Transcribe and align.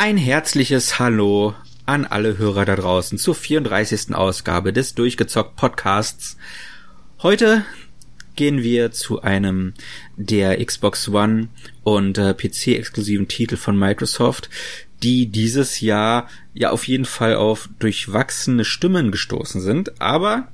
Ein 0.00 0.16
herzliches 0.16 1.00
Hallo 1.00 1.56
an 1.84 2.04
alle 2.04 2.38
Hörer 2.38 2.64
da 2.64 2.76
draußen 2.76 3.18
zur 3.18 3.34
34. 3.34 4.14
Ausgabe 4.14 4.72
des 4.72 4.94
Durchgezockt 4.94 5.56
Podcasts. 5.56 6.36
Heute 7.20 7.64
gehen 8.36 8.62
wir 8.62 8.92
zu 8.92 9.22
einem 9.22 9.74
der 10.16 10.64
Xbox 10.64 11.08
One 11.08 11.48
und 11.82 12.16
äh, 12.16 12.32
PC-exklusiven 12.32 13.26
Titel 13.26 13.56
von 13.56 13.76
Microsoft, 13.76 14.50
die 15.02 15.26
dieses 15.26 15.80
Jahr 15.80 16.28
ja 16.54 16.70
auf 16.70 16.86
jeden 16.86 17.04
Fall 17.04 17.34
auf 17.34 17.68
durchwachsene 17.80 18.64
Stimmen 18.64 19.10
gestoßen 19.10 19.60
sind. 19.60 20.00
Aber 20.00 20.46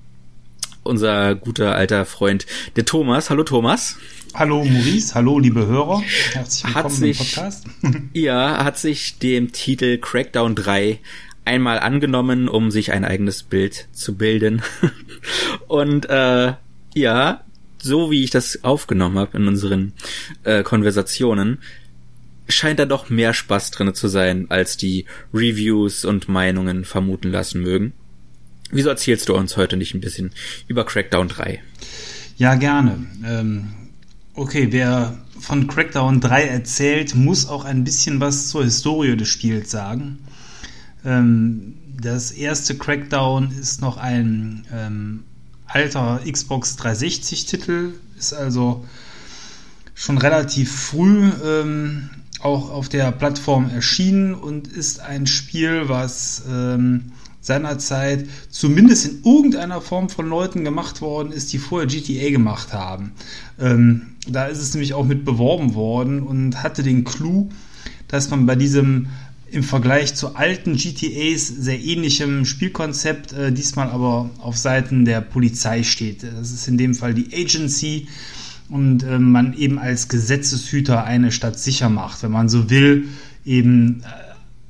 unser 0.84 1.34
guter 1.34 1.74
alter 1.74 2.05
Freund, 2.05 2.47
der 2.77 2.84
Thomas, 2.84 3.30
hallo 3.30 3.42
Thomas. 3.42 3.97
Hallo 4.34 4.65
Maurice, 4.65 5.15
hallo 5.15 5.38
liebe 5.38 5.66
Hörer, 5.66 6.02
herzlich 6.33 6.65
willkommen 6.65 6.84
hat 6.84 6.92
sich, 6.92 7.20
im 7.20 7.27
Podcast. 7.27 7.66
ja, 8.12 8.65
hat 8.65 8.79
sich 8.79 9.19
dem 9.19 9.52
Titel 9.52 9.98
Crackdown 9.98 10.55
3 10.55 11.01
einmal 11.45 11.78
angenommen, 11.80 12.48
um 12.48 12.70
sich 12.70 12.92
ein 12.92 13.05
eigenes 13.05 13.42
Bild 13.42 13.89
zu 13.92 14.16
bilden. 14.16 14.62
Und 15.69 16.09
äh, 16.09 16.55
ja, 16.95 17.45
so 17.78 18.11
wie 18.11 18.25
ich 18.25 18.30
das 18.30 18.64
aufgenommen 18.64 19.19
habe 19.19 19.37
in 19.37 19.48
unseren 19.48 19.92
äh, 20.42 20.62
Konversationen, 20.62 21.59
scheint 22.48 22.78
da 22.78 22.87
doch 22.87 23.11
mehr 23.11 23.34
Spaß 23.34 23.70
drinne 23.70 23.92
zu 23.92 24.09
sein, 24.09 24.47
als 24.50 24.77
die 24.77 25.06
Reviews 25.33 26.05
und 26.05 26.28
Meinungen 26.28 26.84
vermuten 26.84 27.31
lassen 27.31 27.62
mögen. 27.62 27.92
Wieso 28.70 28.89
erzählst 28.89 29.29
du 29.29 29.34
uns 29.34 29.57
heute 29.57 29.77
nicht 29.77 29.95
ein 29.95 30.01
bisschen 30.01 30.33
über 30.67 30.84
Crackdown 30.84 31.29
3? 31.29 31.62
Ja, 32.37 32.55
gerne. 32.57 33.06
Ähm, 33.25 33.73
okay, 34.34 34.69
wer 34.71 35.19
von 35.39 35.67
Crackdown 35.67 36.21
3 36.21 36.45
erzählt, 36.45 37.15
muss 37.15 37.47
auch 37.47 37.65
ein 37.65 37.84
bisschen 37.84 38.21
was 38.21 38.48
zur 38.48 38.65
Historie 38.65 39.17
des 39.17 39.29
Spiels 39.29 39.71
sagen. 39.71 40.19
Ähm, 41.05 41.75
das 42.01 42.33
erste 42.33 42.77
Crackdown 42.77 43.53
ist 43.53 43.81
noch 43.81 43.98
ein 43.98 44.67
ähm, 44.73 45.25
alter 45.67 46.21
Xbox 46.28 46.77
360-Titel, 46.78 47.93
ist 48.19 48.33
also 48.33 48.84
schon 49.95 50.19
relativ 50.19 50.73
früh 50.73 51.31
ähm, 51.45 52.11
auch 52.41 52.71
auf 52.71 52.89
der 52.89 53.11
Plattform 53.12 53.71
erschienen 53.71 54.34
und 54.34 54.69
ist 54.69 55.01
ein 55.01 55.27
Spiel, 55.27 55.89
was 55.89 56.43
ähm, 56.49 57.12
seinerzeit 57.45 58.27
zumindest 58.48 59.06
in 59.06 59.23
irgendeiner 59.23 59.83
Form 59.83 60.09
von 60.09 60.27
Leuten 60.27 60.64
gemacht 60.64 61.03
worden 61.03 61.31
ist, 61.31 61.53
die 61.53 61.59
vorher 61.59 61.87
GTA 61.87 62.31
gemacht 62.31 62.73
haben. 62.73 63.12
Ähm, 63.61 64.14
da 64.27 64.47
ist 64.47 64.61
es 64.61 64.73
nämlich 64.73 64.95
auch 64.95 65.05
mit 65.05 65.27
beworben 65.27 65.75
worden 65.75 66.22
und 66.22 66.62
hatte 66.62 66.83
den 66.83 67.05
Clou, 67.05 67.50
dass 68.09 68.31
man 68.31 68.47
bei 68.47 68.56
diesem 68.56 69.09
im 69.50 69.62
Vergleich 69.62 70.15
zu 70.15 70.34
alten 70.34 70.77
GTAs 70.77 71.47
sehr 71.47 71.78
ähnlichem 71.78 72.47
Spielkonzept, 72.47 73.34
äh, 73.34 73.53
diesmal 73.53 73.91
aber 73.91 74.31
auf 74.39 74.56
Seiten 74.56 75.05
der 75.05 75.20
Polizei 75.20 75.83
steht. 75.83 76.22
Das 76.22 76.50
ist 76.50 76.67
in 76.67 76.78
dem 76.78 76.95
Fall 76.95 77.12
die 77.12 77.28
Agency 77.33 78.09
und 78.70 79.03
äh, 79.03 79.19
man 79.19 79.53
eben 79.53 79.78
als 79.78 80.09
Gesetzeshüter 80.09 81.05
eine 81.05 81.31
Stadt 81.31 81.61
sicher 81.61 81.91
macht, 81.91 82.22
wenn 82.22 82.33
man 82.33 82.49
so 82.49 82.71
will, 82.71 83.05
eben 83.44 84.00
äh, 84.00 84.06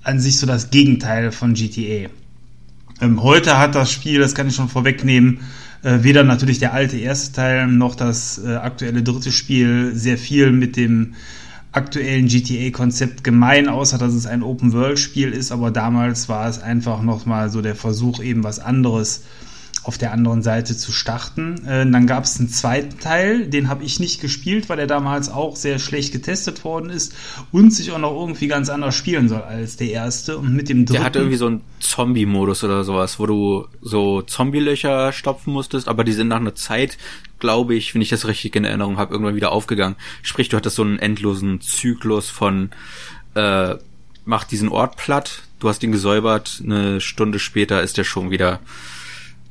an 0.03 0.19
sich 0.19 0.39
so 0.39 0.47
das 0.47 0.71
Gegenteil 0.71 1.31
von 1.31 1.55
GTA. 1.55 2.11
Ähm, 3.01 3.23
heute 3.23 3.59
hat 3.59 3.75
das 3.75 3.91
Spiel, 3.91 4.21
das 4.21 4.35
kann 4.35 4.49
ich 4.49 4.55
schon 4.55 4.69
vorwegnehmen, 4.69 5.41
äh, 5.83 5.99
weder 6.03 6.23
natürlich 6.23 6.59
der 6.59 6.73
alte 6.73 6.97
erste 6.97 7.33
Teil 7.33 7.67
noch 7.67 7.95
das 7.95 8.41
äh, 8.45 8.55
aktuelle 8.55 9.03
dritte 9.03 9.33
Spiel 9.33 9.93
sehr 9.95 10.19
viel 10.19 10.53
mit 10.53 10.77
dem 10.77 11.15
aktuellen 11.73 12.29
GTA-Konzept 12.29 13.25
gemein, 13.25 13.69
außer 13.69 13.99
dass 13.99 14.15
es 14.15 14.27
ein 14.27 14.45
Open-World-Spiel 14.45 15.33
ist, 15.33 15.51
aber 15.51 15.73
damals 15.73 16.29
war 16.29 16.49
es 16.49 16.63
einfach 16.63 17.03
nochmal 17.03 17.51
so 17.51 17.63
der 17.63 17.75
Versuch, 17.75 18.23
eben 18.23 18.45
was 18.45 18.61
anderes 18.61 19.25
auf 19.85 19.99
der 19.99 20.13
anderen 20.13 20.43
Seite 20.43 20.77
zu 20.77 20.93
starten. 20.93 21.67
Äh, 21.67 21.89
dann 21.89 22.07
gab 22.07 22.25
es 22.25 22.39
einen 22.39 22.49
zweiten 22.49 22.99
Teil, 22.99 23.47
den 23.47 23.69
habe 23.69 23.85
ich 23.85 24.01
nicht 24.01 24.21
gespielt, 24.21 24.69
weil 24.69 24.77
der 24.79 24.87
damals 24.87 25.29
auch 25.29 25.57
sehr 25.57 25.79
schlecht 25.79 26.13
getestet 26.13 26.65
worden 26.65 26.91
ist 26.91 27.15
und 27.53 27.73
sich 27.73 27.93
auch 27.93 27.99
noch 27.99 28.19
irgendwie 28.19 28.49
ganz 28.49 28.71
anders 28.71 28.95
spielen 28.95 29.29
soll 29.29 29.43
als 29.43 29.77
der 29.77 29.91
erste. 29.91 30.39
Und 30.39 30.55
mit 30.55 30.69
dem 30.69 30.87
dritten. 30.87 30.95
Der 30.95 31.05
hatte 31.05 31.19
irgendwie 31.21 31.37
so 31.37 31.47
einen 31.47 31.61
Zombie-Modus 31.81 32.65
oder 32.65 32.83
sowas, 32.85 33.19
wo 33.19 33.27
du 33.27 33.67
so 33.83 34.23
Zombie-Löcher 34.23 35.13
stopfen 35.13 35.53
musstest, 35.53 35.89
aber 35.89 36.05
die 36.05 36.13
sind 36.13 36.29
nach 36.29 36.41
einer 36.41 36.55
Zeit 36.55 36.99
glaube 37.41 37.75
ich, 37.75 37.95
wenn 37.95 38.01
ich 38.01 38.09
das 38.09 38.27
richtig 38.27 38.57
in 38.57 38.65
Erinnerung 38.65 38.97
habe, 38.97 39.13
irgendwann 39.13 39.35
wieder 39.35 39.53
aufgegangen. 39.53 39.97
Sprich, 40.23 40.49
du 40.49 40.57
hattest 40.57 40.77
so 40.77 40.83
einen 40.83 40.99
endlosen 40.99 41.61
Zyklus 41.61 42.31
von 42.31 42.71
äh, 43.35 43.75
mach 44.25 44.45
diesen 44.45 44.69
Ort 44.69 44.97
platt, 44.97 45.43
du 45.59 45.69
hast 45.69 45.83
ihn 45.83 45.93
gesäubert, 45.93 46.63
eine 46.65 47.01
Stunde 47.01 47.39
später 47.39 47.83
ist 47.83 47.99
er 47.99 48.05
schon 48.05 48.31
wieder 48.31 48.61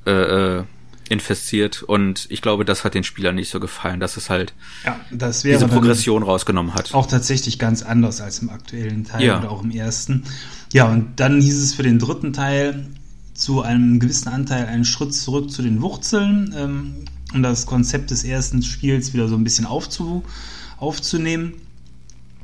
äh, 0.05 0.59
äh, 0.59 0.63
infestiert 1.09 1.83
und 1.83 2.27
ich 2.29 2.41
glaube, 2.41 2.65
das 2.65 2.83
hat 2.83 2.93
den 2.93 3.03
Spielern 3.03 3.35
nicht 3.35 3.49
so 3.49 3.59
gefallen, 3.59 3.99
dass 3.99 4.17
es 4.17 4.29
halt 4.29 4.53
ja, 4.85 4.99
das 5.11 5.41
diese 5.41 5.67
Progression 5.67 6.23
rausgenommen 6.23 6.73
hat. 6.73 6.93
Auch 6.93 7.05
tatsächlich 7.05 7.59
ganz 7.59 7.83
anders 7.83 8.21
als 8.21 8.39
im 8.39 8.49
aktuellen 8.49 9.03
Teil 9.03 9.23
ja. 9.23 9.39
oder 9.39 9.51
auch 9.51 9.63
im 9.63 9.71
ersten. 9.71 10.23
Ja, 10.71 10.85
und 10.85 11.19
dann 11.19 11.41
hieß 11.41 11.61
es 11.61 11.73
für 11.73 11.83
den 11.83 11.99
dritten 11.99 12.33
Teil 12.33 12.87
zu 13.33 13.61
einem 13.61 13.99
gewissen 13.99 14.29
Anteil 14.29 14.65
einen 14.65 14.85
Schritt 14.85 15.13
zurück 15.13 15.51
zu 15.51 15.61
den 15.61 15.81
Wurzeln, 15.81 16.53
ähm, 16.55 16.93
um 17.33 17.43
das 17.43 17.65
Konzept 17.65 18.11
des 18.11 18.23
ersten 18.23 18.63
Spiels 18.63 19.13
wieder 19.13 19.27
so 19.27 19.35
ein 19.35 19.43
bisschen 19.43 19.65
aufzu, 19.65 20.23
aufzunehmen. 20.77 21.53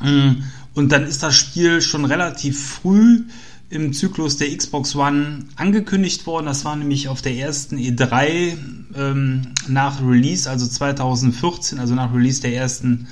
Mm, 0.02 0.44
und 0.74 0.92
dann 0.92 1.06
ist 1.06 1.24
das 1.24 1.36
Spiel 1.36 1.82
schon 1.82 2.06
relativ 2.06 2.60
früh 2.60 3.24
im 3.70 3.94
Zyklus 3.94 4.38
der 4.38 4.56
Xbox 4.56 4.96
One 4.96 5.46
angekündigt 5.56 6.26
worden. 6.26 6.48
Das 6.48 6.66
war 6.66 6.76
nämlich 6.76 7.08
auf 7.08 7.22
der 7.22 7.36
ersten 7.36 7.78
E3 7.78 8.58
ähm, 8.96 9.42
nach 9.68 10.02
Release, 10.02 10.50
also 10.50 10.68
2014, 10.68 11.80
also 11.80 11.94
nach 11.94 12.14
Release 12.14 12.42
der 12.42 12.56
ersten, 12.56 13.08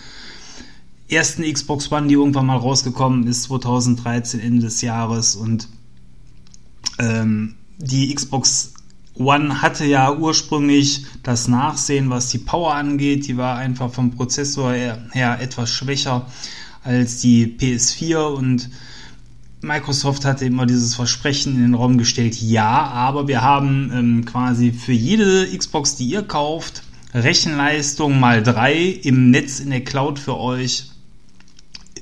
ersten 1.09 1.43
Xbox 1.43 1.91
One, 1.91 2.07
die 2.07 2.15
irgendwann 2.15 2.47
mal 2.47 2.57
rausgekommen 2.57 3.27
ist, 3.27 3.43
2013, 3.43 4.39
Ende 4.39 4.63
des 4.63 4.81
Jahres. 4.81 5.35
Und 5.35 5.69
ähm, 6.97 7.55
die 7.77 8.13
Xbox 8.13 8.73
One 9.13 9.61
hatte 9.61 9.85
ja 9.85 10.15
ursprünglich 10.15 11.05
das 11.21 11.47
Nachsehen, 11.47 12.09
was 12.09 12.29
die 12.29 12.39
Power 12.39 12.73
angeht. 12.73 13.27
Die 13.27 13.37
war 13.37 13.57
einfach 13.57 13.91
vom 13.91 14.11
Prozessor 14.11 14.73
her, 14.73 15.05
her 15.11 15.39
etwas 15.39 15.69
schwächer 15.69 16.25
als 16.83 17.19
die 17.21 17.45
PS4 17.45 18.17
und 18.27 18.69
Microsoft 19.61 20.25
hatte 20.25 20.45
immer 20.45 20.65
dieses 20.65 20.95
Versprechen 20.95 21.55
in 21.55 21.61
den 21.61 21.73
Raum 21.73 21.97
gestellt, 21.97 22.35
ja, 22.39 22.69
aber 22.69 23.27
wir 23.27 23.41
haben 23.41 23.91
ähm, 23.93 24.25
quasi 24.25 24.71
für 24.71 24.91
jede 24.91 25.47
Xbox, 25.57 25.95
die 25.95 26.05
ihr 26.05 26.21
kauft, 26.21 26.83
Rechenleistung 27.13 28.19
mal 28.19 28.43
drei 28.43 28.75
im 28.75 29.31
Netz 29.31 29.59
in 29.59 29.71
der 29.71 29.83
Cloud 29.83 30.19
für 30.19 30.37
euch 30.37 30.91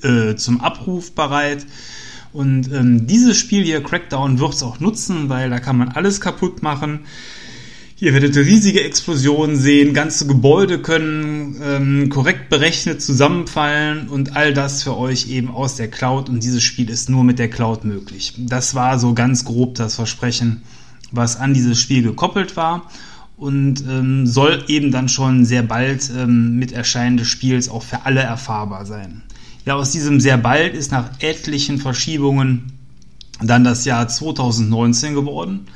äh, 0.02 0.36
zum 0.36 0.62
Abruf 0.62 1.14
bereit. 1.14 1.66
Und 2.34 2.70
ähm, 2.74 3.08
dieses 3.08 3.38
Spiel 3.38 3.64
hier, 3.64 3.82
Crackdown, 3.82 4.40
wird 4.40 4.54
es 4.54 4.64
auch 4.64 4.82
nutzen, 4.82 5.30
weil 5.30 5.50
da 5.50 5.60
kann 5.60 5.78
man 5.78 5.90
alles 5.90 6.20
kaputt 6.20 6.62
machen. 6.62 7.06
Ihr 7.98 8.14
werdet 8.14 8.36
riesige 8.36 8.84
Explosionen 8.84 9.56
sehen, 9.56 9.94
ganze 9.94 10.28
Gebäude 10.28 10.82
können 10.82 11.56
ähm, 11.64 12.09
korrekt 12.09 12.50
berechnet 12.50 13.02
zusammenfallen 13.02 14.09
und 14.09 14.36
all 14.36 14.53
das 14.53 14.84
für 14.84 14.97
euch 14.97 15.30
eben 15.30 15.50
aus 15.50 15.78
der 15.78 15.90
Cloud 15.90 16.28
und 16.28 16.44
dieses 16.44 16.62
Spiel 16.62 16.90
ist 16.90 17.09
nur 17.09 17.24
mit 17.24 17.40
der 17.40 17.50
Cloud 17.50 17.86
möglich. 17.86 18.34
Das 18.38 18.76
war 18.76 19.00
so 19.00 19.14
ganz 19.14 19.46
grob 19.46 19.76
das 19.76 19.96
Versprechen, 19.96 20.64
was 21.14 21.38
an 21.38 21.53
dieses 21.53 21.80
Spiel 21.80 22.03
gekoppelt 22.03 22.58
war 22.58 22.92
und 23.38 23.86
ähm, 23.88 24.28
soll 24.28 24.66
eben 24.68 24.91
dann 24.91 25.08
schon 25.08 25.46
sehr 25.46 25.64
bald 25.64 26.12
ähm, 26.18 26.58
mit 26.58 26.74
Erscheinen 26.74 27.16
des 27.16 27.30
Spiels 27.30 27.70
auch 27.70 27.84
für 27.84 28.06
alle 28.06 28.20
erfahrbar 28.20 28.86
sein. 28.86 29.24
Ja, 29.66 29.76
aus 29.76 29.94
diesem 29.94 30.20
sehr 30.20 30.38
bald 30.38 30.74
ist 30.74 30.91
nach 30.91 31.12
etlichen 31.20 31.78
Verschiebungen 31.78 32.74
dann 33.41 33.64
das 33.64 33.86
Jahr 33.86 34.09
2019 34.09 35.14
geworden. 35.14 35.68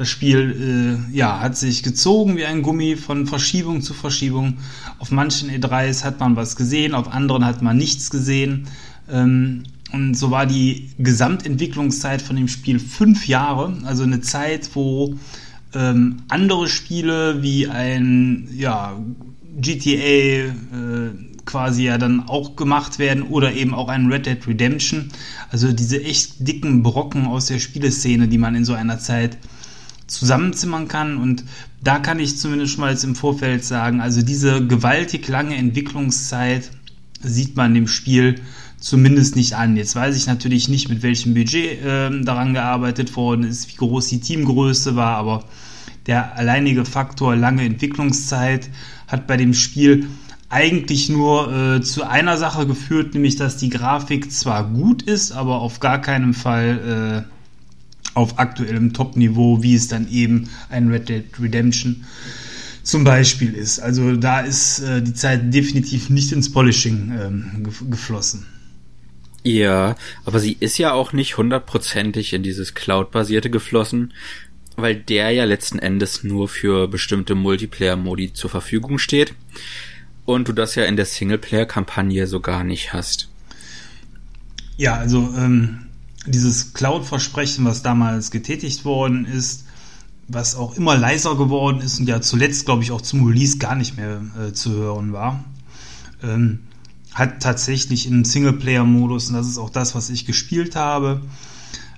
Das 0.00 0.08
Spiel 0.08 1.04
äh, 1.12 1.14
ja, 1.14 1.40
hat 1.40 1.58
sich 1.58 1.82
gezogen 1.82 2.38
wie 2.38 2.46
ein 2.46 2.62
Gummi 2.62 2.96
von 2.96 3.26
Verschiebung 3.26 3.82
zu 3.82 3.92
Verschiebung. 3.92 4.56
Auf 4.98 5.10
manchen 5.10 5.50
E3s 5.50 6.04
hat 6.04 6.20
man 6.20 6.36
was 6.36 6.56
gesehen, 6.56 6.94
auf 6.94 7.12
anderen 7.12 7.44
hat 7.44 7.60
man 7.60 7.76
nichts 7.76 8.08
gesehen. 8.08 8.66
Ähm, 9.10 9.64
und 9.92 10.14
so 10.14 10.30
war 10.30 10.46
die 10.46 10.88
Gesamtentwicklungszeit 10.96 12.22
von 12.22 12.36
dem 12.36 12.48
Spiel 12.48 12.78
fünf 12.78 13.28
Jahre, 13.28 13.76
also 13.84 14.04
eine 14.04 14.22
Zeit, 14.22 14.70
wo 14.72 15.16
ähm, 15.74 16.22
andere 16.28 16.68
Spiele 16.68 17.42
wie 17.42 17.68
ein 17.68 18.48
ja, 18.56 18.98
GTA 19.60 19.84
äh, 19.92 20.50
quasi 21.44 21.84
ja 21.84 21.98
dann 21.98 22.26
auch 22.26 22.56
gemacht 22.56 22.98
werden 22.98 23.24
oder 23.24 23.52
eben 23.52 23.74
auch 23.74 23.90
ein 23.90 24.10
Red 24.10 24.24
Dead 24.24 24.46
Redemption. 24.46 25.10
Also 25.50 25.72
diese 25.72 26.02
echt 26.02 26.48
dicken 26.48 26.82
Brocken 26.82 27.26
aus 27.26 27.48
der 27.48 27.58
Spieleszene, 27.58 28.28
die 28.28 28.38
man 28.38 28.54
in 28.54 28.64
so 28.64 28.72
einer 28.72 28.98
Zeit 28.98 29.36
zusammenzimmern 30.10 30.88
kann. 30.88 31.16
Und 31.16 31.44
da 31.82 31.98
kann 31.98 32.18
ich 32.20 32.38
zumindest 32.38 32.72
schon 32.72 32.82
mal 32.82 32.90
jetzt 32.90 33.04
im 33.04 33.14
Vorfeld 33.14 33.64
sagen, 33.64 34.00
also 34.00 34.22
diese 34.22 34.66
gewaltig 34.66 35.28
lange 35.28 35.56
Entwicklungszeit 35.56 36.70
sieht 37.22 37.56
man 37.56 37.74
dem 37.74 37.86
Spiel 37.86 38.40
zumindest 38.78 39.36
nicht 39.36 39.54
an. 39.54 39.76
Jetzt 39.76 39.94
weiß 39.94 40.16
ich 40.16 40.26
natürlich 40.26 40.68
nicht, 40.68 40.88
mit 40.88 41.02
welchem 41.02 41.34
Budget 41.34 41.84
äh, 41.84 42.22
daran 42.22 42.54
gearbeitet 42.54 43.14
worden 43.14 43.44
ist, 43.44 43.68
wie 43.68 43.76
groß 43.76 44.08
die 44.08 44.20
Teamgröße 44.20 44.96
war, 44.96 45.16
aber 45.16 45.44
der 46.06 46.36
alleinige 46.36 46.84
Faktor 46.84 47.36
lange 47.36 47.62
Entwicklungszeit 47.62 48.70
hat 49.06 49.26
bei 49.26 49.36
dem 49.36 49.52
Spiel 49.52 50.08
eigentlich 50.48 51.08
nur 51.08 51.52
äh, 51.52 51.80
zu 51.82 52.08
einer 52.08 52.36
Sache 52.36 52.66
geführt, 52.66 53.14
nämlich 53.14 53.36
dass 53.36 53.56
die 53.58 53.68
Grafik 53.68 54.32
zwar 54.32 54.68
gut 54.68 55.02
ist, 55.02 55.30
aber 55.30 55.60
auf 55.60 55.78
gar 55.78 56.00
keinen 56.00 56.34
Fall 56.34 57.26
äh, 57.28 57.39
auf 58.14 58.38
aktuellem 58.38 58.92
Top-Niveau, 58.92 59.62
wie 59.62 59.74
es 59.74 59.88
dann 59.88 60.10
eben 60.10 60.48
ein 60.68 60.88
Red 60.88 61.08
Dead 61.08 61.24
Redemption 61.40 62.04
zum 62.82 63.04
Beispiel 63.04 63.54
ist. 63.54 63.78
Also 63.78 64.16
da 64.16 64.40
ist 64.40 64.80
äh, 64.80 65.02
die 65.02 65.14
Zeit 65.14 65.52
definitiv 65.52 66.10
nicht 66.10 66.32
ins 66.32 66.50
Polishing 66.50 67.12
ähm, 67.20 67.68
geflossen. 67.90 68.46
Ja, 69.42 69.96
aber 70.24 70.38
sie 70.38 70.56
ist 70.60 70.78
ja 70.78 70.92
auch 70.92 71.12
nicht 71.12 71.38
hundertprozentig 71.38 72.32
in 72.32 72.42
dieses 72.42 72.74
Cloud-basierte 72.74 73.48
geflossen, 73.48 74.12
weil 74.76 74.96
der 74.96 75.30
ja 75.30 75.44
letzten 75.44 75.78
Endes 75.78 76.24
nur 76.24 76.48
für 76.48 76.88
bestimmte 76.88 77.34
Multiplayer-Modi 77.34 78.32
zur 78.34 78.50
Verfügung 78.50 78.98
steht 78.98 79.34
und 80.26 80.48
du 80.48 80.52
das 80.52 80.74
ja 80.74 80.84
in 80.84 80.96
der 80.96 81.06
Singleplayer-Kampagne 81.06 82.26
so 82.26 82.40
gar 82.40 82.64
nicht 82.64 82.92
hast. 82.92 83.28
Ja, 84.76 84.94
also 84.94 85.34
ähm, 85.36 85.86
dieses 86.26 86.74
Cloud-Versprechen, 86.74 87.64
was 87.64 87.82
damals 87.82 88.30
getätigt 88.30 88.84
worden 88.84 89.24
ist, 89.24 89.64
was 90.28 90.54
auch 90.54 90.76
immer 90.76 90.96
leiser 90.96 91.36
geworden 91.36 91.80
ist 91.80 91.98
und 91.98 92.08
ja 92.08 92.20
zuletzt, 92.20 92.66
glaube 92.66 92.82
ich, 92.82 92.92
auch 92.92 93.00
zum 93.00 93.26
Release 93.26 93.58
gar 93.58 93.74
nicht 93.74 93.96
mehr 93.96 94.20
äh, 94.38 94.52
zu 94.52 94.72
hören 94.72 95.12
war, 95.12 95.44
ähm, 96.22 96.60
hat 97.12 97.42
tatsächlich 97.42 98.06
im 98.06 98.24
Singleplayer-Modus, 98.24 99.28
und 99.28 99.34
das 99.34 99.48
ist 99.48 99.58
auch 99.58 99.70
das, 99.70 99.94
was 99.94 100.10
ich 100.10 100.26
gespielt 100.26 100.76
habe, 100.76 101.22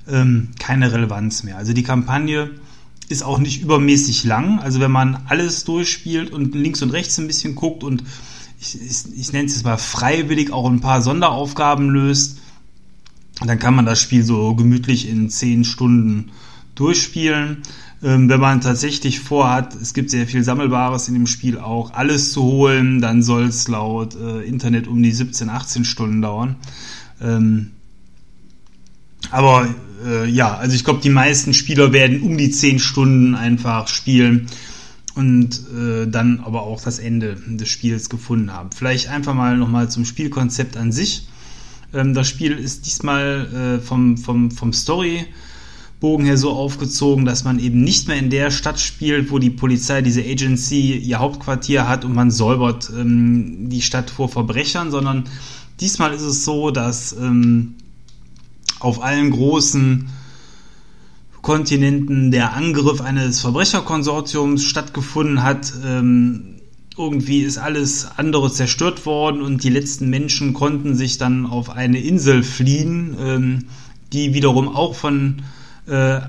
ähm, 0.09 0.49
keine 0.59 0.93
Relevanz 0.93 1.43
mehr. 1.43 1.59
Also 1.59 1.75
die 1.75 1.83
Kampagne 1.83 2.51
ist 3.09 3.23
auch 3.23 3.39
nicht 3.39 3.63
übermäßig 3.63 4.25
lang. 4.25 4.59
Also 4.61 4.81
wenn 4.81 4.91
man 4.91 5.25
alles 5.29 5.65
durchspielt 5.65 6.31
und 6.33 6.55
links 6.55 6.81
und 6.83 6.91
rechts 6.91 7.19
ein 7.19 7.27
bisschen 7.27 7.55
guckt 7.55 7.85
und 7.85 8.03
ich, 8.59 8.81
ich, 8.81 9.19
ich 9.19 9.33
nenne 9.33 9.47
es 9.47 9.55
jetzt 9.55 9.65
mal 9.65 9.77
freiwillig 9.77 10.53
auch 10.53 10.69
ein 10.69 10.81
paar 10.81 11.03
Sonderaufgaben 11.03 11.91
löst, 11.91 12.39
dann 13.41 13.59
kann 13.59 13.75
man 13.75 13.87
das 13.87 14.01
Spiel 14.01 14.25
so 14.25 14.55
gemütlich 14.55 15.09
in 15.09 15.31
zehn 15.31 15.65
Stunden 15.65 16.31
durchspielen. 16.75 17.59
Ähm, 18.03 18.29
wenn 18.29 18.41
man 18.41 18.61
tatsächlich 18.61 19.21
vorhat, 19.21 19.75
es 19.75 19.95
gibt 19.95 20.11
sehr 20.11 20.27
viel 20.27 20.43
Sammelbares 20.43 21.09
in 21.09 21.15
dem 21.15 21.27
Spiel 21.27 21.59
auch, 21.59 21.93
alles 21.93 22.33
zu 22.33 22.43
holen, 22.43 23.01
dann 23.01 23.23
soll 23.23 23.45
es 23.45 23.69
laut 23.69 24.17
äh, 24.17 24.43
Internet 24.43 24.89
um 24.89 25.03
die 25.03 25.13
17, 25.13 25.49
18 25.49 25.85
Stunden 25.85 26.21
dauern. 26.21 26.57
Ähm, 27.21 27.71
aber 29.31 29.69
äh, 30.05 30.29
ja, 30.29 30.57
also 30.57 30.75
ich 30.75 30.85
glaube, 30.85 31.01
die 31.01 31.11
meisten 31.11 31.55
Spieler 31.55 31.93
werden 31.93 32.23
um 32.23 32.37
die 32.37 32.51
10 32.51 32.81
Stunden 32.81 33.35
einfach 33.35 33.87
spielen 33.87 34.49
und 35.15 35.61
äh, 35.77 36.07
dann 36.07 36.41
aber 36.41 36.63
auch 36.63 36.83
das 36.83 36.99
Ende 36.99 37.37
des 37.37 37.69
Spiels 37.69 38.09
gefunden 38.09 38.53
haben. 38.53 38.71
Vielleicht 38.73 39.09
einfach 39.09 39.35
mal 39.35 39.57
nochmal 39.57 39.91
zum 39.91 40.05
Spielkonzept 40.05 40.77
an 40.77 40.91
sich. 40.91 41.29
Ähm, 41.95 42.15
das 42.15 42.29
Spiel 42.29 42.53
ist 42.53 42.87
diesmal 42.87 43.79
äh, 43.81 43.85
vom, 43.85 44.17
vom, 44.17 44.51
vom 44.51 44.73
Storybogen 44.73 46.25
her 46.25 46.37
so 46.37 46.51
aufgezogen, 46.51 47.25
dass 47.25 47.45
man 47.45 47.59
eben 47.59 47.83
nicht 47.83 48.09
mehr 48.09 48.19
in 48.19 48.31
der 48.31 48.51
Stadt 48.51 48.81
spielt, 48.81 49.31
wo 49.31 49.39
die 49.39 49.51
Polizei, 49.51 50.03
diese 50.03 50.23
Agency, 50.23 50.97
ihr 50.97 51.19
Hauptquartier 51.19 51.89
hat 51.89 52.05
und 52.05 52.15
man 52.15 52.31
säubert 52.31 52.91
ähm, 52.97 53.69
die 53.69 53.83
Stadt 53.83 54.11
vor 54.11 54.29
Verbrechern, 54.29 54.91
sondern 54.91 55.25
diesmal 55.81 56.13
ist 56.13 56.23
es 56.23 56.45
so, 56.45 56.71
dass 56.71 57.13
ähm, 57.13 57.75
auf 58.81 59.03
allen 59.03 59.31
großen 59.31 60.09
Kontinenten 61.41 62.31
der 62.31 62.55
Angriff 62.55 63.01
eines 63.01 63.41
Verbrecherkonsortiums 63.41 64.63
stattgefunden 64.63 65.43
hat. 65.43 65.73
Ähm, 65.85 66.62
irgendwie 66.99 67.41
ist 67.41 67.59
alles 67.59 68.09
andere 68.17 68.53
zerstört 68.53 69.07
worden 69.07 69.43
und 69.43 69.65
die 69.65 69.71
letzten 69.71 70.11
Menschen 70.11 70.53
konnten 70.53 70.95
sich 70.95 71.19
dann 71.19 71.47
auf 71.47 71.71
eine 71.71 71.99
Insel 71.99 72.43
fliehen, 72.43 73.17
ähm, 73.19 73.65
die 74.13 74.35
wiederum 74.35 74.69
auch 74.69 74.95
von 74.95 75.43
äh, 75.87 76.21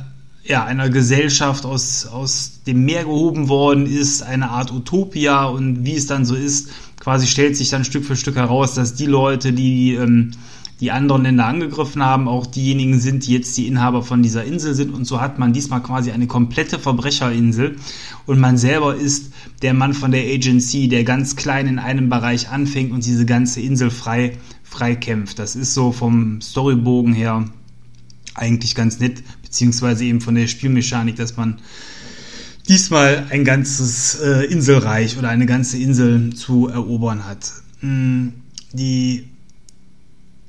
ja, 0.46 0.66
einer 0.66 0.90
Gesellschaft 0.90 1.66
aus, 1.66 2.06
aus 2.06 2.62
dem 2.68 2.84
Meer 2.86 3.04
gehoben 3.06 3.48
worden 3.48 3.86
ist, 3.86 4.24
eine 4.24 4.50
Art 4.50 4.72
Utopia. 4.72 5.46
Und 5.46 5.86
wie 5.86 5.96
es 5.96 6.06
dann 6.06 6.26
so 6.26 6.36
ist, 6.36 6.70
quasi 7.00 7.28
stellt 7.28 7.56
sich 7.56 7.70
dann 7.70 7.86
Stück 7.86 8.06
für 8.06 8.16
Stück 8.16 8.36
heraus, 8.36 8.74
dass 8.74 8.94
die 8.94 9.06
Leute, 9.06 9.54
die 9.54 9.94
ähm, 9.94 10.32
die 10.80 10.92
anderen 10.92 11.24
Länder 11.24 11.46
angegriffen 11.46 12.04
haben, 12.04 12.28
auch 12.28 12.46
diejenigen 12.46 13.00
sind, 13.00 13.26
die 13.26 13.34
jetzt 13.34 13.58
die 13.58 13.68
Inhaber 13.68 14.04
von 14.04 14.22
dieser 14.22 14.44
Insel 14.44 14.74
sind. 14.74 14.94
Und 14.94 15.06
so 15.06 15.22
hat 15.22 15.40
man 15.40 15.54
diesmal 15.54 15.82
quasi 15.82 16.12
eine 16.12 16.28
komplette 16.28 16.80
Verbrecherinsel. 16.80 17.78
Und 18.26 18.40
man 18.40 18.58
selber 18.58 18.96
ist 18.96 19.32
der 19.62 19.74
Mann 19.74 19.94
von 19.94 20.12
der 20.12 20.24
Agency, 20.24 20.88
der 20.88 21.04
ganz 21.04 21.36
klein 21.36 21.68
in 21.68 21.80
einem 21.80 22.10
Bereich 22.10 22.50
anfängt 22.50 22.92
und 22.92 23.06
diese 23.06 23.26
ganze 23.26 23.62
Insel 23.62 23.92
frei, 23.92 24.38
frei 24.64 24.96
kämpft. 24.96 25.40
Das 25.40 25.56
ist 25.56 25.74
so 25.74 25.92
vom 25.92 26.42
Storybogen 26.42 27.14
her 27.14 27.46
eigentlich 28.36 28.76
ganz 28.76 29.00
nett, 29.00 29.24
beziehungsweise 29.44 30.06
eben 30.06 30.22
von 30.22 30.36
der 30.36 30.48
Spielmechanik, 30.48 31.16
dass 31.16 31.38
man 31.38 31.60
diesmal 32.68 33.28
ein 33.30 33.44
ganzes 33.44 34.16
äh, 34.16 34.46
Inselreich 34.46 35.18
oder 35.18 35.30
eine 35.30 35.46
ganze 35.46 35.78
Insel 35.78 36.34
zu 36.34 36.68
erobern 36.68 37.26
hat. 37.26 37.52
Hm, 37.82 38.34
die 38.72 39.30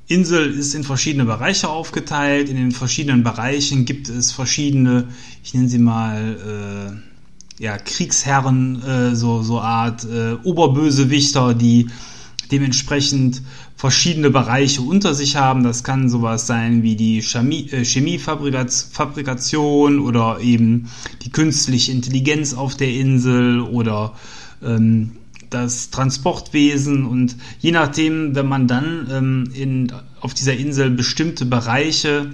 Insel 0.06 0.52
ist 0.52 0.74
in 0.74 0.84
verschiedene 0.84 1.24
Bereiche 1.24 1.68
aufgeteilt. 1.68 2.50
In 2.50 2.56
den 2.56 2.72
verschiedenen 2.72 3.22
Bereichen 3.22 3.86
gibt 3.86 4.08
es 4.08 4.32
verschiedene, 4.32 5.08
ich 5.42 5.54
nenne 5.54 5.68
sie 5.68 5.78
mal, 5.78 7.00
äh, 7.58 7.62
ja, 7.62 7.78
Kriegsherren, 7.78 8.82
äh, 8.82 9.14
so, 9.14 9.42
so 9.42 9.60
Art 9.60 10.04
äh, 10.04 10.34
Oberbösewichter, 10.42 11.54
die 11.54 11.86
dementsprechend 12.52 13.40
verschiedene 13.76 14.28
Bereiche 14.30 14.82
unter 14.82 15.14
sich 15.14 15.36
haben. 15.36 15.62
Das 15.62 15.84
kann 15.84 16.10
sowas 16.10 16.46
sein 16.46 16.82
wie 16.82 16.96
die 16.96 17.22
Chemie, 17.22 17.70
äh, 17.70 17.84
Chemiefabrikation 17.84 20.00
oder 20.00 20.40
eben 20.40 20.90
die 21.22 21.30
künstliche 21.30 21.92
Intelligenz 21.92 22.52
auf 22.52 22.76
der 22.76 22.92
Insel 22.92 23.62
oder 23.62 24.12
ähm, 24.62 25.12
das 25.54 25.90
Transportwesen 25.90 27.06
und 27.06 27.36
je 27.60 27.70
nachdem, 27.70 28.34
wenn 28.34 28.46
man 28.46 28.66
dann 28.66 29.08
ähm, 29.10 29.50
in, 29.54 29.92
auf 30.20 30.34
dieser 30.34 30.56
Insel 30.56 30.90
bestimmte 30.90 31.46
Bereiche 31.46 32.30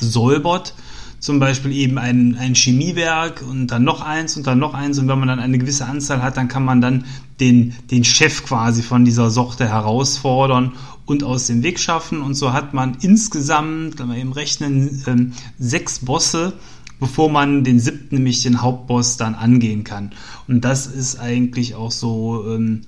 säubert, 0.00 0.74
zum 1.20 1.38
Beispiel 1.38 1.72
eben 1.72 1.96
ein, 1.96 2.36
ein 2.38 2.54
Chemiewerk 2.54 3.42
und 3.48 3.68
dann 3.68 3.84
noch 3.84 4.02
eins 4.02 4.36
und 4.36 4.46
dann 4.46 4.58
noch 4.58 4.74
eins 4.74 4.98
und 4.98 5.08
wenn 5.08 5.18
man 5.18 5.28
dann 5.28 5.38
eine 5.38 5.56
gewisse 5.56 5.86
Anzahl 5.86 6.22
hat, 6.22 6.36
dann 6.36 6.48
kann 6.48 6.64
man 6.64 6.82
dann 6.82 7.04
den, 7.40 7.74
den 7.90 8.04
Chef 8.04 8.44
quasi 8.44 8.82
von 8.82 9.04
dieser 9.04 9.30
Sorte 9.30 9.66
herausfordern 9.68 10.72
und 11.06 11.24
aus 11.24 11.46
dem 11.46 11.62
Weg 11.62 11.80
schaffen. 11.80 12.20
Und 12.20 12.34
so 12.34 12.52
hat 12.52 12.74
man 12.74 12.98
insgesamt, 13.00 13.98
wenn 13.98 14.10
wir 14.10 14.18
eben 14.18 14.32
rechnen, 14.32 15.02
ähm, 15.06 15.32
sechs 15.58 16.00
Bosse, 16.00 16.52
bevor 17.00 17.30
man 17.30 17.64
den 17.64 17.80
siebten, 17.80 18.16
nämlich 18.16 18.42
den 18.42 18.62
Hauptboss, 18.62 19.16
dann 19.16 19.34
angehen 19.34 19.84
kann. 19.84 20.12
Und 20.48 20.64
das 20.64 20.86
ist 20.86 21.18
eigentlich 21.18 21.74
auch 21.74 21.90
so, 21.90 22.44
ähm, 22.48 22.82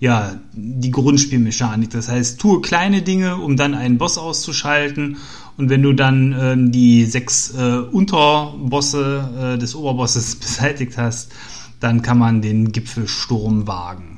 ja, 0.00 0.38
die 0.52 0.90
Grundspielmechanik. 0.90 1.90
Das 1.90 2.08
heißt, 2.08 2.40
tue 2.40 2.60
kleine 2.60 3.02
Dinge, 3.02 3.36
um 3.36 3.56
dann 3.56 3.74
einen 3.74 3.98
Boss 3.98 4.18
auszuschalten. 4.18 5.16
Und 5.56 5.70
wenn 5.70 5.82
du 5.82 5.92
dann 5.92 6.32
äh, 6.32 6.70
die 6.70 7.04
sechs 7.04 7.54
äh, 7.54 7.78
Unterbosse 7.78 9.54
äh, 9.54 9.58
des 9.58 9.74
Oberbosses 9.74 10.36
beseitigt 10.40 10.98
hast, 10.98 11.32
dann 11.80 12.02
kann 12.02 12.18
man 12.18 12.42
den 12.42 12.72
Gipfelsturm 12.72 13.66
wagen. 13.66 14.13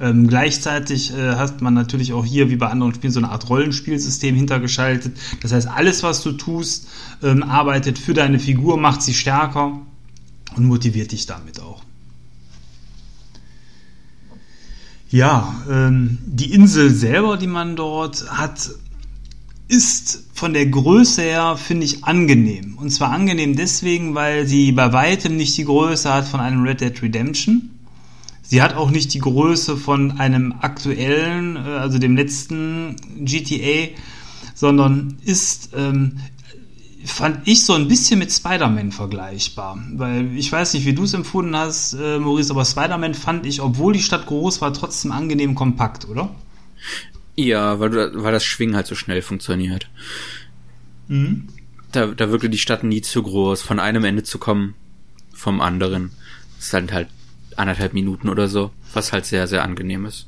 Ähm, 0.00 0.28
gleichzeitig 0.28 1.12
äh, 1.12 1.34
hat 1.34 1.60
man 1.60 1.74
natürlich 1.74 2.12
auch 2.12 2.24
hier, 2.24 2.50
wie 2.50 2.56
bei 2.56 2.68
anderen 2.68 2.94
Spielen, 2.94 3.12
so 3.12 3.18
eine 3.18 3.30
Art 3.30 3.48
Rollenspielsystem 3.48 4.34
hintergeschaltet. 4.34 5.16
Das 5.42 5.52
heißt, 5.52 5.66
alles, 5.68 6.02
was 6.02 6.22
du 6.22 6.32
tust, 6.32 6.88
ähm, 7.22 7.42
arbeitet 7.42 7.98
für 7.98 8.14
deine 8.14 8.38
Figur, 8.38 8.76
macht 8.76 9.02
sie 9.02 9.14
stärker 9.14 9.80
und 10.56 10.64
motiviert 10.66 11.10
dich 11.12 11.26
damit 11.26 11.60
auch. 11.60 11.82
Ja, 15.10 15.54
ähm, 15.70 16.18
die 16.26 16.52
Insel 16.52 16.90
selber, 16.90 17.36
die 17.36 17.46
man 17.46 17.76
dort 17.76 18.30
hat, 18.30 18.70
ist 19.68 20.24
von 20.32 20.52
der 20.52 20.66
Größe 20.66 21.22
her, 21.22 21.56
finde 21.56 21.84
ich, 21.84 22.04
angenehm. 22.04 22.76
Und 22.78 22.90
zwar 22.90 23.10
angenehm 23.10 23.56
deswegen, 23.56 24.14
weil 24.14 24.46
sie 24.46 24.72
bei 24.72 24.92
weitem 24.92 25.36
nicht 25.36 25.56
die 25.56 25.64
Größe 25.64 26.12
hat 26.12 26.28
von 26.28 26.40
einem 26.40 26.62
Red 26.62 26.80
Dead 26.80 27.02
Redemption. 27.02 27.70
Sie 28.48 28.62
hat 28.62 28.74
auch 28.74 28.90
nicht 28.90 29.12
die 29.12 29.18
Größe 29.18 29.76
von 29.76 30.12
einem 30.12 30.54
aktuellen, 30.62 31.56
äh, 31.56 31.58
also 31.58 31.98
dem 31.98 32.16
letzten 32.16 32.96
GTA, 33.18 33.94
sondern 34.54 35.18
ist, 35.22 35.74
ähm, 35.76 36.18
fand 37.04 37.46
ich 37.46 37.66
so 37.66 37.74
ein 37.74 37.88
bisschen 37.88 38.18
mit 38.18 38.32
Spider-Man 38.32 38.92
vergleichbar. 38.92 39.78
Weil 39.92 40.34
ich 40.34 40.50
weiß 40.50 40.72
nicht, 40.72 40.86
wie 40.86 40.94
du 40.94 41.04
es 41.04 41.12
empfunden 41.12 41.54
hast, 41.54 41.92
äh, 41.92 42.18
Maurice, 42.18 42.50
aber 42.50 42.64
Spider-Man 42.64 43.12
fand 43.12 43.44
ich, 43.44 43.60
obwohl 43.60 43.92
die 43.92 44.02
Stadt 44.02 44.24
groß 44.24 44.62
war, 44.62 44.72
trotzdem 44.72 45.12
angenehm 45.12 45.54
kompakt, 45.54 46.08
oder? 46.08 46.34
Ja, 47.36 47.78
weil, 47.80 47.90
du, 47.90 48.24
weil 48.24 48.32
das 48.32 48.46
Schwingen 48.46 48.76
halt 48.76 48.86
so 48.86 48.94
schnell 48.94 49.20
funktioniert. 49.20 49.90
Mhm. 51.08 51.48
Da, 51.92 52.06
da 52.06 52.30
wirkte 52.30 52.48
die 52.48 52.56
Stadt 52.56 52.82
nie 52.82 53.02
zu 53.02 53.22
groß, 53.22 53.60
von 53.60 53.78
einem 53.78 54.04
Ende 54.04 54.22
zu 54.22 54.38
kommen 54.38 54.72
vom 55.34 55.60
anderen. 55.60 56.12
Das 56.56 56.68
ist 56.68 56.72
halt 56.72 56.92
halt 56.92 57.08
anderthalb 57.58 57.92
Minuten 57.94 58.28
oder 58.28 58.48
so, 58.48 58.70
was 58.92 59.12
halt 59.12 59.26
sehr, 59.26 59.46
sehr 59.46 59.62
angenehm 59.62 60.06
ist. 60.06 60.26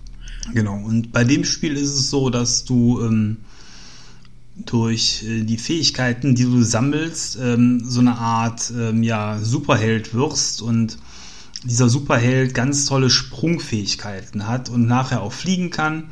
Genau, 0.54 0.76
und 0.76 1.12
bei 1.12 1.24
dem 1.24 1.44
Spiel 1.44 1.76
ist 1.76 1.90
es 1.90 2.10
so, 2.10 2.30
dass 2.30 2.64
du 2.64 3.00
ähm, 3.02 3.38
durch 4.66 5.24
äh, 5.24 5.42
die 5.42 5.58
Fähigkeiten, 5.58 6.34
die 6.34 6.44
du 6.44 6.62
sammelst, 6.62 7.38
ähm, 7.40 7.82
so 7.84 8.00
eine 8.00 8.18
Art 8.18 8.72
ähm, 8.76 9.02
ja, 9.02 9.38
Superheld 9.38 10.14
wirst 10.14 10.62
und 10.62 10.98
dieser 11.64 11.88
Superheld 11.88 12.54
ganz 12.54 12.86
tolle 12.86 13.10
Sprungfähigkeiten 13.10 14.46
hat 14.46 14.70
und 14.70 14.86
nachher 14.86 15.22
auch 15.22 15.32
fliegen 15.32 15.70
kann. 15.70 16.04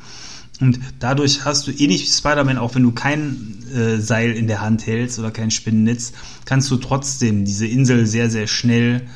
Und 0.61 0.81
dadurch 0.99 1.45
hast 1.45 1.67
du 1.67 1.71
ähnlich 1.71 2.03
wie 2.03 2.11
Spider-Man, 2.11 2.59
auch 2.59 2.75
wenn 2.75 2.83
du 2.83 2.93
kein 2.93 3.65
äh, 3.75 3.99
Seil 3.99 4.33
in 4.33 4.47
der 4.47 4.61
Hand 4.61 4.87
hältst 4.87 5.19
oder 5.19 5.31
kein 5.31 5.51
Spinnennetz, 5.51 6.13
kannst 6.45 6.71
du 6.71 6.77
trotzdem 6.77 7.45
diese 7.45 7.67
Insel 7.67 8.07
sehr, 8.07 8.29
sehr 8.29 8.47
schnell 8.47 9.07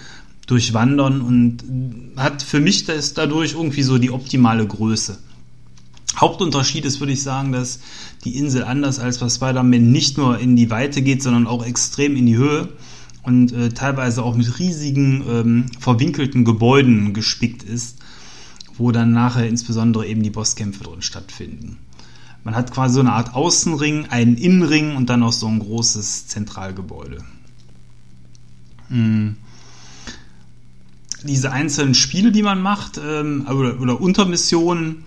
durchwandern 0.47 1.21
und 1.21 1.65
hat 2.17 2.43
für 2.43 2.61
mich 2.61 2.85
das 2.85 3.15
dadurch 3.15 3.53
irgendwie 3.53 3.83
so 3.83 3.99
die 3.99 4.11
optimale 4.11 4.67
Größe. 4.67 5.19
Hauptunterschied 6.17 6.85
ist, 6.85 7.01
würde 7.01 7.13
ich 7.13 7.23
sagen, 7.23 7.53
dass 7.53 7.81
die 8.25 8.37
Insel 8.37 8.65
anders 8.65 8.99
als 8.99 9.19
bei 9.19 9.29
Spider-Man 9.29 9.91
nicht 9.91 10.19
nur 10.19 10.39
in 10.39 10.57
die 10.57 10.71
Weite 10.71 11.03
geht, 11.03 11.23
sondern 11.23 11.47
auch 11.47 11.65
extrem 11.65 12.17
in 12.17 12.27
die 12.27 12.37
Höhe 12.37 12.69
und 13.23 13.53
äh, 13.53 13.71
teilweise 13.71 14.23
auch 14.23 14.37
mit 14.37 14.59
riesigen 14.59 15.25
ähm, 15.29 15.67
verwinkelten 15.79 16.45
Gebäuden 16.45 17.15
gespickt 17.15 17.63
ist, 17.63 17.99
wo 18.77 18.91
dann 18.93 19.13
nachher 19.13 19.49
insbesondere 19.49 20.07
eben 20.07 20.23
die 20.23 20.31
Bosskämpfe 20.31 20.85
drin 20.85 21.03
stattfinden. 21.03 21.79
Man 22.45 22.57
hat 22.57 22.73
quasi 22.73 22.95
so 22.95 23.01
eine 23.01 23.13
Art 23.13 23.35
Außenring, 23.35 24.07
einen 24.07 24.37
Innenring 24.37 24.97
und 24.97 25.09
dann 25.09 25.23
auch 25.23 25.33
so 25.33 25.47
ein 25.47 25.61
großes 25.61 26.27
Zentralgebäude. 26.27 27.19
Hm. 28.89 29.37
Diese 31.25 31.53
einzelnen 31.53 31.95
Spiele, 31.95 32.33
die 32.33 32.43
man 32.43 32.61
macht, 32.61 33.01
ähm, 33.05 33.47
oder, 33.49 33.81
oder 33.81 34.01
Untermissionen, 34.01 35.05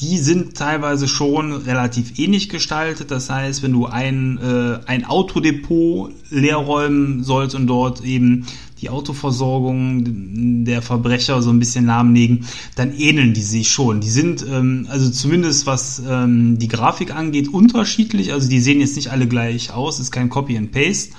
die 0.00 0.16
sind 0.16 0.56
teilweise 0.56 1.08
schon 1.08 1.52
relativ 1.52 2.18
ähnlich 2.18 2.48
gestaltet. 2.48 3.10
Das 3.10 3.28
heißt, 3.28 3.62
wenn 3.62 3.72
du 3.72 3.86
ein, 3.86 4.38
äh, 4.38 4.78
ein 4.86 5.04
Autodepot 5.04 6.12
leer 6.30 6.56
räumen 6.56 7.22
sollst 7.22 7.54
und 7.54 7.66
dort 7.66 8.02
eben 8.02 8.46
die 8.80 8.88
Autoversorgung 8.88 10.64
der 10.64 10.80
Verbrecher 10.80 11.42
so 11.42 11.50
ein 11.50 11.58
bisschen 11.58 11.84
lahmlegen, 11.84 12.46
dann 12.76 12.94
ähneln 12.96 13.34
die 13.34 13.42
sich 13.42 13.68
schon. 13.68 14.00
Die 14.00 14.08
sind, 14.08 14.44
ähm, 14.50 14.86
also 14.88 15.10
zumindest 15.10 15.66
was 15.66 16.02
ähm, 16.08 16.58
die 16.58 16.68
Grafik 16.68 17.14
angeht, 17.14 17.48
unterschiedlich. 17.48 18.32
Also 18.32 18.48
die 18.48 18.60
sehen 18.60 18.80
jetzt 18.80 18.96
nicht 18.96 19.10
alle 19.10 19.28
gleich 19.28 19.70
aus, 19.72 20.00
ist 20.00 20.12
kein 20.12 20.30
Copy 20.30 20.56
and 20.56 20.72
Paste. 20.72 21.12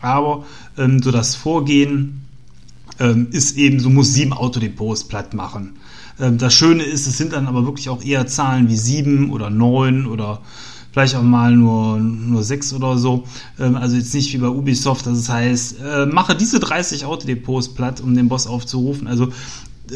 Aber 0.00 0.44
ähm, 0.78 1.02
so 1.02 1.10
das 1.10 1.34
Vorgehen 1.34 2.29
ähm, 3.00 3.28
ist 3.32 3.56
eben, 3.56 3.80
so 3.80 3.90
muss 3.90 4.12
sieben 4.12 4.32
Autodepots 4.32 5.04
platt 5.04 5.34
machen. 5.34 5.76
Ähm, 6.20 6.38
das 6.38 6.54
Schöne 6.54 6.84
ist, 6.84 7.06
es 7.06 7.18
sind 7.18 7.32
dann 7.32 7.46
aber 7.46 7.64
wirklich 7.64 7.88
auch 7.88 8.04
eher 8.04 8.26
Zahlen 8.26 8.68
wie 8.68 8.76
sieben 8.76 9.30
oder 9.30 9.50
neun 9.50 10.06
oder 10.06 10.42
vielleicht 10.92 11.14
auch 11.14 11.22
mal 11.22 11.56
nur, 11.56 11.98
nur 11.98 12.42
sechs 12.42 12.72
oder 12.72 12.98
so. 12.98 13.24
Ähm, 13.58 13.76
also 13.76 13.96
jetzt 13.96 14.14
nicht 14.14 14.32
wie 14.32 14.38
bei 14.38 14.48
Ubisoft, 14.48 15.06
dass 15.06 15.18
es 15.18 15.28
heißt, 15.28 15.76
äh, 15.82 16.06
mache 16.06 16.36
diese 16.36 16.60
30 16.60 17.04
Autodepots 17.06 17.70
platt, 17.70 18.00
um 18.00 18.14
den 18.14 18.28
Boss 18.28 18.46
aufzurufen. 18.46 19.06
Also 19.06 19.32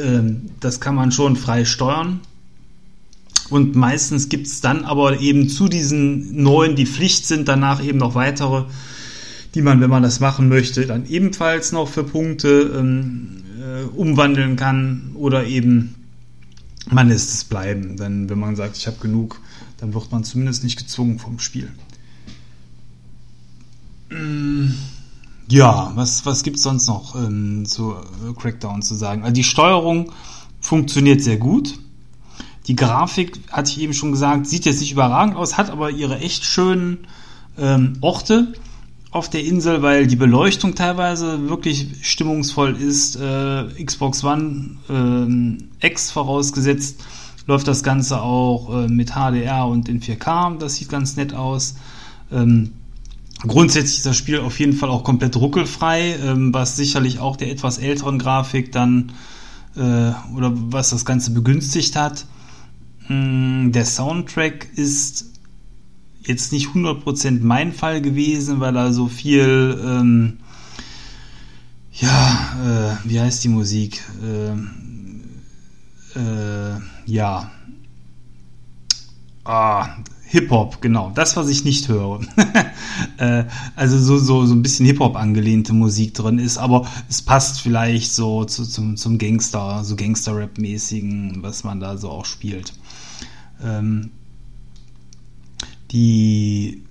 ähm, 0.03 0.51
das 0.61 0.81
kann 0.81 0.95
man 0.95 1.13
schon 1.13 1.37
frei 1.37 1.65
steuern. 1.65 2.21
Und 3.51 3.77
meistens 3.77 4.31
gibt 4.31 4.47
es 4.47 4.63
dann 4.63 4.85
aber 4.85 5.21
eben 5.21 5.51
zu 5.51 5.69
diesen 5.69 6.43
neuen, 6.43 6.77
die 6.77 6.87
Pflicht 6.87 7.27
sind, 7.27 7.47
danach 7.47 7.85
eben 7.85 7.99
noch 7.99 8.15
weitere, 8.15 8.65
die 9.55 9.63
man, 9.63 9.81
wenn 9.81 9.91
man 9.91 10.03
das 10.03 10.21
machen 10.21 10.49
möchte, 10.49 10.87
dann 10.87 11.07
ebenfalls 11.07 11.73
noch 11.73 11.89
für 11.89 12.03
Punkte 12.05 12.75
ähm, 12.77 13.45
äh, 13.61 13.85
umwandeln 13.97 14.57
kann 14.57 15.13
oder 15.15 15.47
eben 15.47 15.95
man 16.91 17.09
lässt 17.09 17.33
es 17.33 17.45
bleiben. 17.45 17.97
Denn 17.97 18.29
wenn 18.29 18.39
man 18.39 18.57
sagt, 18.57 18.77
ich 18.77 18.87
habe 18.87 18.99
genug, 19.01 19.41
dann 19.79 19.95
wird 19.95 20.11
man 20.13 20.25
zumindest 20.25 20.65
nicht 20.65 20.79
gezwungen 20.79 21.19
vom 21.19 21.39
Spiel. 21.39 21.71
Mm, 24.11 24.73
ja, 25.49 25.93
was, 25.95 26.27
was 26.27 26.43
gibt 26.43 26.57
es 26.57 26.63
sonst 26.63 26.89
noch 26.89 27.15
ähm, 27.17 27.65
zu 27.65 27.93
äh, 27.93 28.33
Crackdown 28.37 28.83
zu 28.83 28.95
sagen? 28.95 29.23
Also 29.23 29.35
die 29.35 29.45
Steuerung 29.45 30.13
funktioniert 30.61 31.23
sehr 31.23 31.37
gut. 31.37 31.79
Die 32.67 32.77
Grafik, 32.77 33.39
hatte 33.51 33.71
ich 33.71 33.81
eben 33.81 33.93
schon 33.93 34.13
gesagt, 34.13 34.47
sieht 34.47 34.65
jetzt 34.65 34.81
nicht 34.81 34.93
überragend 34.93 35.37
aus, 35.37 35.59
hat 35.59 35.71
aber 35.71 35.91
ihre 35.91 36.19
echt 36.19 36.45
schönen 36.45 37.07
ähm, 37.59 37.99
Orte 38.01 38.55
auf 39.15 39.31
der 39.31 39.45
Insel, 39.45 39.81
weil 39.81 40.09
die 40.09 40.17
Beleuchtung 40.17 40.75
teilweise 40.75 41.49
wirklich 41.49 41.87
stimmungsvoll 42.03 42.75
ist. 42.75 43.15
Äh, 43.15 43.85
Xbox 43.85 44.25
One 44.25 44.77
äh, 45.81 45.87
X 45.87 46.11
vorausgesetzt 46.11 47.05
läuft 47.47 47.69
das 47.69 47.85
Ganze 47.85 48.21
auch 48.21 48.75
äh, 48.75 48.89
mit 48.89 49.13
HDR 49.13 49.69
und 49.69 49.89
in 49.89 50.01
4K. 50.01 50.59
Das 50.59 50.75
sieht 50.75 50.89
ganz 50.89 51.15
nett 51.17 51.33
aus. 51.33 51.77
Ähm, 52.33 52.73
grundsätzlich 53.39 53.99
ist 53.99 54.07
das 54.07 54.17
Spiel 54.17 54.41
auf 54.41 54.59
jeden 54.59 54.73
Fall 54.73 54.89
auch 54.89 55.05
komplett 55.05 55.37
ruckelfrei, 55.37 56.17
ähm, 56.21 56.53
was 56.53 56.75
sicherlich 56.75 57.21
auch 57.21 57.37
der 57.37 57.53
etwas 57.53 57.79
älteren 57.79 58.19
Grafik 58.19 58.73
dann 58.73 59.13
äh, 59.77 60.11
oder 60.35 60.53
was 60.55 60.91
das 60.91 61.05
Ganze 61.05 61.31
begünstigt 61.31 61.95
hat. 61.95 62.27
Mm, 63.07 63.71
der 63.71 63.85
Soundtrack 63.85 64.71
ist 64.75 65.34
jetzt 66.27 66.53
nicht 66.53 66.69
100% 66.69 67.41
mein 67.43 67.73
Fall 67.73 68.01
gewesen, 68.01 68.61
weil 68.61 68.73
da 68.73 68.93
so 68.93 69.09
viel, 69.09 69.81
ähm, 69.85 70.39
ja, 71.93 72.97
äh, 73.05 73.09
wie 73.09 73.21
heißt 73.21 73.45
die 73.45 73.49
Musik? 73.49 74.03
Äh, 74.23 74.53
äh, 76.19 76.81
ja. 77.07 77.51
Ah, 79.45 79.97
Hip-Hop, 80.27 80.81
genau. 80.81 81.13
Das, 81.15 81.37
was 81.37 81.49
ich 81.49 81.65
nicht 81.65 81.89
höre. 81.89 82.21
äh, 83.19 83.45
also 83.77 83.99
so, 83.99 84.19
so, 84.19 84.47
so 84.47 84.55
ein 84.55 84.63
bisschen 84.63 84.87
Hip-Hop 84.87 85.17
angelehnte 85.17 85.73
Musik 85.73 86.15
drin 86.15 86.39
ist, 86.39 86.59
aber 86.59 86.89
es 87.09 87.23
passt 87.23 87.61
vielleicht 87.61 88.13
so 88.13 88.45
zu, 88.45 88.65
zum, 88.65 88.97
zum 88.97 89.19
Gangster, 89.19 89.85
so 89.85 89.95
Gangster-Rap-mäßigen, 89.95 91.43
was 91.43 91.63
man 91.63 91.79
da 91.79 91.97
so 91.99 92.11
auch 92.11 92.25
spielt. 92.25 92.73
Ähm, 93.63 94.11
die 95.91 96.85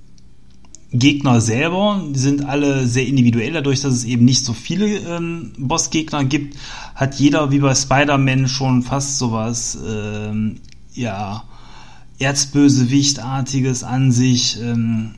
Gegner 0.94 1.42
selber 1.42 2.04
sind 2.14 2.46
alle 2.46 2.86
sehr 2.86 3.08
individuell, 3.08 3.54
dadurch, 3.54 3.82
dass 3.82 3.94
es 3.94 4.06
eben 4.06 4.26
nicht 4.26 4.46
so 4.46 4.54
viele 4.54 4.86
ähm, 4.86 5.54
Bossgegner 5.58 6.24
gibt, 6.24 6.56
hat 6.94 7.16
jeder 7.16 7.52
wie 7.52 7.60
bei 7.60 7.74
Spider-Man 7.74 8.48
schon 8.48 8.84
fast 8.84 9.18
sowas, 9.18 9.78
ähm, 9.88 10.58
ja, 10.94 11.46
Erzbösewichtartiges 12.20 13.84
an 13.84 14.12
sich. 14.12 14.60
Ähm, 14.62 15.16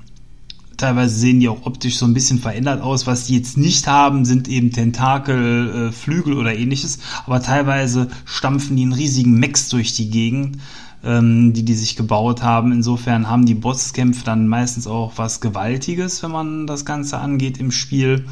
teilweise 0.77 1.15
sehen 1.15 1.41
die 1.41 1.49
auch 1.49 1.65
optisch 1.65 1.97
so 1.97 2.05
ein 2.05 2.13
bisschen 2.13 2.39
verändert 2.39 2.81
aus. 2.81 3.05
Was 3.05 3.25
die 3.25 3.35
jetzt 3.35 3.57
nicht 3.57 3.85
haben, 3.87 4.23
sind 4.23 4.47
eben 4.47 4.71
Tentakel, 4.71 5.89
äh, 5.89 5.91
Flügel 5.91 6.33
oder 6.33 6.55
ähnliches, 6.55 6.99
aber 7.25 7.41
teilweise 7.41 8.07
stampfen 8.23 8.77
die 8.77 8.83
einen 8.83 8.93
riesigen 8.93 9.33
Mex 9.39 9.67
durch 9.67 9.93
die 9.93 10.09
Gegend 10.09 10.57
ähm, 11.05 11.53
die 11.53 11.63
die 11.63 11.75
sich 11.75 11.95
gebaut 11.95 12.41
haben. 12.41 12.71
Insofern 12.71 13.29
haben 13.29 13.45
die 13.45 13.53
Bosskämpfe 13.53 14.25
dann 14.25 14.47
meistens 14.47 14.87
auch 14.87 15.13
was 15.17 15.39
Gewaltiges, 15.39 16.23
wenn 16.23 16.31
man 16.31 16.67
das 16.67 16.83
Ganze 16.83 17.19
angeht 17.19 17.59
im 17.59 17.71
Spiel. 17.71 18.25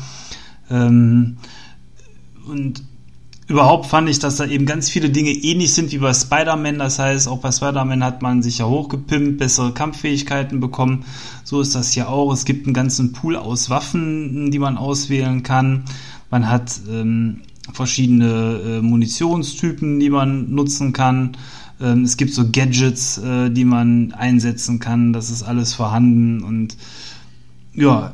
Ähm, 0.69 1.37
und 2.47 2.83
überhaupt 3.47 3.85
fand 3.85 4.09
ich, 4.09 4.19
dass 4.19 4.37
da 4.37 4.45
eben 4.45 4.65
ganz 4.65 4.89
viele 4.89 5.09
Dinge 5.09 5.31
ähnlich 5.31 5.73
sind 5.73 5.91
wie 5.91 5.99
bei 5.99 6.13
Spider-Man. 6.13 6.79
Das 6.79 6.99
heißt, 6.99 7.27
auch 7.27 7.39
bei 7.39 7.51
Spider-Man 7.51 8.03
hat 8.03 8.21
man 8.21 8.41
sich 8.41 8.57
ja 8.57 8.65
hochgepimpt, 8.65 9.37
bessere 9.37 9.73
Kampffähigkeiten 9.73 10.59
bekommen. 10.59 11.05
So 11.43 11.61
ist 11.61 11.75
das 11.75 11.91
hier 11.91 12.09
auch. 12.09 12.33
Es 12.33 12.45
gibt 12.45 12.65
einen 12.65 12.73
ganzen 12.73 13.13
Pool 13.13 13.35
aus 13.35 13.69
Waffen, 13.69 14.49
die 14.51 14.59
man 14.59 14.77
auswählen 14.77 15.43
kann. 15.43 15.83
Man 16.31 16.49
hat 16.49 16.81
ähm, 16.89 17.41
verschiedene 17.71 18.59
äh, 18.65 18.81
Munitionstypen, 18.81 19.99
die 19.99 20.09
man 20.09 20.51
nutzen 20.51 20.91
kann. 20.91 21.37
Ähm, 21.83 22.03
es 22.03 22.17
gibt 22.17 22.33
so 22.33 22.49
Gadgets, 22.49 23.17
äh, 23.17 23.51
die 23.51 23.65
man 23.65 24.13
einsetzen 24.13 24.79
kann. 24.79 25.13
Das 25.13 25.29
ist 25.29 25.43
alles 25.43 25.73
vorhanden. 25.73 26.41
Und 26.41 26.77
ja, 27.75 28.13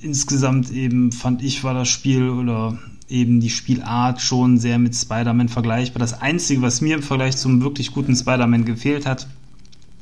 insgesamt 0.00 0.70
eben 0.70 1.12
fand 1.12 1.42
ich, 1.42 1.64
war 1.64 1.74
das 1.74 1.88
Spiel 1.88 2.30
oder 2.30 2.78
eben 3.08 3.40
die 3.40 3.50
Spielart 3.50 4.20
schon 4.20 4.58
sehr 4.58 4.78
mit 4.78 4.94
Spider-Man 4.94 5.48
vergleichbar. 5.48 5.98
Das 5.98 6.20
Einzige, 6.20 6.62
was 6.62 6.80
mir 6.80 6.94
im 6.94 7.02
Vergleich 7.02 7.36
zum 7.36 7.60
wirklich 7.60 7.92
guten 7.92 8.14
Spider-Man 8.14 8.64
gefehlt 8.64 9.04
hat, 9.04 9.26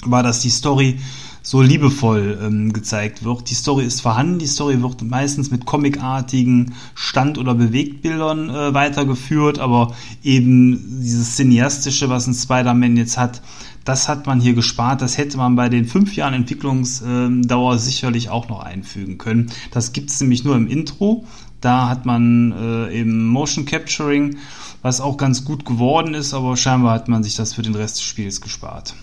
war, 0.05 0.23
dass 0.23 0.41
die 0.41 0.51
Story 0.51 0.99
so 1.43 1.63
liebevoll 1.63 2.39
ähm, 2.43 2.73
gezeigt 2.73 3.25
wird. 3.25 3.51
Die 3.51 3.55
Story 3.55 3.85
ist 3.85 4.01
vorhanden, 4.01 4.39
die 4.39 4.47
Story 4.47 4.83
wird 4.83 5.03
meistens 5.03 5.51
mit 5.51 5.65
comicartigen 5.65 6.75
Stand- 6.95 7.39
oder 7.39 7.55
Bewegtbildern 7.55 8.51
äh, 8.51 8.75
weitergeführt, 8.75 9.59
aber 9.59 9.95
eben 10.23 11.01
dieses 11.01 11.37
Cineastische, 11.37 12.09
was 12.09 12.27
ein 12.27 12.35
Spider-Man 12.35 12.97
jetzt 12.97 13.17
hat, 13.17 13.43
das 13.89 14.07
hat 14.07 14.27
man 14.27 14.39
hier 14.39 14.53
gespart. 14.53 15.01
Das 15.01 15.17
hätte 15.17 15.39
man 15.39 15.57
bei 15.57 15.71
den 15.71 15.87
fünf 15.87 16.15
Jahren 16.15 16.35
Entwicklungsdauer 16.35 17.79
sicherlich 17.79 18.29
auch 18.29 18.51
noch 18.51 18.61
einfügen 18.61 19.17
können. 19.17 19.51
Das 19.71 19.93
gibt 19.93 20.11
es 20.11 20.21
nämlich 20.21 20.45
nur 20.45 20.57
im 20.57 20.69
Intro. 20.69 21.25
Da 21.63 21.89
hat 21.89 22.05
man 22.05 22.53
äh, 22.53 23.01
eben 23.01 23.27
Motion 23.27 23.65
Capturing, 23.65 24.37
was 24.83 25.01
auch 25.01 25.17
ganz 25.17 25.45
gut 25.45 25.65
geworden 25.65 26.13
ist, 26.13 26.35
aber 26.35 26.57
scheinbar 26.57 26.93
hat 26.93 27.09
man 27.09 27.25
sich 27.25 27.35
das 27.35 27.55
für 27.55 27.63
den 27.63 27.75
Rest 27.75 27.97
des 27.97 28.05
Spiels 28.05 28.43
gespart. 28.43 28.95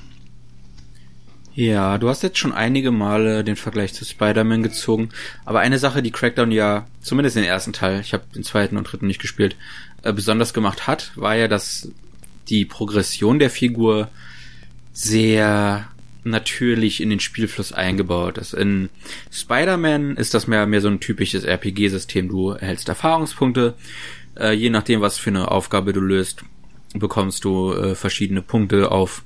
Ja, 1.55 1.97
du 1.97 2.09
hast 2.09 2.21
jetzt 2.21 2.37
schon 2.37 2.51
einige 2.51 2.91
Male 2.91 3.45
den 3.45 3.55
Vergleich 3.55 3.93
zu 3.93 4.03
Spider-Man 4.03 4.61
gezogen, 4.61 5.09
aber 5.45 5.61
eine 5.61 5.79
Sache, 5.79 6.03
die 6.03 6.11
Crackdown 6.11 6.51
ja, 6.51 6.85
zumindest 6.99 7.37
den 7.37 7.45
ersten 7.45 7.71
Teil, 7.71 8.01
ich 8.01 8.11
habe 8.13 8.25
den 8.35 8.43
zweiten 8.43 8.75
und 8.75 8.83
dritten 8.83 9.07
nicht 9.07 9.21
gespielt, 9.21 9.55
äh, 10.03 10.11
besonders 10.11 10.53
gemacht 10.53 10.85
hat, 10.85 11.13
war 11.15 11.33
ja, 11.33 11.47
dass 11.47 11.89
die 12.49 12.65
Progression 12.65 13.39
der 13.39 13.49
Figur 13.49 14.09
sehr 14.91 15.87
natürlich 16.25 16.99
in 17.01 17.09
den 17.09 17.21
Spielfluss 17.21 17.71
eingebaut 17.71 18.37
ist. 18.37 18.53
In 18.53 18.89
Spider-Man 19.31 20.17
ist 20.17 20.33
das 20.33 20.47
mehr, 20.47 20.65
mehr 20.65 20.81
so 20.81 20.89
ein 20.89 20.99
typisches 20.99 21.45
RPG-System. 21.45 22.27
Du 22.27 22.49
erhältst 22.49 22.89
Erfahrungspunkte, 22.89 23.75
äh, 24.37 24.51
je 24.51 24.69
nachdem, 24.69 24.99
was 24.99 25.17
für 25.17 25.29
eine 25.29 25.51
Aufgabe 25.51 25.93
du 25.93 26.01
löst, 26.01 26.43
bekommst 26.93 27.45
du 27.45 27.71
äh, 27.73 27.95
verschiedene 27.95 28.41
Punkte 28.41 28.91
auf 28.91 29.23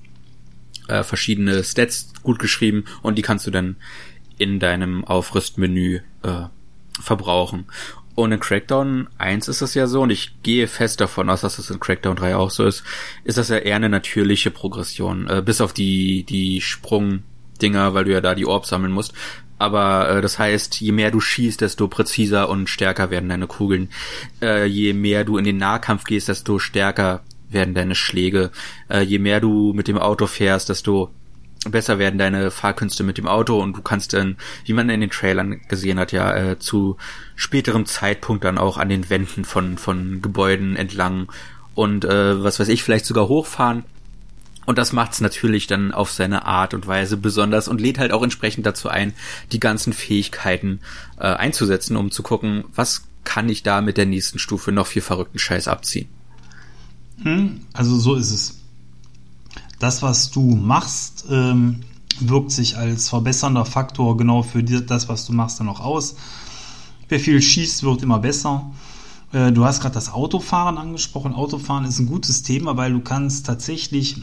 äh, 0.90 1.04
verschiedene 1.04 1.64
Stats 1.64 2.12
gut 2.24 2.40
geschrieben 2.40 2.86
und 3.02 3.18
die 3.18 3.22
kannst 3.22 3.48
du 3.48 3.52
dann 3.52 3.78
in 4.38 4.60
deinem 4.60 5.06
Aufrüstmenü 5.06 6.02
äh, 6.24 6.44
verbrauchen. 7.02 7.66
Und 8.16 8.34
in 8.34 8.40
Crackdown 8.42 9.08
1 9.18 9.48
ist 9.48 9.62
es 9.62 9.76
ja 9.76 9.88
so, 9.88 10.02
und 10.02 10.10
ich 10.10 10.42
gehe 10.44 10.68
fest 10.68 11.00
davon 11.00 11.30
aus, 11.30 11.42
dass 11.42 11.58
es 11.58 11.70
in 11.70 11.80
Crackdown 11.80 12.18
3 12.18 12.36
auch 12.36 12.50
so 12.50 12.66
ist, 12.66 12.84
ist 13.24 13.38
das 13.38 13.48
ja 13.48 13.58
eher 13.58 13.78
eine 13.78 13.88
natürliche 13.88 14.52
Progression, 14.52 15.28
äh, 15.30 15.42
bis 15.46 15.62
auf 15.62 15.72
die, 15.72 16.24
die 16.24 16.60
Sprungdinger, 16.60 17.94
weil 17.94 18.04
du 18.04 18.12
ja 18.12 18.20
da 18.20 18.36
die 18.36 18.46
Orbs 18.46 18.70
sammeln 18.70 18.92
musst. 18.92 19.14
Aber 19.58 20.10
äh, 20.10 20.22
das 20.22 20.38
heißt, 20.38 20.82
je 20.82 20.92
mehr 20.92 21.12
du 21.12 21.22
schießt, 21.22 21.62
desto 21.62 21.88
präziser 21.88 22.50
und 22.50 22.70
stärker 22.70 23.10
werden 23.10 23.30
deine 23.30 23.48
Kugeln. 23.48 23.90
Äh, 24.42 24.66
je 24.66 24.94
mehr 24.94 25.24
du 25.24 25.38
in 25.38 25.46
den 25.46 25.58
Nahkampf 25.58 26.04
gehst, 26.04 26.28
desto 26.28 26.60
stärker 26.60 27.24
werden 27.50 27.74
deine 27.74 27.96
Schläge. 27.96 28.52
Äh, 28.90 29.02
je 29.02 29.20
mehr 29.20 29.40
du 29.40 29.74
mit 29.74 29.88
dem 29.88 29.98
Auto 29.98 30.28
fährst, 30.28 30.70
desto 30.70 31.12
besser 31.70 32.00
werden 32.00 32.18
deine 32.18 32.52
Fahrkünste 32.52 33.04
mit 33.04 33.18
dem 33.18 33.28
Auto 33.28 33.60
und 33.62 33.76
du 33.76 33.82
kannst 33.82 34.14
dann, 34.14 34.38
wie 34.66 34.74
man 34.74 34.90
in 34.90 35.02
den 35.02 35.10
Trailern 35.10 35.60
gesehen 35.68 36.00
hat, 36.00 36.12
ja 36.12 36.34
äh, 36.36 36.60
zu 36.60 36.98
späterem 37.36 37.86
Zeitpunkt 37.86 38.46
dann 38.46 38.58
auch 38.58 38.78
an 38.78 38.90
den 38.90 39.10
Wänden 39.10 39.44
von 39.44 39.78
von 39.78 40.22
Gebäuden 40.22 40.76
entlang 40.78 41.28
und 41.76 42.06
äh, 42.06 42.42
was 42.44 42.60
weiß 42.60 42.70
ich 42.70 42.84
vielleicht 42.84 43.06
sogar 43.06 43.28
hochfahren. 43.28 43.84
Und 44.66 44.78
das 44.78 44.94
macht's 44.94 45.20
natürlich 45.20 45.66
dann 45.66 45.92
auf 45.92 46.12
seine 46.12 46.46
Art 46.46 46.76
und 46.76 46.86
Weise 46.86 47.18
besonders 47.18 47.68
und 47.68 47.82
lädt 47.82 47.98
halt 47.98 48.12
auch 48.12 48.22
entsprechend 48.22 48.68
dazu 48.68 48.88
ein, 48.88 49.14
die 49.52 49.60
ganzen 49.60 49.94
Fähigkeiten 49.94 50.82
äh, 51.18 51.24
einzusetzen, 51.24 51.98
um 51.98 52.12
zu 52.12 52.22
gucken, 52.22 52.66
was 52.76 53.08
kann 53.24 53.50
ich 53.50 53.64
da 53.64 53.82
mit 53.82 53.98
der 53.98 54.06
nächsten 54.06 54.38
Stufe 54.38 54.72
noch 54.72 54.86
viel 54.86 55.02
verrückten 55.02 55.40
Scheiß 55.40 55.68
abziehen. 55.68 56.08
Hm, 57.24 57.62
also 57.74 57.98
so 57.98 58.16
ist 58.16 58.32
es. 58.32 58.60
Das, 59.80 60.02
was 60.02 60.32
du 60.32 60.56
machst, 60.56 61.26
ähm, 61.30 61.82
wirkt 62.20 62.52
sich 62.52 62.78
als 62.78 63.10
verbessernder 63.10 63.66
Faktor 63.66 64.18
genau 64.18 64.44
für 64.44 64.64
das, 64.64 65.08
was 65.08 65.26
du 65.26 65.34
machst, 65.34 65.60
dann 65.60 65.70
auch 65.70 65.80
aus. 65.80 66.16
Wer 67.08 67.20
viel 67.20 67.42
schießt, 67.42 67.84
wird 67.84 68.04
immer 68.04 68.20
besser. 68.20 68.72
Äh, 69.32 69.52
du 69.52 69.66
hast 69.66 69.82
gerade 69.82 69.96
das 69.96 70.12
Autofahren 70.12 70.78
angesprochen. 70.78 71.34
Autofahren 71.34 71.86
ist 71.86 72.00
ein 72.00 72.08
gutes 72.08 72.44
Thema, 72.44 72.78
weil 72.78 72.92
du 72.92 73.00
kannst 73.00 73.46
tatsächlich 73.46 74.18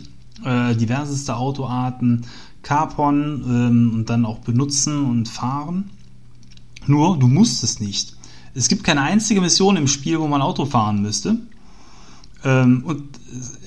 äh, 0.45 0.75
diverseste 0.75 1.37
Autoarten 1.37 2.27
kapern 2.63 3.43
ähm, 3.47 3.93
und 3.95 4.11
dann 4.11 4.25
auch 4.25 4.39
benutzen 4.39 5.05
und 5.05 5.29
fahren. 5.29 5.91
Nur, 6.87 7.19
du 7.19 7.29
musst 7.29 7.63
es 7.65 7.81
nicht. 7.81 8.15
Es 8.55 8.69
gibt 8.69 8.85
keine 8.85 9.03
einzige 9.03 9.41
Mission 9.41 9.77
im 9.77 9.89
Spiel, 9.89 10.21
wo 10.21 10.27
man 10.27 10.43
Auto 10.43 10.65
fahren 10.65 11.03
müsste. 11.03 11.39
Ähm, 12.47 12.85
und 12.87 13.03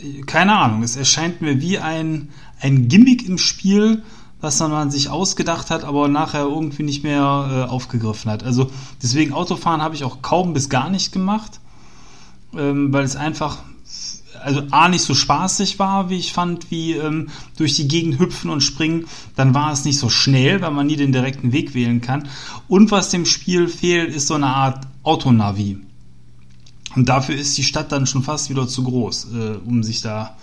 äh, 0.02 0.22
keine 0.22 0.58
Ahnung, 0.58 0.84
es 0.84 0.96
erscheint 0.96 1.42
mir 1.42 1.62
wie 1.62 1.80
ein, 1.80 2.30
ein 2.62 2.88
Gimmick 2.88 3.28
im 3.28 3.38
Spiel, 3.38 4.04
was 4.40 4.60
man 4.62 4.90
sich 4.90 5.10
ausgedacht 5.10 5.70
hat, 5.70 5.84
aber 5.84 6.08
nachher 6.08 6.44
irgendwie 6.44 6.84
nicht 6.84 7.04
mehr 7.04 7.68
äh, 7.68 7.70
aufgegriffen 7.70 8.32
hat. 8.32 8.44
Also 8.44 8.72
deswegen 9.04 9.34
Autofahren 9.34 9.82
habe 9.82 9.96
ich 9.96 10.06
auch 10.06 10.22
kaum 10.22 10.54
bis 10.54 10.70
gar 10.70 10.90
nicht 10.90 11.12
gemacht, 11.12 11.60
ähm, 12.56 12.94
weil 12.94 13.04
es 13.04 13.18
einfach 13.18 13.58
also 14.42 14.62
A 14.72 14.88
nicht 14.88 15.02
so 15.04 15.14
spaßig 15.14 15.80
war, 15.80 16.10
wie 16.10 16.18
ich 16.18 16.32
fand, 16.32 16.72
wie 16.72 16.94
ähm, 16.94 17.28
durch 17.58 17.76
die 17.76 17.90
Gegend 17.90 18.20
hüpfen 18.20 18.50
und 18.50 18.62
springen. 18.62 19.08
Dann 19.36 19.54
war 19.54 19.74
es 19.74 19.84
nicht 19.84 20.00
so 20.00 20.08
schnell, 20.08 20.62
weil 20.62 20.72
man 20.72 20.88
nie 20.88 20.96
den 20.96 21.12
direkten 21.12 21.52
Weg 21.52 21.74
wählen 21.74 22.00
kann. 22.00 22.30
Und 22.70 22.92
was 22.92 23.10
dem 23.10 23.26
Spiel 23.26 23.68
fehlt, 23.68 24.16
ist 24.16 24.28
so 24.28 24.36
eine 24.36 24.48
Art 24.48 24.88
Autonavi. 25.04 25.80
Und 26.96 27.10
dafür 27.10 27.36
ist 27.36 27.58
die 27.58 27.64
Stadt 27.64 27.92
dann 27.92 28.08
schon 28.08 28.24
fast 28.24 28.50
wieder 28.50 28.68
zu 28.68 28.84
groß, 28.84 29.28
äh, 29.34 29.58
um 29.66 29.84
sich 29.84 30.02
da 30.02 30.38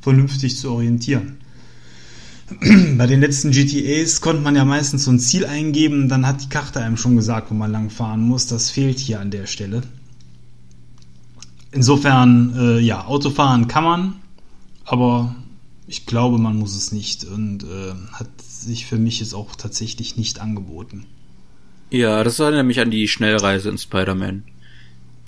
vernünftig 0.00 0.56
zu 0.56 0.70
orientieren. 0.70 1.38
Bei 2.96 3.06
den 3.06 3.20
letzten 3.20 3.50
GTAs 3.50 4.20
konnte 4.20 4.42
man 4.42 4.56
ja 4.56 4.64
meistens 4.64 5.04
so 5.04 5.10
ein 5.10 5.20
Ziel 5.20 5.46
eingeben, 5.46 6.08
dann 6.08 6.26
hat 6.26 6.42
die 6.42 6.48
Karte 6.48 6.80
einem 6.80 6.96
schon 6.96 7.16
gesagt, 7.16 7.50
wo 7.50 7.54
man 7.54 7.70
lang 7.70 7.90
fahren 7.90 8.22
muss. 8.22 8.46
Das 8.46 8.70
fehlt 8.70 8.98
hier 8.98 9.20
an 9.20 9.30
der 9.30 9.46
Stelle. 9.46 9.82
Insofern, 11.72 12.54
äh, 12.56 12.78
ja, 12.80 13.04
Autofahren 13.04 13.68
kann 13.68 13.84
man, 13.84 14.14
aber 14.84 15.36
ich 15.86 16.06
glaube, 16.06 16.38
man 16.38 16.56
muss 16.56 16.74
es 16.74 16.90
nicht 16.90 17.24
und 17.24 17.62
äh, 17.62 17.92
hat 18.12 18.28
sich 18.40 18.86
für 18.86 18.98
mich 18.98 19.20
jetzt 19.20 19.34
auch 19.34 19.54
tatsächlich 19.54 20.16
nicht 20.16 20.40
angeboten. 20.40 21.04
Ja, 21.90 22.24
das 22.24 22.38
erinnert 22.38 22.66
mich 22.66 22.80
an 22.80 22.90
die 22.90 23.06
Schnellreise 23.06 23.68
in 23.68 23.78
Spider-Man 23.78 24.44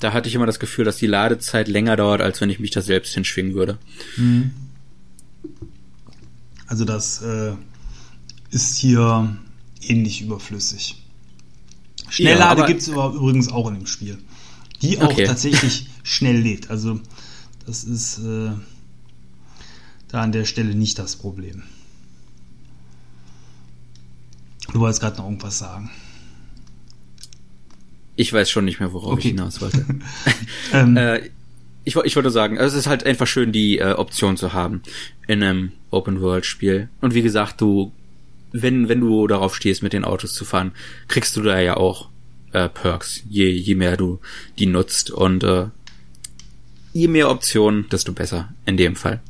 da 0.03 0.13
hatte 0.13 0.29
ich 0.29 0.35
immer 0.35 0.47
das 0.47 0.59
Gefühl, 0.59 0.85
dass 0.85 0.97
die 0.97 1.07
Ladezeit 1.07 1.69
länger 1.69 1.97
dauert, 1.97 2.21
als 2.21 2.41
wenn 2.41 2.51
ich 2.51 2.59
mich 2.59 2.71
da 2.71 2.83
selbst 2.83 3.15
hinschwingen 3.15 3.55
würde. 3.55 3.79
Mhm. 4.17 4.51
Also 6.67 6.85
das 6.85 7.23
äh, 7.23 7.53
ist 8.51 8.77
hier 8.79 9.37
ähnlich 9.81 10.23
überflüssig. 10.23 11.03
Schnelllade 12.09 12.63
ja, 12.63 12.67
gibt 12.67 12.83
es 12.83 12.89
übrigens 12.89 13.49
auch 13.49 13.69
in 13.69 13.75
dem 13.75 13.87
Spiel. 13.87 14.19
Die 14.81 14.99
auch 14.99 15.13
okay. 15.13 15.25
tatsächlich 15.25 15.87
schnell 16.03 16.39
lädt. 16.39 16.71
Also 16.71 17.01
das 17.67 17.85
ist 17.85 18.19
äh, 18.19 18.51
da 20.09 20.23
an 20.23 20.33
der 20.33 20.45
Stelle 20.45 20.75
nicht 20.75 20.99
das 20.99 21.17
Problem. 21.17 21.63
Du 24.73 24.81
wolltest 24.81 25.01
gerade 25.01 25.19
noch 25.19 25.25
irgendwas 25.25 25.59
sagen. 25.59 25.91
Ich 28.17 28.33
weiß 28.33 28.51
schon 28.51 28.65
nicht 28.65 28.81
mehr, 28.81 28.93
worauf 28.93 29.13
okay. 29.13 29.21
ich 29.21 29.27
hinaus 29.29 29.61
wollte. 29.61 29.85
ähm. 30.73 30.97
äh, 30.97 31.31
ich, 31.85 31.97
ich 31.97 32.17
wollte 32.17 32.31
sagen, 32.31 32.59
also 32.59 32.77
es 32.77 32.85
ist 32.85 32.89
halt 32.89 33.05
einfach 33.05 33.27
schön, 33.27 33.53
die 33.53 33.79
äh, 33.79 33.93
Option 33.93 34.37
zu 34.37 34.53
haben 34.53 34.83
in 35.27 35.43
einem 35.43 35.73
Open-World-Spiel. 35.91 36.89
Und 37.01 37.15
wie 37.15 37.23
gesagt, 37.23 37.61
du, 37.61 37.93
wenn, 38.53 38.89
wenn 38.89 39.01
du 39.01 39.27
darauf 39.27 39.57
stehst, 39.57 39.83
mit 39.83 39.93
den 39.93 40.05
Autos 40.05 40.35
zu 40.35 40.45
fahren, 40.45 40.73
kriegst 41.09 41.37
du 41.37 41.43
da 41.43 41.61
ja 41.61 41.77
auch 41.77 42.09
äh, 42.53 42.69
Perks, 42.69 43.23
je, 43.29 43.49
je 43.49 43.75
mehr 43.75 43.97
du 43.97 44.21
die 44.59 44.67
nutzt. 44.67 45.11
Und 45.11 45.43
äh, 45.43 45.67
je 46.93 47.09
mehr 47.09 47.31
Optionen, 47.31 47.89
desto 47.91 48.13
besser 48.13 48.53
in 48.65 48.77
dem 48.77 48.95
Fall. 48.95 49.21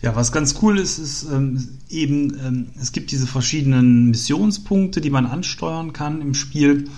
Ja, 0.00 0.16
was 0.16 0.32
ganz 0.32 0.58
cool 0.62 0.80
ist, 0.80 0.98
ist 0.98 1.24
ähm, 1.30 1.78
eben, 1.88 2.36
ähm, 2.44 2.66
es 2.80 2.90
gibt 2.90 3.12
diese 3.12 3.28
verschiedenen 3.28 4.10
Missionspunkte, 4.10 5.00
die 5.00 5.10
man 5.10 5.26
ansteuern 5.26 5.92
kann 5.92 6.20
im 6.20 6.34
Spiel 6.34 6.88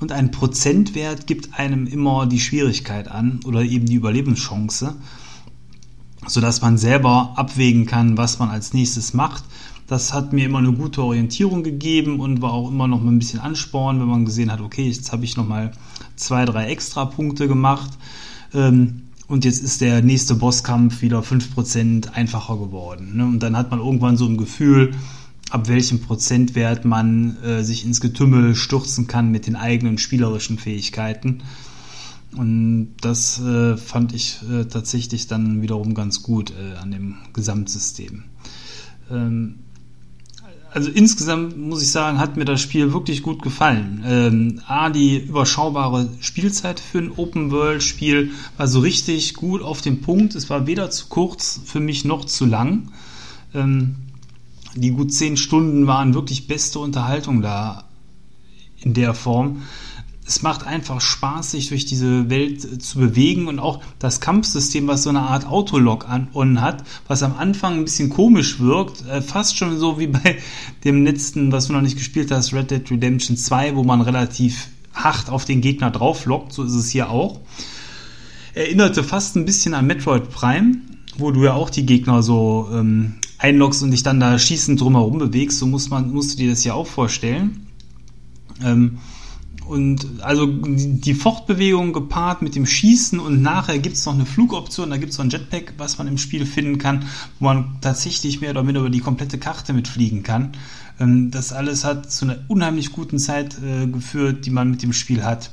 und 0.00 0.12
ein 0.12 0.30
Prozentwert 0.30 1.26
gibt 1.26 1.58
einem 1.58 1.86
immer 1.86 2.26
die 2.26 2.40
Schwierigkeit 2.40 3.08
an 3.08 3.40
oder 3.44 3.62
eben 3.62 3.86
die 3.86 3.94
Überlebenschance, 3.94 4.96
sodass 6.26 6.62
man 6.62 6.78
selber 6.78 7.34
abwägen 7.36 7.86
kann, 7.86 8.16
was 8.16 8.38
man 8.38 8.48
als 8.48 8.72
nächstes 8.72 9.14
macht. 9.14 9.44
Das 9.86 10.12
hat 10.12 10.32
mir 10.32 10.46
immer 10.46 10.58
eine 10.58 10.72
gute 10.72 11.02
Orientierung 11.02 11.62
gegeben 11.62 12.20
und 12.20 12.40
war 12.40 12.52
auch 12.52 12.68
immer 12.68 12.88
noch 12.88 13.02
mal 13.02 13.10
ein 13.10 13.18
bisschen 13.18 13.40
Ansporn, 13.40 14.00
wenn 14.00 14.06
man 14.06 14.24
gesehen 14.24 14.50
hat, 14.50 14.60
okay, 14.60 14.86
jetzt 14.86 15.12
habe 15.12 15.24
ich 15.24 15.36
noch 15.36 15.46
mal 15.46 15.72
zwei, 16.16 16.44
drei 16.44 16.66
extra 16.66 17.04
Punkte 17.04 17.48
gemacht. 17.48 17.90
Ähm, 18.54 19.02
und 19.26 19.44
jetzt 19.44 19.62
ist 19.62 19.80
der 19.80 20.02
nächste 20.02 20.34
Bosskampf 20.34 21.02
wieder 21.02 21.20
5% 21.20 22.12
einfacher 22.12 22.56
geworden. 22.56 23.16
Ne? 23.16 23.24
Und 23.24 23.42
dann 23.42 23.56
hat 23.56 23.70
man 23.70 23.78
irgendwann 23.78 24.16
so 24.16 24.26
ein 24.26 24.36
Gefühl, 24.36 24.92
ab 25.50 25.68
welchem 25.68 26.00
Prozentwert 26.00 26.84
man 26.84 27.36
äh, 27.42 27.62
sich 27.62 27.84
ins 27.84 28.00
Getümmel 28.00 28.54
stürzen 28.54 29.06
kann 29.06 29.30
mit 29.30 29.46
den 29.46 29.56
eigenen 29.56 29.98
spielerischen 29.98 30.58
Fähigkeiten. 30.58 31.42
Und 32.36 32.94
das 33.00 33.40
äh, 33.40 33.76
fand 33.76 34.14
ich 34.14 34.38
äh, 34.48 34.64
tatsächlich 34.64 35.26
dann 35.26 35.62
wiederum 35.62 35.94
ganz 35.94 36.22
gut 36.22 36.52
äh, 36.52 36.76
an 36.76 36.92
dem 36.92 37.16
Gesamtsystem. 37.32 38.24
Ähm, 39.10 39.56
also 40.72 40.88
insgesamt 40.88 41.58
muss 41.58 41.82
ich 41.82 41.90
sagen, 41.90 42.18
hat 42.18 42.36
mir 42.36 42.44
das 42.44 42.60
Spiel 42.60 42.92
wirklich 42.92 43.22
gut 43.22 43.42
gefallen. 43.42 44.04
Ähm, 44.06 44.60
A, 44.68 44.90
die 44.90 45.18
überschaubare 45.18 46.08
Spielzeit 46.20 46.78
für 46.78 46.98
ein 46.98 47.10
Open-World-Spiel 47.10 48.30
war 48.56 48.68
so 48.68 48.78
richtig 48.78 49.34
gut 49.34 49.62
auf 49.62 49.80
den 49.80 50.00
Punkt. 50.00 50.36
Es 50.36 50.48
war 50.48 50.68
weder 50.68 50.90
zu 50.90 51.06
kurz 51.08 51.60
für 51.64 51.80
mich 51.80 52.04
noch 52.04 52.24
zu 52.24 52.46
lang. 52.46 52.92
Ähm, 53.52 53.96
die 54.74 54.90
gut 54.90 55.12
zehn 55.12 55.36
Stunden 55.36 55.86
waren 55.86 56.14
wirklich 56.14 56.46
beste 56.46 56.78
Unterhaltung 56.78 57.42
da 57.42 57.84
in 58.82 58.94
der 58.94 59.14
Form 59.14 59.62
es 60.30 60.42
macht 60.42 60.64
einfach 60.64 61.00
Spaß, 61.00 61.50
sich 61.50 61.70
durch 61.70 61.86
diese 61.86 62.30
Welt 62.30 62.84
zu 62.84 63.00
bewegen 63.00 63.48
und 63.48 63.58
auch 63.58 63.82
das 63.98 64.20
Kampfsystem, 64.20 64.86
was 64.86 65.02
so 65.02 65.10
eine 65.10 65.22
Art 65.22 65.44
Autolock 65.44 66.08
an 66.08 66.28
hat, 66.60 66.84
was 67.08 67.24
am 67.24 67.36
Anfang 67.36 67.74
ein 67.74 67.84
bisschen 67.84 68.10
komisch 68.10 68.60
wirkt, 68.60 69.04
äh, 69.08 69.22
fast 69.22 69.56
schon 69.56 69.76
so 69.76 69.98
wie 69.98 70.06
bei 70.06 70.38
dem 70.84 71.04
letzten, 71.04 71.50
was 71.50 71.66
du 71.66 71.72
noch 71.72 71.80
nicht 71.80 71.98
gespielt 71.98 72.30
hast, 72.30 72.52
Red 72.52 72.70
Dead 72.70 72.88
Redemption 72.88 73.36
2, 73.36 73.74
wo 73.74 73.82
man 73.82 74.02
relativ 74.02 74.68
hart 74.94 75.30
auf 75.30 75.44
den 75.44 75.62
Gegner 75.62 75.90
drauflockt, 75.90 76.52
so 76.52 76.62
ist 76.62 76.74
es 76.74 76.90
hier 76.90 77.10
auch. 77.10 77.40
Erinnerte 78.54 79.02
fast 79.02 79.34
ein 79.34 79.44
bisschen 79.44 79.74
an 79.74 79.88
Metroid 79.88 80.30
Prime, 80.30 80.76
wo 81.18 81.32
du 81.32 81.42
ja 81.42 81.54
auch 81.54 81.70
die 81.70 81.86
Gegner 81.86 82.22
so 82.22 82.68
ähm, 82.72 83.14
einloggst 83.40 83.82
und 83.82 83.90
dich 83.90 84.02
dann 84.02 84.20
da 84.20 84.38
schießend 84.38 84.80
drumherum 84.80 85.18
bewegst, 85.18 85.58
so 85.58 85.66
muss 85.66 85.90
man, 85.90 86.12
musst 86.12 86.34
du 86.34 86.36
dir 86.36 86.50
das 86.50 86.62
ja 86.62 86.74
auch 86.74 86.86
vorstellen. 86.86 87.66
Ähm, 88.62 88.98
und 89.66 90.20
also 90.22 90.46
die 90.46 91.14
Fortbewegung 91.14 91.92
gepaart 91.92 92.42
mit 92.42 92.56
dem 92.56 92.66
Schießen 92.66 93.20
und 93.20 93.40
nachher 93.40 93.78
gibt 93.78 93.96
es 93.96 94.04
noch 94.04 94.14
eine 94.14 94.26
Flugoption, 94.26 94.90
da 94.90 94.96
gibt 94.96 95.12
es 95.12 95.18
noch 95.18 95.24
ein 95.24 95.30
Jetpack, 95.30 95.74
was 95.78 95.96
man 95.96 96.08
im 96.08 96.18
Spiel 96.18 96.44
finden 96.44 96.78
kann, 96.78 97.04
wo 97.38 97.44
man 97.44 97.78
tatsächlich 97.80 98.40
mehr 98.40 98.50
oder 98.50 98.64
minder 98.64 98.80
über 98.80 98.90
die 98.90 98.98
komplette 98.98 99.38
Karte 99.38 99.72
mitfliegen 99.72 100.22
kann. 100.22 100.52
Ähm, 100.98 101.30
das 101.30 101.52
alles 101.52 101.84
hat 101.84 102.10
zu 102.10 102.26
einer 102.26 102.38
unheimlich 102.48 102.92
guten 102.92 103.18
Zeit 103.18 103.56
äh, 103.62 103.86
geführt, 103.86 104.44
die 104.44 104.50
man 104.50 104.72
mit 104.72 104.82
dem 104.82 104.92
Spiel 104.92 105.24
hat. 105.24 105.50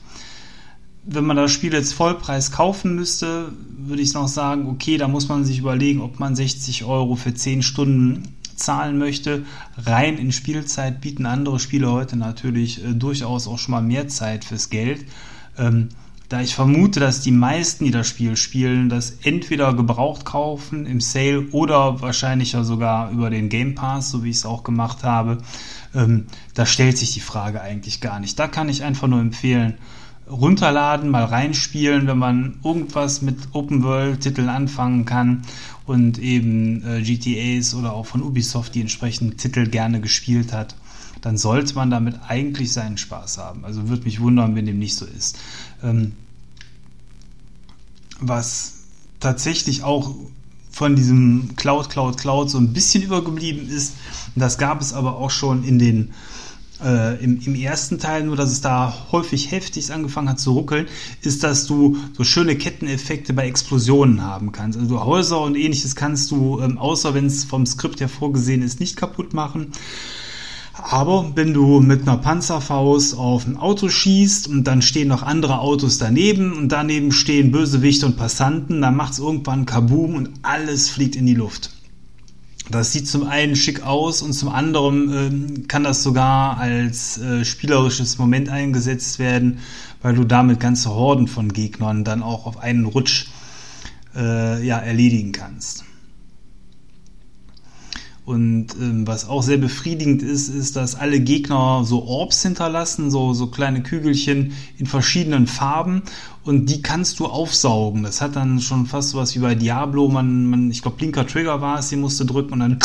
Wenn 1.10 1.26
man 1.26 1.38
das 1.38 1.52
Spiel 1.52 1.74
jetzt 1.74 1.94
Vollpreis 1.94 2.52
kaufen 2.52 2.96
müsste, 2.96 3.54
würde 3.78 4.02
ich 4.02 4.14
noch 4.14 4.28
sagen, 4.28 4.68
okay, 4.68 4.98
da 4.98 5.08
muss 5.08 5.30
man 5.30 5.46
sich 5.46 5.60
überlegen, 5.60 6.02
ob 6.02 6.20
man 6.20 6.36
60 6.36 6.84
Euro 6.84 7.16
für 7.16 7.34
10 7.34 7.62
Stunden 7.62 8.36
zahlen 8.58 8.98
möchte. 8.98 9.46
Rein 9.78 10.18
in 10.18 10.34
Spielzeit 10.34 11.00
bieten 11.00 11.26
andere 11.26 11.60
Spiele 11.60 11.92
heute 11.92 12.18
natürlich 12.18 12.84
äh, 12.84 12.94
durchaus 12.94 13.48
auch 13.48 13.58
schon 13.58 13.72
mal 13.72 13.82
mehr 13.82 14.10
Zeit 14.10 14.44
fürs 14.44 14.70
Geld. 14.70 15.06
Ähm, 15.58 15.90
da 16.30 16.42
ich 16.42 16.56
vermute, 16.56 17.00
dass 17.00 17.22
die 17.22 17.32
meisten, 17.32 17.86
die 17.86 17.92
das 17.92 18.08
Spiel 18.08 18.36
spielen, 18.36 18.90
das 18.90 19.20
entweder 19.24 19.74
gebraucht 19.74 20.26
kaufen 20.26 20.86
im 20.86 21.00
Sale 21.00 21.48
oder 21.52 22.02
wahrscheinlich 22.02 22.52
sogar 22.52 23.12
über 23.12 23.30
den 23.30 23.48
Game 23.48 23.76
Pass, 23.76 24.10
so 24.10 24.26
wie 24.26 24.32
ich 24.32 24.38
es 24.38 24.46
auch 24.46 24.64
gemacht 24.64 25.04
habe, 25.04 25.38
ähm, 25.96 26.26
da 26.54 26.66
stellt 26.66 26.98
sich 26.98 27.14
die 27.14 27.22
Frage 27.22 27.62
eigentlich 27.62 28.02
gar 28.02 28.20
nicht. 28.20 28.38
Da 28.38 28.50
kann 28.50 28.68
ich 28.68 28.84
einfach 28.84 29.08
nur 29.08 29.22
empfehlen, 29.22 29.76
runterladen, 30.30 31.10
mal 31.10 31.24
reinspielen, 31.24 32.08
wenn 32.08 32.18
man 32.18 32.60
irgendwas 32.64 33.22
mit 33.22 33.38
Open 33.54 33.84
World 33.84 34.22
Titeln 34.22 34.50
anfangen 34.50 35.06
kann 35.06 35.44
und 35.86 36.20
eben 36.20 36.84
äh, 36.86 37.02
GTAs 37.02 37.74
oder 37.76 37.94
auch 37.94 38.06
von 38.06 38.22
Ubisoft 38.22 38.76
die 38.76 38.82
entsprechenden 38.82 39.38
Titel 39.38 39.68
gerne 39.68 40.02
gespielt 40.02 40.54
hat, 40.54 40.76
dann 41.22 41.38
sollte 41.38 41.76
man 41.76 41.90
damit 41.90 42.20
eigentlich 42.28 42.74
seinen 42.74 42.98
Spaß 42.98 43.38
haben. 43.38 43.66
Also 43.66 43.90
würde 43.90 44.04
mich 44.04 44.20
wundern, 44.20 44.56
wenn 44.56 44.66
dem 44.66 44.80
nicht 44.80 44.96
so 44.96 45.06
ist. 45.06 45.38
Ähm, 45.84 46.14
was 48.20 48.74
tatsächlich 49.20 49.84
auch 49.84 50.16
von 50.72 50.96
diesem 50.96 51.56
Cloud, 51.56 51.90
Cloud, 51.90 52.18
Cloud 52.18 52.50
so 52.50 52.58
ein 52.58 52.74
bisschen 52.74 53.04
übergeblieben 53.04 53.68
ist, 53.68 53.94
das 54.36 54.58
gab 54.58 54.82
es 54.82 54.94
aber 54.94 55.18
auch 55.18 55.32
schon 55.32 55.64
in 55.64 55.80
den 55.80 56.14
äh, 56.84 57.24
im, 57.24 57.40
im, 57.46 57.56
ersten 57.56 58.00
Teil, 58.00 58.24
nur 58.24 58.36
dass 58.36 58.52
es 58.52 58.62
da 58.62 58.94
häufig 59.12 59.52
heftig 59.52 59.92
angefangen 59.92 60.30
hat 60.30 60.40
zu 60.40 60.54
ruckeln, 60.54 60.88
ist, 61.22 61.44
dass 61.44 61.66
du 61.66 61.98
so 62.14 62.24
schöne 62.24 62.56
Ketteneffekte 62.56 63.34
bei 63.34 63.48
Explosionen 63.48 64.22
haben 64.22 64.52
kannst. 64.52 64.80
Also 64.80 65.04
Häuser 65.04 65.42
und 65.42 65.56
ähnliches 65.56 65.96
kannst 65.96 66.32
du, 66.32 66.60
ähm, 66.60 66.78
außer 66.78 67.14
wenn 67.14 67.26
es 67.26 67.44
vom 67.44 67.66
Skript 67.66 68.00
her 68.00 68.10
vorgesehen 68.10 68.62
ist, 68.62 68.80
nicht 68.80 68.96
kaputt 68.98 69.34
machen. 69.34 69.72
Aber 70.74 71.32
wenn 71.36 71.54
du 71.54 71.80
mit 71.80 72.04
einer 72.04 72.18
Panzerfaust 72.18 73.18
auf 73.18 73.48
ein 73.48 73.58
Auto 73.58 73.90
schießt 73.90 74.48
und 74.48 74.66
dann 74.66 74.84
stehen 74.84 75.08
noch 75.08 75.24
andere 75.24 75.60
Autos 75.60 75.98
daneben 75.98 76.54
und 76.54 76.72
daneben 76.72 77.12
stehen 77.12 77.52
Bösewichte 77.52 78.06
und 78.06 78.16
Passanten, 78.16 78.82
dann 78.82 78.96
macht 78.96 79.14
es 79.14 79.20
irgendwann 79.20 79.66
Kaboom 79.66 80.14
und 80.14 80.30
alles 80.44 80.90
fliegt 80.90 81.16
in 81.16 81.26
die 81.26 81.34
Luft. 81.34 81.72
Das 82.70 82.92
sieht 82.92 83.08
zum 83.08 83.26
einen 83.26 83.56
schick 83.56 83.84
aus 83.84 84.22
und 84.22 84.34
zum 84.34 84.50
anderen 84.50 85.14
ähm, 85.14 85.68
kann 85.68 85.84
das 85.84 86.04
sogar 86.04 86.58
als 86.58 87.18
äh, 87.18 87.46
spielerisches 87.46 88.18
Moment 88.18 88.50
eingesetzt 88.50 89.20
werden, 89.20 89.60
weil 90.02 90.16
du 90.16 90.26
damit 90.26 90.60
ganze 90.60 90.90
Horden 90.90 91.28
von 91.28 91.54
Gegnern 91.54 92.04
dann 92.04 92.24
auch 92.24 92.46
auf 92.46 92.58
einen 92.58 92.86
Rutsch 92.86 93.28
äh, 94.16 94.66
ja, 94.66 94.80
erledigen 94.80 95.32
kannst. 95.32 95.87
Und 98.28 98.76
ähm, 98.82 99.08
was 99.08 99.30
auch 99.30 99.42
sehr 99.42 99.56
befriedigend 99.56 100.22
ist, 100.22 100.50
ist, 100.50 100.76
dass 100.76 100.96
alle 100.96 101.22
Gegner 101.22 101.84
so 101.86 102.04
Orbs 102.04 102.42
hinterlassen, 102.42 103.10
so, 103.10 103.34
so 103.34 103.48
kleine 103.48 103.84
Kügelchen 103.84 104.52
in 104.78 104.86
verschiedenen 104.86 105.48
Farben 105.48 106.02
und 106.44 106.66
die 106.66 106.82
kannst 106.82 107.20
du 107.20 107.28
aufsaugen. 107.28 108.04
Das 108.04 108.20
hat 108.20 108.36
dann 108.36 108.60
schon 108.60 108.86
fast 108.86 109.12
sowas 109.12 109.34
wie 109.34 109.40
bei 109.40 109.56
Diablo. 109.56 110.10
Man, 110.10 110.46
man 110.48 110.70
ich 110.70 110.82
glaube, 110.82 111.00
linker 111.00 111.26
Trigger 111.26 111.62
war 111.62 111.80
es, 111.80 111.88
den 111.88 112.02
musst 112.02 112.20
du 112.20 112.26
drücken 112.26 112.52
und 112.52 112.60
dann, 112.60 112.80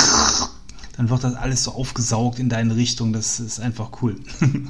dann 0.96 1.10
wird 1.10 1.24
das 1.24 1.34
alles 1.34 1.64
so 1.64 1.72
aufgesaugt 1.72 2.38
in 2.38 2.48
deine 2.48 2.76
Richtung. 2.76 3.12
Das 3.12 3.40
ist 3.40 3.58
einfach 3.58 3.90
cool. 4.00 4.14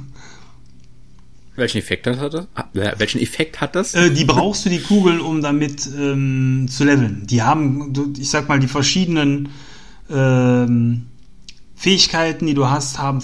Welchen 1.55 1.77
Effekt 1.77 2.07
hat 2.07 2.33
das? 2.33 2.47
Äh, 2.73 2.93
welchen 2.97 3.21
Effekt 3.21 3.61
hat 3.61 3.75
das? 3.75 3.93
Äh, 3.93 4.09
die 4.09 4.25
brauchst 4.25 4.65
du 4.65 4.71
die 4.71 4.81
Kugeln, 4.81 5.21
um 5.21 5.43
damit 5.43 5.87
ähm, 5.95 6.65
zu 6.67 6.83
leveln. 6.83 7.27
Die 7.27 7.43
haben, 7.43 7.93
ich 8.17 8.31
sag 8.31 8.49
mal, 8.49 8.59
die 8.59 8.67
verschiedenen 8.67 9.49
ähm, 10.13 11.07
Fähigkeiten, 11.75 12.45
die 12.45 12.53
du 12.53 12.69
hast, 12.69 12.97
haben 12.97 13.19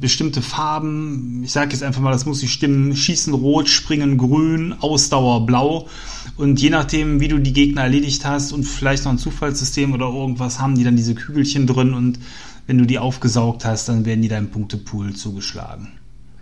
bestimmte 0.00 0.42
Farben. 0.42 1.42
Ich 1.44 1.52
sage 1.52 1.72
jetzt 1.72 1.82
einfach 1.82 2.02
mal, 2.02 2.12
das 2.12 2.26
muss 2.26 2.42
nicht 2.42 2.52
stimmen. 2.52 2.94
Schießen 2.94 3.32
rot, 3.32 3.70
springen 3.70 4.18
grün, 4.18 4.74
Ausdauer 4.80 5.46
blau. 5.46 5.88
Und 6.36 6.60
je 6.60 6.68
nachdem, 6.68 7.20
wie 7.20 7.28
du 7.28 7.38
die 7.38 7.54
Gegner 7.54 7.84
erledigt 7.84 8.26
hast 8.26 8.52
und 8.52 8.64
vielleicht 8.64 9.04
noch 9.04 9.12
ein 9.12 9.18
Zufallssystem 9.18 9.94
oder 9.94 10.06
irgendwas, 10.06 10.60
haben 10.60 10.74
die 10.74 10.84
dann 10.84 10.96
diese 10.96 11.14
Kügelchen 11.14 11.66
drin 11.66 11.94
und 11.94 12.18
wenn 12.66 12.78
du 12.78 12.84
die 12.84 12.98
aufgesaugt 12.98 13.64
hast, 13.64 13.88
dann 13.88 14.04
werden 14.04 14.20
die 14.20 14.28
deinem 14.28 14.50
Punktepool 14.50 15.14
zugeschlagen. 15.14 15.88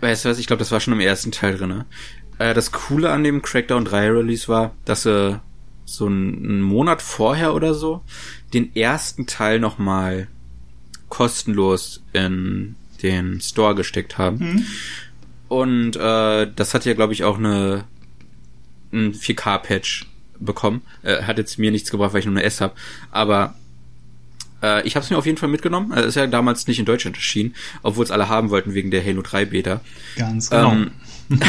Weißt 0.01 0.25
du 0.25 0.29
was, 0.29 0.39
ich 0.39 0.47
glaube, 0.47 0.59
das 0.59 0.71
war 0.71 0.79
schon 0.79 0.93
im 0.93 0.99
ersten 0.99 1.31
Teil 1.31 1.57
drin. 1.57 1.69
Ne? 1.69 1.85
Äh, 2.37 2.53
das 2.53 2.71
Coole 2.71 3.11
an 3.11 3.23
dem 3.23 3.41
Crackdown 3.41 3.85
3 3.85 4.09
Release 4.09 4.47
war, 4.47 4.71
dass 4.83 5.03
sie 5.03 5.39
so 5.85 6.05
einen 6.05 6.61
Monat 6.61 7.01
vorher 7.01 7.53
oder 7.53 7.73
so 7.73 8.01
den 8.53 8.75
ersten 8.75 9.27
Teil 9.27 9.59
nochmal 9.59 10.27
kostenlos 11.09 12.01
in 12.13 12.75
den 13.01 13.41
Store 13.41 13.75
gesteckt 13.75 14.17
haben. 14.17 14.37
Mhm. 14.37 14.65
Und 15.47 15.95
äh, 15.97 16.47
das 16.55 16.73
hat 16.73 16.85
ja, 16.85 16.93
glaube 16.93 17.13
ich, 17.13 17.23
auch 17.23 17.37
eine 17.37 17.85
ein 18.93 19.13
4K-Patch 19.13 20.05
bekommen. 20.39 20.81
Äh, 21.03 21.23
hat 21.23 21.37
jetzt 21.37 21.59
mir 21.59 21.71
nichts 21.71 21.91
gebracht, 21.91 22.13
weil 22.13 22.19
ich 22.19 22.25
nur 22.25 22.35
eine 22.35 22.43
S 22.43 22.61
habe. 22.61 22.73
Aber 23.11 23.55
äh, 24.61 24.85
ich 24.87 24.95
habe 24.95 25.03
es 25.03 25.09
mir 25.09 25.17
auf 25.17 25.25
jeden 25.25 25.37
Fall 25.37 25.49
mitgenommen. 25.49 25.91
Äh, 25.91 26.07
ist 26.07 26.15
ja 26.15 26.27
damals 26.27 26.67
nicht 26.67 26.79
in 26.79 26.85
Deutschland 26.85 27.15
erschienen, 27.15 27.55
obwohl 27.83 28.03
es 28.03 28.11
alle 28.11 28.29
haben 28.29 28.49
wollten 28.49 28.73
wegen 28.73 28.91
der 28.91 29.05
Halo 29.05 29.21
3 29.21 29.45
Beta. 29.45 29.81
Ganz 30.17 30.49
genau. 30.49 30.71
Ähm, 30.71 30.91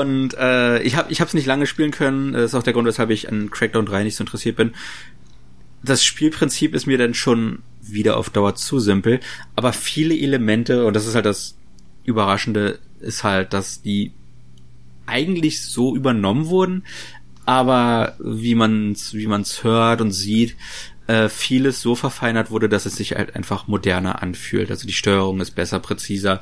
und 0.00 0.34
äh, 0.34 0.82
ich 0.82 0.96
habe 0.96 1.12
ich 1.12 1.20
es 1.20 1.34
nicht 1.34 1.46
lange 1.46 1.66
spielen 1.66 1.90
können. 1.90 2.32
Das 2.32 2.44
ist 2.44 2.54
auch 2.54 2.62
der 2.62 2.72
Grund, 2.72 2.86
weshalb 2.86 3.10
ich 3.10 3.28
an 3.28 3.50
Crackdown 3.50 3.86
3 3.86 4.04
nicht 4.04 4.16
so 4.16 4.22
interessiert 4.22 4.56
bin 4.56 4.72
das 5.84 6.02
Spielprinzip 6.02 6.74
ist 6.74 6.86
mir 6.86 6.98
dann 6.98 7.14
schon 7.14 7.62
wieder 7.82 8.16
auf 8.16 8.30
Dauer 8.30 8.54
zu 8.54 8.80
simpel, 8.80 9.20
aber 9.54 9.72
viele 9.72 10.16
Elemente, 10.16 10.86
und 10.86 10.96
das 10.96 11.06
ist 11.06 11.14
halt 11.14 11.26
das 11.26 11.56
Überraschende, 12.04 12.78
ist 13.00 13.22
halt, 13.22 13.52
dass 13.52 13.82
die 13.82 14.12
eigentlich 15.06 15.62
so 15.62 15.94
übernommen 15.94 16.46
wurden, 16.46 16.84
aber 17.44 18.16
wie 18.18 18.54
man's, 18.54 19.12
wie 19.12 19.26
man's 19.26 19.62
hört 19.62 20.00
und 20.00 20.12
sieht, 20.12 20.56
äh, 21.06 21.28
vieles 21.28 21.82
so 21.82 21.94
verfeinert 21.94 22.50
wurde, 22.50 22.70
dass 22.70 22.86
es 22.86 22.96
sich 22.96 23.12
halt 23.12 23.36
einfach 23.36 23.68
moderner 23.68 24.22
anfühlt. 24.22 24.70
Also 24.70 24.86
die 24.86 24.94
Steuerung 24.94 25.42
ist 25.42 25.50
besser, 25.50 25.78
präziser, 25.80 26.40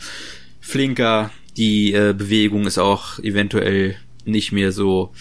flinker, 0.60 1.30
die 1.56 1.92
äh, 1.92 2.14
Bewegung 2.16 2.66
ist 2.66 2.78
auch 2.78 3.18
eventuell 3.18 3.96
nicht 4.24 4.52
mehr 4.52 4.72
so 4.72 5.12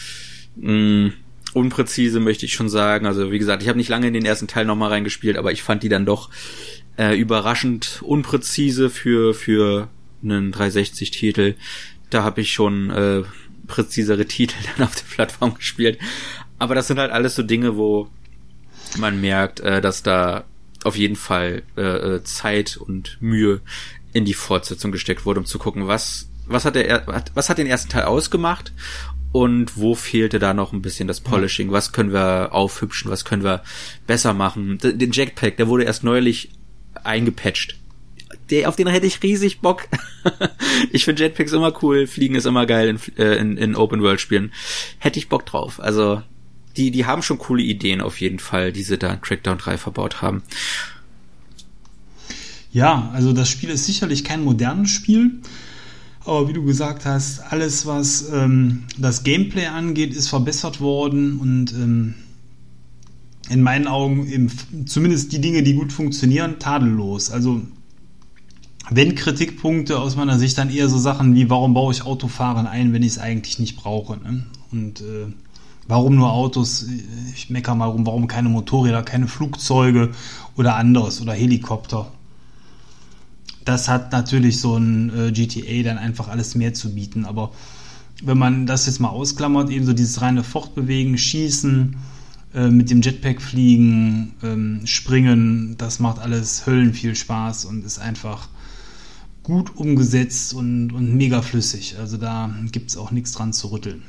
mh, 0.56 0.72
mm, 0.72 1.13
unpräzise, 1.54 2.20
möchte 2.20 2.46
ich 2.46 2.54
schon 2.54 2.70
sagen. 2.70 3.06
Also 3.06 3.32
wie 3.32 3.39
gesagt, 3.39 3.62
ich 3.62 3.70
habe 3.70 3.78
nicht 3.78 3.89
lange 3.89 4.08
in 4.08 4.13
den 4.13 4.26
ersten 4.26 4.48
Teil 4.48 4.65
nochmal 4.65 4.89
reingespielt, 4.89 5.38
aber 5.38 5.52
ich 5.52 5.63
fand 5.63 5.84
die 5.84 5.89
dann 5.89 6.06
doch 6.06 6.30
äh, 6.98 7.17
überraschend 7.17 8.02
unpräzise 8.04 8.89
für, 8.89 9.34
für 9.34 9.89
einen 10.24 10.54
360-Titel. 10.54 11.56
Da 12.10 12.24
habe 12.24 12.41
ich 12.41 12.54
schon 12.54 12.89
äh, 12.89 13.24
präzisere 13.67 14.26
Titel 14.26 14.56
dann 14.78 14.88
auf 14.88 14.96
der 14.96 15.15
Plattform 15.15 15.56
gespielt. 15.56 16.00
Aber 16.60 16.76
das 16.76 16.88
sind 16.88 17.00
halt 17.00 17.12
alles 17.12 17.36
so 17.36 17.44
Dinge, 17.44 17.76
wo 17.76 18.08
man 18.98 19.20
merkt, 19.20 19.60
äh, 19.62 19.82
dass 19.82 20.04
da 20.04 20.46
auf 20.84 20.96
jeden 20.96 21.15
Fall 21.15 21.63
äh, 21.78 21.82
äh, 22.15 22.24
Zeit 22.24 22.78
und 22.78 23.17
Mühe 23.22 23.62
in 24.13 24.26
die 24.26 24.34
Fortsetzung 24.34 24.91
gesteckt 24.91 25.26
wurde, 25.26 25.39
um 25.39 25.45
zu 25.45 25.60
gucken, 25.60 25.88
was 25.88 26.28
was 26.45 26.65
hat 26.65 26.76
der 26.76 27.24
was 27.34 27.50
hat 27.50 27.58
den 27.58 27.67
ersten 27.67 27.89
Teil 27.89 28.04
ausgemacht 28.04 28.74
und 29.32 29.78
wo 29.78 29.95
fehlte 29.95 30.39
da 30.39 30.54
noch 30.54 30.74
ein 30.74 30.82
bisschen 30.82 31.08
das 31.08 31.21
Polishing? 31.21 31.71
Was 31.71 31.93
können 31.93 32.12
wir 32.12 32.50
aufhübschen? 32.52 33.10
Was 33.10 33.24
können 33.24 33.43
wir 33.43 33.63
besser 34.06 34.34
machen? 34.34 34.78
Den 34.82 35.12
Jackpack, 35.12 35.58
der 35.58 35.67
wurde 35.67 35.86
erst 35.86 36.04
neulich 36.04 36.50
eingepatcht. 37.04 37.78
Der, 38.50 38.67
auf 38.67 38.76
den 38.76 38.88
hätte 38.88 39.08
ich 39.08 39.24
riesig 39.24 39.62
Bock. 39.62 39.88
ich 40.91 41.06
finde 41.06 41.24
Jetpacks 41.24 41.54
immer 41.54 41.74
cool, 41.82 42.08
Fliegen 42.08 42.36
ist 42.36 42.45
immer 42.45 42.65
geil 42.65 42.89
in, 42.89 43.00
äh, 43.17 43.36
in, 43.38 43.58
in 43.58 43.76
Open 43.76 44.02
World 44.02 44.19
Spielen. 44.19 44.52
Hätte 44.97 45.19
ich 45.19 45.30
Bock 45.30 45.45
drauf. 45.45 45.80
Also 45.80 46.21
die, 46.76 46.91
die 46.91 47.06
haben 47.06 47.21
schon 47.21 47.38
coole 47.38 47.63
Ideen 47.63 48.02
auf 48.02 48.19
jeden 48.19 48.39
Fall, 48.39 48.71
die 48.71 48.84
sie 48.84 48.97
da 48.97 49.13
in 49.13 49.21
Crackdown 49.21 49.58
3 49.58 49.78
verbaut 49.78 50.21
haben. 50.21 50.43
Ja, 52.71 53.10
also 53.13 53.34
das 53.34 53.49
Spiel 53.49 53.69
ist 53.69 53.86
sicherlich 53.86 54.23
kein 54.23 54.43
modernes 54.43 54.89
Spiel. 54.89 55.41
Aber 56.23 56.47
wie 56.47 56.53
du 56.53 56.63
gesagt 56.63 57.05
hast, 57.05 57.39
alles, 57.51 57.86
was 57.86 58.29
ähm, 58.31 58.84
das 58.97 59.23
Gameplay 59.23 59.65
angeht, 59.65 60.13
ist 60.13 60.29
verbessert 60.29 60.79
worden 60.79 61.39
und 61.39 61.73
ähm, 61.73 62.13
in 63.49 63.63
meinen 63.63 63.88
Augen 63.88 64.27
eben, 64.27 64.51
zumindest 64.86 65.31
die 65.34 65.41
Dinge, 65.41 65.63
die 65.63 65.73
gut 65.73 65.91
funktionieren, 65.91 66.60
tadellos. 66.60 67.31
Also 67.31 67.62
wenn 68.89 69.15
Kritikpunkte 69.15 69.99
aus 69.99 70.15
meiner 70.15 70.38
Sicht 70.38 70.57
dann 70.57 70.69
eher 70.69 70.89
so 70.89 70.99
Sachen 70.99 71.36
wie, 71.36 71.49
warum 71.49 71.73
baue 71.73 71.91
ich 71.91 72.03
Autofahren 72.03 72.67
ein, 72.67 72.93
wenn 72.93 73.03
ich 73.03 73.13
es 73.13 73.19
eigentlich 73.19 73.57
nicht 73.57 73.75
brauche? 73.75 74.17
Ne? 74.17 74.45
Und 74.71 75.01
äh, 75.01 75.27
warum 75.88 76.15
nur 76.15 76.31
Autos? 76.31 76.86
Ich 77.36 77.49
meckere 77.49 77.75
mal 77.75 77.88
rum, 77.88 78.05
warum 78.05 78.27
keine 78.27 78.49
Motorräder, 78.49 79.01
keine 79.01 79.27
Flugzeuge 79.27 80.12
oder 80.55 80.75
anderes 80.75 81.19
oder 81.19 81.34
Helikopter? 81.34 82.12
Das 83.65 83.88
hat 83.88 84.12
natürlich 84.12 84.60
so 84.60 84.78
ein 84.78 85.12
äh, 85.15 85.32
GTA 85.32 85.84
dann 85.84 85.97
einfach 85.97 86.28
alles 86.28 86.56
mehr 86.56 86.74
zu 86.74 86.93
bieten. 86.93 87.26
Aber 87.26 87.52
wenn 88.24 88.38
man 88.38 88.65
das 88.65 88.86
jetzt 88.86 89.00
mal 89.00 89.10
ausklammert, 89.10 89.69
eben 89.69 89.86
so 89.86 89.93
dieses 89.93 90.21
reine 90.21 90.43
Fortbewegen, 90.43 91.17
Schießen, 91.17 91.95
äh, 92.54 92.69
mit 92.69 92.89
dem 92.89 93.02
Jetpack 93.02 93.41
fliegen, 93.41 94.34
ähm, 94.43 94.82
springen, 94.86 95.76
das 95.78 96.00
macht 96.00 96.19
alles 96.19 96.65
Höllen 96.65 96.93
viel 96.93 97.15
Spaß 97.15 97.65
und 97.65 97.86
ist 97.86 98.00
einfach 98.00 98.50
gut 99.43 99.76
umgesetzt 99.76 100.54
und, 100.54 100.91
und 100.91 101.15
mega 101.15 101.41
flüssig. 101.41 101.95
Also 102.00 102.17
da 102.17 102.54
gibt 102.71 102.89
es 102.89 102.97
auch 102.97 103.12
nichts 103.12 103.32
dran 103.32 103.54
zu 103.54 103.71
rütteln. 103.71 104.04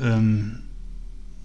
Ähm, 0.00 0.63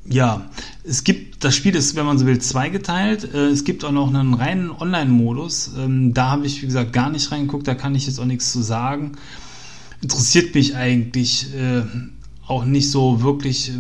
ja, 0.05 0.49
es 0.83 1.03
gibt, 1.03 1.43
das 1.43 1.55
Spiel 1.55 1.75
ist, 1.75 1.95
wenn 1.95 2.05
man 2.05 2.17
so 2.17 2.25
will, 2.25 2.39
zweigeteilt. 2.39 3.33
Äh, 3.33 3.47
es 3.47 3.63
gibt 3.63 3.85
auch 3.85 3.91
noch 3.91 4.13
einen 4.13 4.33
reinen 4.33 4.71
Online-Modus. 4.71 5.71
Ähm, 5.77 6.13
da 6.13 6.31
habe 6.31 6.45
ich, 6.47 6.61
wie 6.61 6.65
gesagt, 6.65 6.93
gar 6.93 7.09
nicht 7.09 7.31
reingeguckt, 7.31 7.67
da 7.67 7.75
kann 7.75 7.95
ich 7.95 8.07
jetzt 8.07 8.19
auch 8.19 8.25
nichts 8.25 8.51
zu 8.51 8.61
sagen. 8.61 9.13
Interessiert 10.01 10.55
mich 10.55 10.75
eigentlich 10.75 11.53
äh, 11.53 11.83
auch 12.47 12.65
nicht 12.65 12.89
so 12.89 13.21
wirklich, 13.21 13.69
äh, 13.69 13.73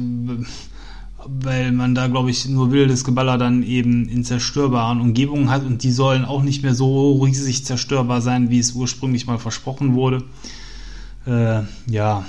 weil 1.25 1.71
man 1.71 1.95
da, 1.95 2.07
glaube 2.07 2.29
ich, 2.29 2.47
nur 2.47 2.71
wildes 2.71 3.03
Geballer 3.03 3.37
dann 3.37 3.63
eben 3.63 4.07
in 4.07 4.23
zerstörbaren 4.23 5.01
Umgebungen 5.01 5.49
hat 5.49 5.65
und 5.65 5.83
die 5.83 5.91
sollen 5.91 6.25
auch 6.25 6.43
nicht 6.43 6.63
mehr 6.63 6.75
so 6.75 7.21
riesig 7.23 7.65
zerstörbar 7.65 8.21
sein, 8.21 8.49
wie 8.49 8.59
es 8.59 8.73
ursprünglich 8.73 9.27
mal 9.27 9.37
versprochen 9.37 9.95
wurde. 9.95 10.23
Ja, 11.25 12.25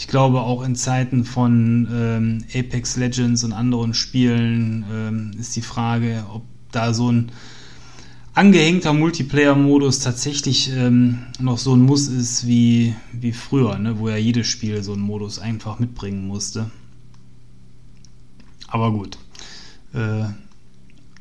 ich 0.00 0.08
glaube, 0.08 0.40
auch 0.40 0.62
in 0.62 0.76
Zeiten 0.76 1.24
von 1.26 1.86
ähm, 1.92 2.44
Apex 2.54 2.96
Legends 2.96 3.44
und 3.44 3.52
anderen 3.52 3.92
Spielen 3.92 4.86
ähm, 4.90 5.32
ist 5.38 5.54
die 5.56 5.60
Frage, 5.60 6.24
ob 6.32 6.42
da 6.72 6.94
so 6.94 7.12
ein 7.12 7.30
angehängter 8.32 8.94
Multiplayer-Modus 8.94 9.98
tatsächlich 9.98 10.72
ähm, 10.74 11.18
noch 11.38 11.58
so 11.58 11.74
ein 11.74 11.82
Muss 11.82 12.08
ist 12.08 12.46
wie, 12.46 12.94
wie 13.12 13.32
früher, 13.32 13.78
ne? 13.78 13.98
wo 13.98 14.08
ja 14.08 14.16
jedes 14.16 14.46
Spiel 14.46 14.82
so 14.82 14.94
einen 14.94 15.02
Modus 15.02 15.38
einfach 15.38 15.78
mitbringen 15.78 16.26
musste. 16.26 16.70
Aber 18.68 18.92
gut. 18.92 19.18
Äh, 19.92 20.24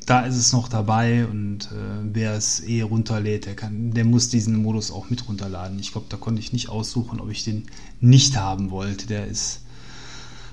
da 0.10 0.22
ist 0.22 0.38
es 0.38 0.54
noch 0.54 0.70
dabei 0.70 1.28
und 1.28 1.66
äh, 1.66 2.02
wer 2.14 2.34
es 2.34 2.62
eh 2.62 2.82
runterlädt, 2.82 3.46
der, 3.46 3.56
kann, 3.56 3.92
der 3.92 4.06
muss 4.06 4.28
diesen 4.28 4.56
Modus 4.56 4.90
auch 4.90 5.12
mit 5.12 5.30
runterladen. 5.30 5.78
Ich 5.78 5.92
glaube, 5.92 6.08
da 6.10 6.18
konnte 6.18 6.42
ich 6.42 6.52
nicht 6.52 6.68
aussuchen, 6.68 7.20
ob 7.20 7.30
ich 7.30 7.44
den 7.44 7.68
nicht 8.02 8.36
haben 8.36 8.72
wollte. 8.72 9.06
Der 9.06 9.28
ist 9.28 9.64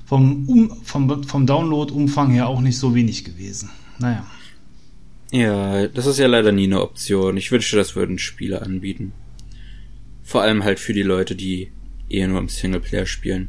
vom, 0.04 0.46
um, 0.46 0.84
vom, 0.84 1.24
vom 1.24 1.46
Download-Umfang 1.46 2.32
her 2.32 2.48
auch 2.48 2.60
nicht 2.60 2.76
so 2.76 2.94
wenig 2.94 3.24
gewesen. 3.24 3.70
Naja. 3.98 4.26
Ja, 5.32 5.88
das 5.88 6.04
ist 6.04 6.18
ja 6.18 6.26
leider 6.26 6.52
nie 6.52 6.64
eine 6.64 6.82
Option. 6.82 7.38
Ich 7.38 7.50
wünschte, 7.50 7.76
das 7.76 7.96
würden 7.96 8.18
Spiele 8.18 8.60
anbieten. 8.60 9.12
Vor 10.22 10.42
allem 10.42 10.64
halt 10.64 10.78
für 10.78 10.92
die 10.92 11.02
Leute, 11.02 11.34
die 11.34 11.72
eher 12.10 12.28
nur 12.28 12.40
im 12.40 12.50
Singleplayer 12.50 13.06
spielen. 13.06 13.48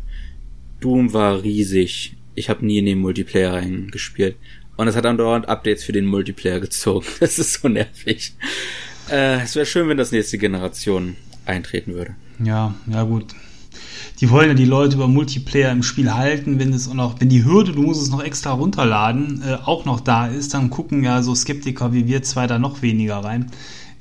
Doom 0.79 1.11
war 1.11 1.43
riesig. 1.43 2.15
Ich 2.33 2.49
habe 2.49 2.65
nie 2.65 2.77
in 2.77 2.85
den 2.85 2.99
Multiplayer 2.99 3.53
reingespielt. 3.53 4.37
Und 4.77 4.87
es 4.87 4.95
hat 4.95 5.05
andauernd 5.05 5.49
Updates 5.49 5.83
für 5.83 5.91
den 5.91 6.05
Multiplayer 6.05 6.59
gezogen. 6.59 7.05
Das 7.19 7.39
ist 7.39 7.53
so 7.53 7.67
nervig. 7.67 8.33
Äh, 9.09 9.41
es 9.41 9.55
wäre 9.55 9.65
schön, 9.65 9.89
wenn 9.89 9.97
das 9.97 10.11
nächste 10.11 10.37
Generation 10.37 11.15
eintreten 11.45 11.93
würde. 11.93 12.15
Ja, 12.43 12.75
ja 12.87 13.03
gut. 13.03 13.33
Die 14.19 14.29
wollen 14.29 14.49
ja 14.49 14.53
die 14.53 14.65
Leute 14.65 14.95
über 14.95 15.07
Multiplayer 15.07 15.71
im 15.71 15.83
Spiel 15.83 16.13
halten, 16.13 16.59
wenn 16.59 16.73
es 16.73 16.87
auch 16.87 16.93
noch, 16.93 17.19
wenn 17.19 17.29
die 17.29 17.45
Hürde, 17.45 17.73
du 17.73 17.83
musst 17.83 18.01
es 18.01 18.09
noch 18.09 18.23
extra 18.23 18.51
runterladen, 18.51 19.43
äh, 19.43 19.57
auch 19.63 19.85
noch 19.85 19.99
da 19.99 20.27
ist, 20.27 20.53
dann 20.53 20.69
gucken 20.69 21.03
ja 21.03 21.21
so 21.21 21.35
Skeptiker 21.35 21.93
wie 21.93 22.07
wir 22.07 22.23
zwei 22.23 22.47
da 22.47 22.57
noch 22.59 22.81
weniger 22.81 23.17
rein. 23.17 23.51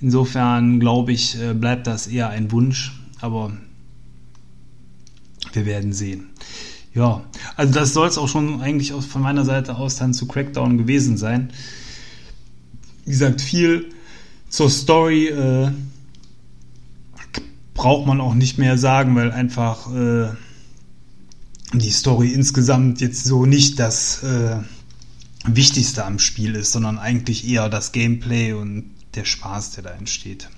Insofern 0.00 0.80
glaube 0.80 1.12
ich, 1.12 1.40
äh, 1.40 1.54
bleibt 1.54 1.86
das 1.86 2.06
eher 2.06 2.30
ein 2.30 2.52
Wunsch, 2.52 2.92
aber 3.20 3.52
wir 5.52 5.66
werden 5.66 5.92
sehen. 5.92 6.28
Ja, 6.96 7.22
also 7.56 7.74
das 7.74 7.92
soll 7.92 8.08
es 8.08 8.16
auch 8.16 8.26
schon 8.26 8.62
eigentlich 8.62 8.90
von 8.90 9.20
meiner 9.20 9.44
Seite 9.44 9.76
aus 9.76 9.96
dann 9.96 10.14
zu 10.14 10.26
Crackdown 10.26 10.78
gewesen 10.78 11.18
sein. 11.18 11.52
Wie 13.04 13.10
gesagt, 13.10 13.42
viel 13.42 13.92
zur 14.48 14.70
Story 14.70 15.26
äh, 15.26 15.72
braucht 17.74 18.06
man 18.06 18.18
auch 18.22 18.32
nicht 18.32 18.56
mehr 18.56 18.78
sagen, 18.78 19.14
weil 19.14 19.30
einfach 19.30 19.94
äh, 19.94 20.28
die 21.74 21.90
Story 21.90 22.30
insgesamt 22.30 23.02
jetzt 23.02 23.26
so 23.26 23.44
nicht 23.44 23.78
das 23.78 24.22
äh, 24.22 24.56
Wichtigste 25.44 26.02
am 26.02 26.18
Spiel 26.18 26.54
ist, 26.54 26.72
sondern 26.72 26.98
eigentlich 26.98 27.46
eher 27.46 27.68
das 27.68 27.92
Gameplay 27.92 28.54
und 28.54 28.90
der 29.16 29.26
Spaß, 29.26 29.72
der 29.72 29.84
da 29.84 29.90
entsteht. 29.90 30.48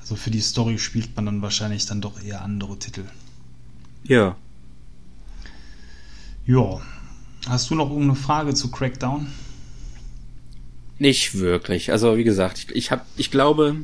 Also 0.00 0.16
für 0.16 0.32
die 0.32 0.40
Story 0.40 0.80
spielt 0.80 1.14
man 1.14 1.26
dann 1.26 1.42
wahrscheinlich 1.42 1.86
dann 1.86 2.00
doch 2.00 2.20
eher 2.20 2.42
andere 2.42 2.76
Titel. 2.80 3.04
Ja, 4.02 4.34
ja. 6.48 6.80
Hast 7.46 7.70
du 7.70 7.74
noch 7.74 7.90
irgendeine 7.90 8.16
Frage 8.16 8.54
zu 8.54 8.70
Crackdown? 8.70 9.28
Nicht 10.98 11.38
wirklich. 11.38 11.92
Also 11.92 12.16
wie 12.16 12.24
gesagt, 12.24 12.58
ich, 12.58 12.74
ich, 12.74 12.90
hab, 12.90 13.06
ich 13.16 13.30
glaube, 13.30 13.76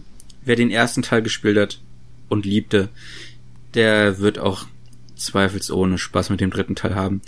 wer 0.44 0.56
den 0.56 0.70
ersten 0.70 1.02
Teil 1.02 1.22
gespielt 1.22 1.58
hat 1.58 1.80
und 2.28 2.46
liebte, 2.46 2.88
der 3.74 4.18
wird 4.18 4.38
auch 4.38 4.66
zweifelsohne 5.14 5.98
Spaß 5.98 6.30
mit 6.30 6.40
dem 6.40 6.50
dritten 6.50 6.74
Teil 6.74 6.94
haben. 6.94 7.20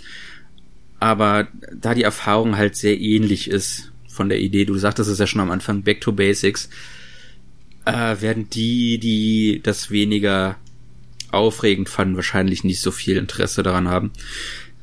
Aber 0.99 1.47
da 1.73 1.93
die 1.93 2.03
Erfahrung 2.03 2.57
halt 2.57 2.75
sehr 2.75 2.99
ähnlich 2.99 3.49
ist 3.49 3.91
von 4.07 4.29
der 4.29 4.39
Idee, 4.39 4.65
du 4.65 4.75
sagtest 4.77 5.09
es 5.09 5.19
ja 5.19 5.27
schon 5.27 5.41
am 5.41 5.51
Anfang, 5.51 5.83
Back 5.83 6.01
to 6.01 6.11
Basics, 6.11 6.69
äh, 7.85 8.19
werden 8.19 8.49
die, 8.49 8.97
die 8.97 9.61
das 9.63 9.91
weniger 9.91 10.57
aufregend 11.31 11.89
fanden, 11.89 12.15
wahrscheinlich 12.15 12.63
nicht 12.63 12.81
so 12.81 12.89
viel 12.89 13.17
Interesse 13.17 13.61
daran 13.61 13.87
haben 13.87 14.11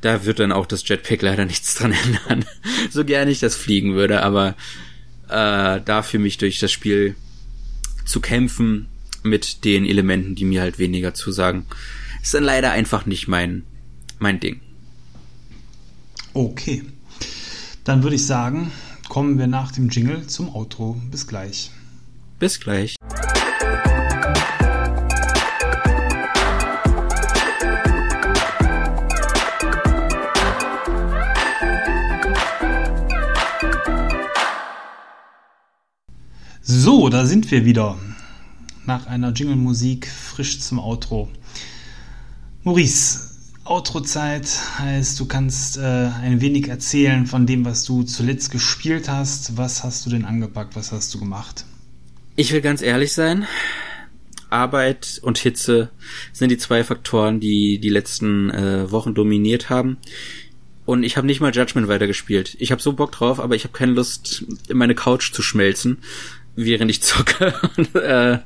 da 0.05 0.23
wird 0.23 0.39
dann 0.39 0.51
auch 0.51 0.67
das 0.67 0.87
Jetpack 0.87 1.23
leider 1.23 1.45
nichts 1.45 1.73
dran 1.73 1.91
ändern. 1.91 2.45
so 2.91 3.03
gerne 3.03 3.31
ich 3.31 3.39
das 3.39 3.55
fliegen 3.55 3.95
würde, 3.95 4.21
aber 4.21 4.55
äh, 5.29 5.81
da 5.83 6.03
für 6.03 6.19
mich 6.19 6.37
durch 6.37 6.59
das 6.59 6.71
Spiel 6.71 7.15
zu 8.05 8.21
kämpfen 8.21 8.87
mit 9.23 9.65
den 9.65 9.83
Elementen, 9.83 10.35
die 10.35 10.45
mir 10.45 10.61
halt 10.61 10.77
weniger 10.77 11.15
zusagen, 11.15 11.65
ist 12.21 12.35
dann 12.35 12.43
leider 12.43 12.71
einfach 12.71 13.07
nicht 13.07 13.27
mein, 13.27 13.63
mein 14.19 14.39
Ding. 14.39 14.61
Okay. 16.33 16.83
Dann 17.83 18.03
würde 18.03 18.15
ich 18.15 18.27
sagen, 18.27 18.71
kommen 19.09 19.39
wir 19.39 19.47
nach 19.47 19.71
dem 19.71 19.89
Jingle 19.89 20.27
zum 20.27 20.53
Outro. 20.53 21.01
Bis 21.09 21.25
gleich. 21.25 21.71
Bis 22.37 22.59
gleich. 22.59 22.95
So, 36.67 37.09
da 37.09 37.27
sind 37.27 37.51
wir 37.51 37.63
wieder. 37.63 37.95
Nach 38.87 39.05
einer 39.05 39.31
Jingle-Musik 39.31 40.07
frisch 40.07 40.61
zum 40.61 40.79
Outro. 40.79 41.29
Maurice, 42.63 43.19
Outro-Zeit 43.65 44.49
heißt, 44.79 45.19
du 45.19 45.27
kannst 45.27 45.77
äh, 45.77 45.81
ein 45.81 46.41
wenig 46.41 46.67
erzählen 46.67 47.27
von 47.27 47.45
dem, 47.45 47.65
was 47.65 47.83
du 47.83 48.01
zuletzt 48.01 48.49
gespielt 48.49 49.07
hast. 49.07 49.57
Was 49.57 49.83
hast 49.83 50.07
du 50.07 50.09
denn 50.09 50.25
angepackt? 50.25 50.75
Was 50.75 50.91
hast 50.91 51.13
du 51.13 51.19
gemacht? 51.19 51.65
Ich 52.35 52.51
will 52.51 52.61
ganz 52.61 52.81
ehrlich 52.81 53.13
sein. 53.13 53.45
Arbeit 54.49 55.19
und 55.21 55.37
Hitze 55.37 55.91
sind 56.33 56.49
die 56.49 56.57
zwei 56.57 56.83
Faktoren, 56.83 57.39
die 57.39 57.77
die 57.77 57.89
letzten 57.89 58.49
äh, 58.49 58.89
Wochen 58.91 59.13
dominiert 59.13 59.69
haben. 59.69 59.97
Und 60.85 61.03
ich 61.03 61.15
habe 61.15 61.27
nicht 61.27 61.41
mal 61.41 61.53
Judgment 61.53 61.87
weitergespielt. 61.87 62.55
Ich 62.59 62.71
habe 62.71 62.81
so 62.81 62.93
Bock 62.93 63.11
drauf, 63.11 63.39
aber 63.39 63.55
ich 63.55 63.65
habe 63.65 63.73
keine 63.73 63.91
Lust, 63.91 64.45
in 64.67 64.77
meine 64.77 64.95
Couch 64.95 65.31
zu 65.31 65.43
schmelzen, 65.43 65.99
während 66.55 66.91
ich 66.91 67.01
zocke. 67.01 67.53
Und, 67.77 67.95
äh, 67.95 68.39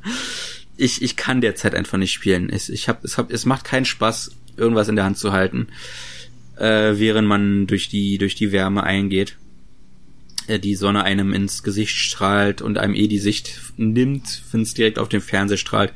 ich, 0.77 1.01
ich 1.01 1.15
kann 1.15 1.41
derzeit 1.41 1.75
einfach 1.75 1.97
nicht 1.97 2.13
spielen. 2.13 2.49
Es, 2.49 2.69
ich 2.69 2.87
hab, 2.87 3.03
es, 3.03 3.17
hab, 3.17 3.31
es 3.31 3.45
macht 3.45 3.65
keinen 3.65 3.85
Spaß, 3.85 4.31
irgendwas 4.55 4.87
in 4.87 4.95
der 4.95 5.05
Hand 5.05 5.17
zu 5.17 5.33
halten, 5.33 5.67
äh, 6.57 6.93
während 6.95 7.27
man 7.27 7.67
durch 7.67 7.89
die, 7.89 8.17
durch 8.17 8.35
die 8.35 8.51
Wärme 8.51 8.83
eingeht. 8.83 9.35
Äh, 10.49 10.59
die 10.59 10.75
Sonne 10.75 11.03
einem 11.03 11.33
ins 11.33 11.63
Gesicht 11.63 11.95
strahlt 11.95 12.61
und 12.61 12.77
einem 12.77 12.95
eh 12.95 13.07
die 13.07 13.19
Sicht 13.19 13.59
nimmt, 13.77 14.41
wenn 14.51 14.61
es 14.61 14.73
direkt 14.73 14.99
auf 14.99 15.09
den 15.09 15.21
Fernseher 15.21 15.57
strahlt. 15.57 15.93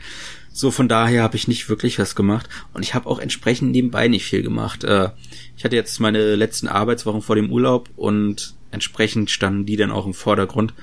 So 0.52 0.70
von 0.70 0.88
daher 0.88 1.24
habe 1.24 1.36
ich 1.36 1.48
nicht 1.48 1.68
wirklich 1.68 1.98
was 1.98 2.16
gemacht 2.16 2.48
und 2.74 2.84
ich 2.84 2.94
habe 2.94 3.10
auch 3.10 3.18
entsprechend 3.18 3.72
nebenbei 3.72 4.08
nicht 4.08 4.26
viel 4.26 4.44
gemacht. 4.44 4.84
Äh, 4.84 5.10
ich 5.58 5.66
hatte 5.66 5.76
jetzt 5.76 6.00
meine 6.00 6.36
letzten 6.36 6.68
Arbeitswochen 6.68 7.24
vor 7.24 7.36
dem 7.36 7.52
Urlaub 7.52 7.90
und 7.96 8.54
entsprechend 8.70 9.32
standen 9.32 9.66
die 9.66 9.78
dann 9.78 9.92
auch 9.92 10.06
im 10.06 10.14
Vordergrund. 10.14 10.74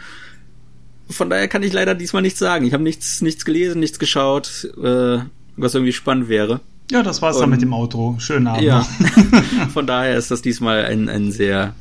Von 1.10 1.28
daher 1.28 1.48
kann 1.48 1.62
ich 1.62 1.72
leider 1.72 1.94
diesmal 1.94 2.22
nichts 2.22 2.38
sagen. 2.38 2.64
Ich 2.64 2.72
habe 2.72 2.82
nichts, 2.82 3.20
nichts 3.20 3.44
gelesen, 3.44 3.80
nichts 3.80 3.98
geschaut, 3.98 4.68
äh, 4.82 5.18
was 5.56 5.74
irgendwie 5.74 5.92
spannend 5.92 6.28
wäre. 6.28 6.60
Ja, 6.90 7.02
das 7.02 7.22
war's 7.22 7.36
Und, 7.36 7.42
dann 7.42 7.50
mit 7.50 7.62
dem 7.62 7.72
Auto. 7.72 8.16
Schönen 8.18 8.46
Abend. 8.46 8.62
Ja. 8.62 8.82
Von 9.72 9.86
daher 9.86 10.16
ist 10.16 10.30
das 10.30 10.42
diesmal 10.42 10.84
ein, 10.84 11.08
ein 11.08 11.30
sehr 11.32 11.74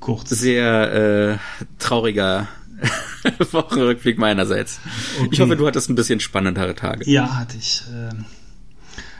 kurz, 0.00 0.30
sehr 0.30 0.92
äh, 0.92 1.38
trauriger 1.78 2.48
Wochenrückblick 3.52 4.18
meinerseits. 4.18 4.80
Okay. 5.18 5.28
Ich 5.32 5.40
hoffe, 5.40 5.56
du 5.56 5.66
hattest 5.66 5.88
ein 5.88 5.94
bisschen 5.94 6.20
spannendere 6.20 6.74
Tage. 6.74 7.10
Ja, 7.10 7.36
hatte 7.36 7.56
ich. 7.56 7.82
Ähm, 7.90 8.24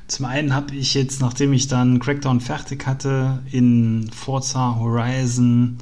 zum 0.07 0.27
einen 0.27 0.55
habe 0.55 0.75
ich 0.75 0.93
jetzt, 0.93 1.23
nachdem 1.23 1.53
ich 1.55 1.69
dann 1.69 1.99
Crackdown 1.99 2.41
fertig 2.41 2.87
hatte, 2.87 3.43
in 3.51 4.11
Forza 4.13 4.77
Horizon 4.79 5.79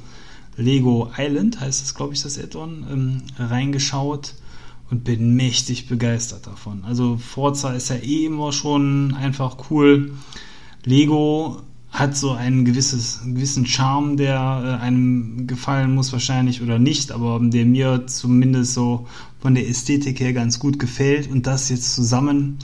Lego 0.57 1.11
Island, 1.17 1.59
heißt 1.59 1.83
es, 1.83 1.95
glaube 1.95 2.13
ich, 2.13 2.21
das 2.21 2.37
Add-on, 2.37 2.85
ähm, 2.91 3.21
reingeschaut 3.37 4.35
und 4.89 5.03
bin 5.03 5.35
mächtig 5.35 5.87
begeistert 5.87 6.45
davon. 6.47 6.83
Also 6.85 7.17
Forza 7.17 7.73
ist 7.73 7.89
ja 7.89 7.95
eh 7.95 8.25
immer 8.25 8.51
schon 8.51 9.15
einfach 9.15 9.69
cool. 9.69 10.13
Lego 10.83 11.61
hat 11.89 12.17
so 12.17 12.31
einen 12.31 12.65
gewisses, 12.65 13.21
gewissen 13.23 13.65
Charme, 13.65 14.17
der 14.17 14.79
äh, 14.79 14.83
einem 14.83 15.45
gefallen 15.45 15.93
muss 15.93 16.11
wahrscheinlich 16.11 16.61
oder 16.61 16.79
nicht, 16.79 17.11
aber 17.11 17.39
der 17.41 17.65
mir 17.65 18.07
zumindest 18.07 18.73
so 18.73 19.07
von 19.39 19.53
der 19.53 19.69
Ästhetik 19.69 20.19
her 20.19 20.33
ganz 20.33 20.59
gut 20.59 20.79
gefällt 20.79 21.29
und 21.29 21.45
das 21.45 21.69
jetzt 21.69 21.93
zusammen 21.93 22.57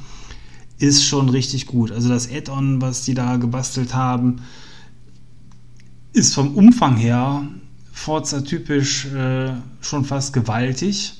ist 0.79 1.03
schon 1.03 1.29
richtig 1.29 1.67
gut. 1.67 1.91
Also 1.91 2.09
das 2.09 2.31
Add-on, 2.31 2.81
was 2.81 3.03
die 3.03 3.13
da 3.13 3.37
gebastelt 3.37 3.93
haben, 3.93 4.37
ist 6.13 6.33
vom 6.33 6.55
Umfang 6.55 6.95
her 6.95 7.43
Forza 7.99 8.41
typisch 8.41 9.07
äh, 9.07 9.51
schon 9.81 10.05
fast 10.05 10.31
gewaltig. 10.31 11.15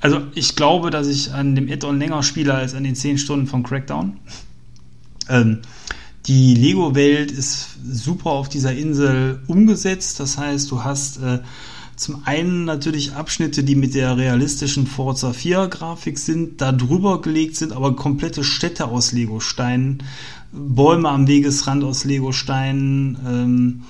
Also 0.00 0.22
ich 0.34 0.56
glaube, 0.56 0.90
dass 0.90 1.06
ich 1.06 1.32
an 1.32 1.54
dem 1.54 1.70
Add-on 1.70 2.00
länger 2.00 2.24
spiele 2.24 2.52
als 2.52 2.74
an 2.74 2.82
den 2.82 2.96
10 2.96 3.16
Stunden 3.16 3.46
von 3.46 3.62
Crackdown. 3.62 4.16
Ähm, 5.28 5.60
die 6.26 6.54
Lego-Welt 6.54 7.30
ist 7.30 7.68
super 7.88 8.30
auf 8.30 8.48
dieser 8.48 8.74
Insel 8.74 9.40
umgesetzt. 9.46 10.18
Das 10.18 10.36
heißt, 10.36 10.68
du 10.72 10.82
hast 10.82 11.22
äh, 11.22 11.38
zum 11.94 12.22
einen 12.24 12.64
natürlich 12.64 13.12
Abschnitte, 13.12 13.62
die 13.62 13.76
mit 13.76 13.94
der 13.94 14.16
realistischen 14.16 14.88
Forza 14.88 15.32
4 15.32 15.68
Grafik 15.68 16.18
sind, 16.18 16.60
da 16.60 16.72
drüber 16.72 17.20
gelegt 17.22 17.54
sind, 17.54 17.72
aber 17.72 17.94
komplette 17.94 18.42
Städte 18.42 18.88
aus 18.88 19.12
Lego-Steinen, 19.12 20.02
Bäume 20.50 21.08
am 21.08 21.28
Wegesrand 21.28 21.84
aus 21.84 22.04
Lego-Steinen, 22.04 23.16
ähm, 23.24 23.82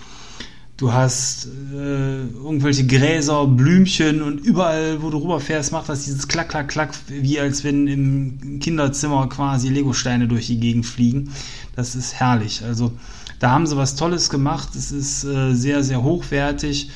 Du 0.76 0.92
hast 0.92 1.46
äh, 1.72 2.26
irgendwelche 2.26 2.84
Gräser, 2.84 3.46
Blümchen 3.46 4.22
und 4.22 4.40
überall, 4.40 5.00
wo 5.02 5.10
du 5.10 5.18
rüberfährst, 5.18 5.70
macht 5.70 5.88
das 5.88 6.04
dieses 6.04 6.26
Klack, 6.26 6.48
Klack, 6.48 6.66
Klack, 6.68 6.94
wie 7.06 7.38
als 7.38 7.62
wenn 7.62 7.86
im 7.86 8.58
Kinderzimmer 8.58 9.28
quasi 9.28 9.68
Legosteine 9.68 10.26
durch 10.26 10.48
die 10.48 10.58
Gegend 10.58 10.84
fliegen. 10.84 11.30
Das 11.76 11.94
ist 11.94 12.14
herrlich. 12.14 12.64
Also 12.64 12.90
da 13.38 13.52
haben 13.52 13.68
sie 13.68 13.76
was 13.76 13.94
Tolles 13.94 14.30
gemacht. 14.30 14.74
Es 14.74 14.90
ist 14.90 15.22
äh, 15.22 15.54
sehr, 15.54 15.84
sehr 15.84 16.02
hochwertig 16.02 16.90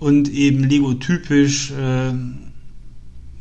und 0.00 0.28
eben 0.28 0.64
Lego-typisch, 0.64 1.70
äh, 1.70 2.12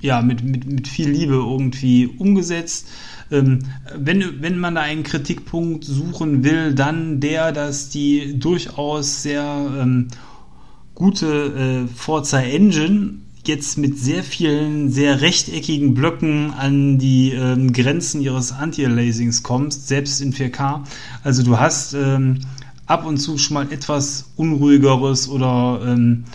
ja, 0.02 0.22
mit, 0.22 0.44
mit, 0.44 0.67
mit 0.67 0.88
viel 0.88 1.10
Liebe 1.10 1.34
irgendwie 1.34 2.06
umgesetzt. 2.06 2.88
Ähm, 3.32 3.60
wenn, 3.98 4.41
wenn 4.41 4.60
man 4.60 4.76
da 4.76 4.82
einen 4.82 5.04
Kritikpunkt 5.04 5.86
suchen 5.86 6.44
will, 6.44 6.74
dann 6.74 7.20
der, 7.20 7.52
dass 7.52 7.89
die 7.89 8.38
durchaus 8.39 9.24
sehr 9.24 9.44
ähm, 9.80 10.08
gute 10.96 11.88
äh, 11.88 11.96
Forza 11.96 12.41
Engine 12.41 13.15
jetzt 13.46 13.78
mit 13.78 13.98
sehr 13.98 14.24
vielen 14.24 14.91
sehr 14.91 15.22
rechteckigen 15.22 15.94
Blöcken 15.94 16.54
an 16.54 17.00
die 17.00 17.32
ähm, 17.32 17.74
Grenzen 17.74 18.22
ihres 18.22 18.52
Anti-Aliasings 18.52 19.41
kommst, 19.41 19.88
selbst 19.88 20.22
in 20.22 20.34
4K. 20.34 20.82
Also 21.24 21.44
du 21.44 21.60
hast 21.60 21.94
ähm, 21.94 22.41
ab 22.86 23.06
und 23.06 23.17
zu 23.17 23.38
schon 23.38 23.56
mal 23.56 23.72
etwas 23.72 24.32
unruhigeres 24.36 25.28
oder 25.30 25.82
ähm, 25.86 26.26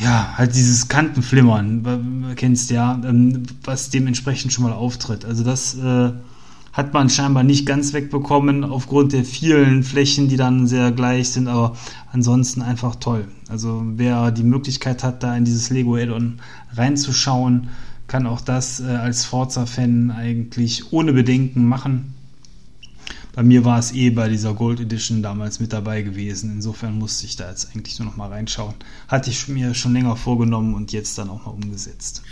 ja, 0.00 0.34
halt 0.36 0.54
dieses 0.54 0.88
Kantenflimmern, 0.88 2.34
kennst 2.36 2.70
ja, 2.70 3.00
ähm, 3.04 3.42
was 3.64 3.90
dementsprechend 3.90 4.52
schon 4.52 4.64
mal 4.64 4.72
auftritt. 4.72 5.24
Also 5.24 5.42
das 5.42 5.74
äh, 5.74 6.12
hat 6.72 6.94
man 6.94 7.10
scheinbar 7.10 7.42
nicht 7.42 7.66
ganz 7.66 7.92
wegbekommen 7.92 8.62
aufgrund 8.62 9.12
der 9.12 9.24
vielen 9.24 9.82
Flächen, 9.82 10.28
die 10.28 10.36
dann 10.36 10.68
sehr 10.68 10.92
gleich 10.92 11.30
sind, 11.30 11.48
aber 11.48 11.76
ansonsten 12.12 12.62
einfach 12.62 12.94
toll. 12.96 13.26
Also 13.48 13.82
wer 13.96 14.30
die 14.30 14.44
Möglichkeit 14.44 15.02
hat, 15.02 15.24
da 15.24 15.36
in 15.36 15.44
dieses 15.44 15.70
Lego 15.70 15.96
Add-on 15.96 16.38
reinzuschauen, 16.74 17.68
kann 18.06 18.26
auch 18.26 18.40
das 18.40 18.80
äh, 18.80 18.84
als 18.84 19.24
Forza-Fan 19.24 20.12
eigentlich 20.12 20.92
ohne 20.92 21.12
Bedenken 21.12 21.66
machen. 21.66 22.14
Bei 23.38 23.44
mir 23.44 23.64
war 23.64 23.78
es 23.78 23.94
eh 23.94 24.10
bei 24.10 24.28
dieser 24.28 24.52
Gold 24.52 24.80
Edition 24.80 25.22
damals 25.22 25.60
mit 25.60 25.72
dabei 25.72 26.02
gewesen. 26.02 26.50
Insofern 26.54 26.98
musste 26.98 27.24
ich 27.24 27.36
da 27.36 27.48
jetzt 27.48 27.70
eigentlich 27.70 27.96
nur 28.00 28.08
noch 28.08 28.16
mal 28.16 28.30
reinschauen. 28.30 28.74
Hatte 29.06 29.30
ich 29.30 29.46
mir 29.46 29.74
schon 29.74 29.92
länger 29.92 30.16
vorgenommen 30.16 30.74
und 30.74 30.90
jetzt 30.90 31.16
dann 31.18 31.30
auch 31.30 31.46
mal 31.46 31.52
umgesetzt. 31.52 32.24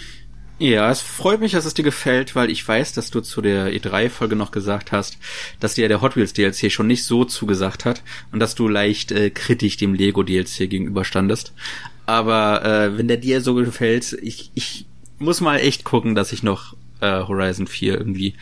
Ja, 0.59 0.91
es 0.91 1.01
freut 1.01 1.39
mich, 1.39 1.53
dass 1.53 1.65
es 1.65 1.75
dir 1.75 1.85
gefällt, 1.85 2.35
weil 2.35 2.51
ich 2.51 2.67
weiß, 2.67 2.93
dass 2.93 3.13
du 3.13 3.21
zu 3.21 3.41
der 3.41 3.73
E3-Folge 3.73 4.35
noch 4.35 4.51
gesagt 4.51 4.91
hast, 4.91 5.17
dass 5.61 5.75
dir 5.75 5.87
der 5.87 6.03
Hot 6.03 6.17
Wheels 6.17 6.33
DLC 6.33 6.73
schon 6.73 6.89
nicht 6.89 7.05
so 7.05 7.25
zugesagt 7.25 7.85
hat 7.85 8.03
und 8.33 8.41
dass 8.41 8.57
du 8.57 8.67
leicht 8.67 9.13
äh, 9.13 9.31
kritisch 9.31 9.77
dem 9.77 9.95
Lego 9.95 10.25
DLC 10.25 10.69
gegenüberstandest. 10.69 11.53
Aber 12.07 12.65
äh, 12.65 12.99
wenn 12.99 13.07
der 13.07 13.19
dir 13.19 13.43
so 13.43 13.55
gefällt, 13.55 14.13
ich, 14.23 14.51
ich 14.55 14.87
muss 15.21 15.41
mal 15.41 15.59
echt 15.59 15.85
gucken, 15.85 16.17
dass 16.17 16.33
ich 16.33 16.43
noch 16.43 16.75
äh, 17.01 17.23
Horizon 17.23 17.69
4 17.69 17.97
irgendwie 17.97 18.35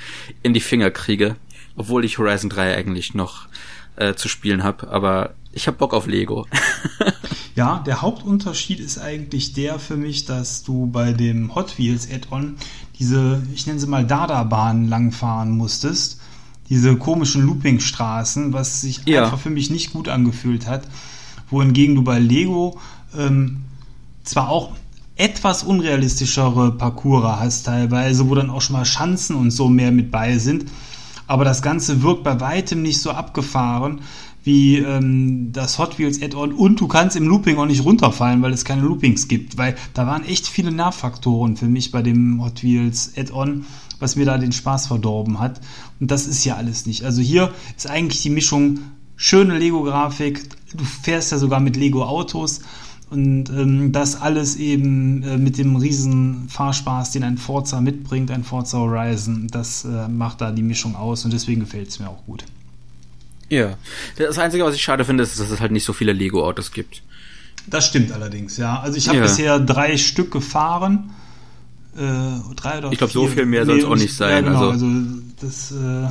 in 0.42 0.54
die 0.54 0.60
Finger 0.60 0.90
kriege 0.90 1.36
obwohl 1.76 2.04
ich 2.04 2.18
Horizon 2.18 2.50
3 2.50 2.76
eigentlich 2.76 3.14
noch 3.14 3.48
äh, 3.96 4.14
zu 4.14 4.28
spielen 4.28 4.62
habe, 4.62 4.88
aber 4.88 5.34
ich 5.52 5.66
habe 5.66 5.76
Bock 5.76 5.94
auf 5.94 6.06
Lego. 6.06 6.46
ja, 7.54 7.78
der 7.86 8.02
Hauptunterschied 8.02 8.80
ist 8.80 8.98
eigentlich 8.98 9.52
der 9.52 9.78
für 9.78 9.96
mich, 9.96 10.24
dass 10.24 10.64
du 10.64 10.86
bei 10.86 11.12
dem 11.12 11.54
Hot 11.54 11.78
Wheels 11.78 12.08
Add-on 12.10 12.56
diese, 12.98 13.42
ich 13.54 13.66
nenne 13.66 13.78
sie 13.78 13.86
mal 13.86 14.04
Dada-Bahnen 14.04 14.88
langfahren 14.88 15.56
musstest. 15.56 16.20
Diese 16.68 16.96
komischen 16.96 17.42
Loopingstraßen, 17.42 18.52
was 18.52 18.80
sich 18.80 19.02
ja. 19.04 19.24
einfach 19.24 19.38
für 19.38 19.50
mich 19.50 19.70
nicht 19.70 19.92
gut 19.92 20.08
angefühlt 20.08 20.66
hat. 20.66 20.82
Wohingegen 21.50 21.94
du 21.94 22.02
bei 22.02 22.18
Lego 22.18 22.80
ähm, 23.16 23.64
zwar 24.24 24.48
auch 24.48 24.72
etwas 25.16 25.62
unrealistischere 25.62 26.72
Parcours 26.72 27.38
hast 27.38 27.66
teilweise, 27.66 28.28
wo 28.28 28.34
dann 28.34 28.50
auch 28.50 28.62
schon 28.62 28.74
mal 28.74 28.84
Schanzen 28.84 29.36
und 29.36 29.52
so 29.52 29.68
mehr 29.68 29.92
mit 29.92 30.10
bei 30.10 30.38
sind, 30.38 30.66
aber 31.26 31.44
das 31.44 31.62
Ganze 31.62 32.02
wirkt 32.02 32.24
bei 32.24 32.40
weitem 32.40 32.82
nicht 32.82 33.00
so 33.00 33.10
abgefahren 33.10 34.00
wie 34.44 34.76
ähm, 34.76 35.52
das 35.52 35.78
Hot 35.78 35.98
Wheels 35.98 36.20
Add-on 36.22 36.52
und 36.52 36.78
du 36.78 36.86
kannst 36.86 37.16
im 37.16 37.26
Looping 37.26 37.56
auch 37.56 37.66
nicht 37.66 37.82
runterfallen, 37.82 38.42
weil 38.42 38.52
es 38.52 38.66
keine 38.66 38.82
Loopings 38.82 39.26
gibt, 39.26 39.56
weil 39.56 39.74
da 39.94 40.06
waren 40.06 40.24
echt 40.24 40.46
viele 40.46 40.70
Nervfaktoren 40.70 41.56
für 41.56 41.66
mich 41.66 41.90
bei 41.90 42.02
dem 42.02 42.44
Hot 42.44 42.62
Wheels 42.62 43.12
Add-on, 43.16 43.64
was 43.98 44.16
mir 44.16 44.26
da 44.26 44.36
den 44.36 44.52
Spaß 44.52 44.86
verdorben 44.88 45.40
hat. 45.40 45.62
Und 45.98 46.10
das 46.10 46.26
ist 46.26 46.44
ja 46.44 46.56
alles 46.56 46.84
nicht. 46.84 47.04
Also 47.04 47.22
hier 47.22 47.52
ist 47.74 47.88
eigentlich 47.88 48.20
die 48.22 48.30
Mischung 48.30 48.80
schöne 49.16 49.58
Lego-Grafik, 49.58 50.42
du 50.74 50.84
fährst 50.84 51.32
ja 51.32 51.38
sogar 51.38 51.60
mit 51.60 51.76
Lego-Autos 51.76 52.60
Und 53.10 53.50
ähm, 53.50 53.92
das 53.92 54.20
alles 54.20 54.56
eben 54.56 55.22
äh, 55.22 55.36
mit 55.36 55.58
dem 55.58 55.76
riesen 55.76 56.48
Fahrspaß, 56.48 57.12
den 57.12 57.22
ein 57.22 57.38
Forza 57.38 57.80
mitbringt, 57.80 58.30
ein 58.30 58.44
Forza 58.44 58.78
Horizon, 58.78 59.46
das 59.48 59.84
äh, 59.84 60.08
macht 60.08 60.40
da 60.40 60.50
die 60.50 60.62
Mischung 60.62 60.96
aus 60.96 61.24
und 61.24 61.32
deswegen 61.32 61.60
gefällt 61.60 61.88
es 61.88 62.00
mir 62.00 62.08
auch 62.08 62.24
gut. 62.24 62.44
Ja, 63.50 63.76
das 64.16 64.38
Einzige, 64.38 64.64
was 64.64 64.74
ich 64.74 64.82
schade 64.82 65.04
finde, 65.04 65.22
ist, 65.22 65.38
dass 65.38 65.50
es 65.50 65.60
halt 65.60 65.70
nicht 65.70 65.84
so 65.84 65.92
viele 65.92 66.12
Lego-Autos 66.12 66.72
gibt. 66.72 67.02
Das 67.66 67.86
stimmt 67.86 68.12
allerdings, 68.12 68.56
ja. 68.56 68.80
Also 68.80 68.96
ich 68.96 69.08
habe 69.08 69.18
ja. 69.18 69.24
bisher 69.24 69.60
drei 69.60 69.96
Stück 69.96 70.30
gefahren. 70.30 71.10
Äh, 71.96 72.00
drei 72.56 72.78
oder 72.78 72.90
Ich 72.90 72.98
glaube, 72.98 73.12
so 73.12 73.26
viel 73.26 73.46
mehr 73.46 73.64
soll 73.64 73.78
es 73.78 73.84
auch 73.84 73.94
nicht 73.94 74.14
sein. 74.14 74.44
Ja, 74.44 74.50
genau, 74.50 74.70
also, 74.70 74.86
also 74.86 75.06
das 75.40 75.72
äh, 75.72 76.08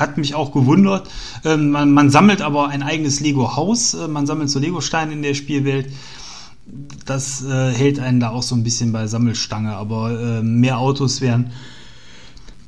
hat 0.00 0.18
mich 0.18 0.34
auch 0.34 0.52
gewundert. 0.52 1.08
Ähm, 1.44 1.70
man, 1.70 1.92
man, 1.92 2.10
sammelt 2.10 2.42
aber 2.42 2.68
ein 2.68 2.82
eigenes 2.82 3.20
Lego-Haus. 3.20 3.94
Äh, 3.94 4.08
man 4.08 4.26
sammelt 4.26 4.50
so 4.50 4.58
Lego-Steine 4.58 5.12
in 5.12 5.22
der 5.22 5.34
Spielwelt. 5.34 5.92
Das 7.04 7.44
äh, 7.44 7.72
hält 7.72 8.00
einen 8.00 8.18
da 8.18 8.30
auch 8.30 8.42
so 8.42 8.54
ein 8.54 8.64
bisschen 8.64 8.92
bei 8.92 9.06
Sammelstange. 9.06 9.74
Aber 9.74 10.10
äh, 10.10 10.42
mehr 10.42 10.78
Autos 10.78 11.20
wären 11.20 11.52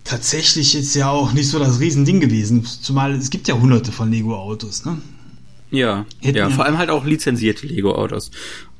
tatsächlich 0.05 0.75
jetzt 0.75 0.95
ja 0.95 1.11
auch 1.11 1.33
nicht 1.33 1.49
so 1.49 1.59
das 1.59 1.81
Riesending 1.81 2.21
gewesen. 2.21 2.65
Zumal 2.65 3.13
es 3.13 3.31
gibt 3.31 3.49
ja 3.49 3.55
hunderte 3.55 3.93
von 3.93 4.11
Lego-Autos, 4.11 4.85
ne? 4.85 4.99
Ja, 5.71 6.05
Hätten 6.21 6.37
ja, 6.37 6.51
vor 6.51 6.67
allem 6.67 6.77
halt 6.77 6.91
auch 6.91 7.07
lizenzierte 7.07 7.67
Lego-Autos. 7.67 8.31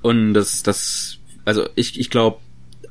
Und 0.03 0.35
das, 0.35 0.63
das, 0.63 1.17
also 1.47 1.67
ich, 1.75 1.99
ich 1.99 2.11
glaube, 2.11 2.39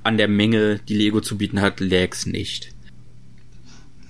an 0.01 0.17
der 0.17 0.27
Menge, 0.27 0.79
die 0.89 0.95
Lego 0.95 1.21
zu 1.21 1.37
bieten 1.37 1.61
hat, 1.61 1.79
läg's 1.79 2.25
nicht. 2.25 2.73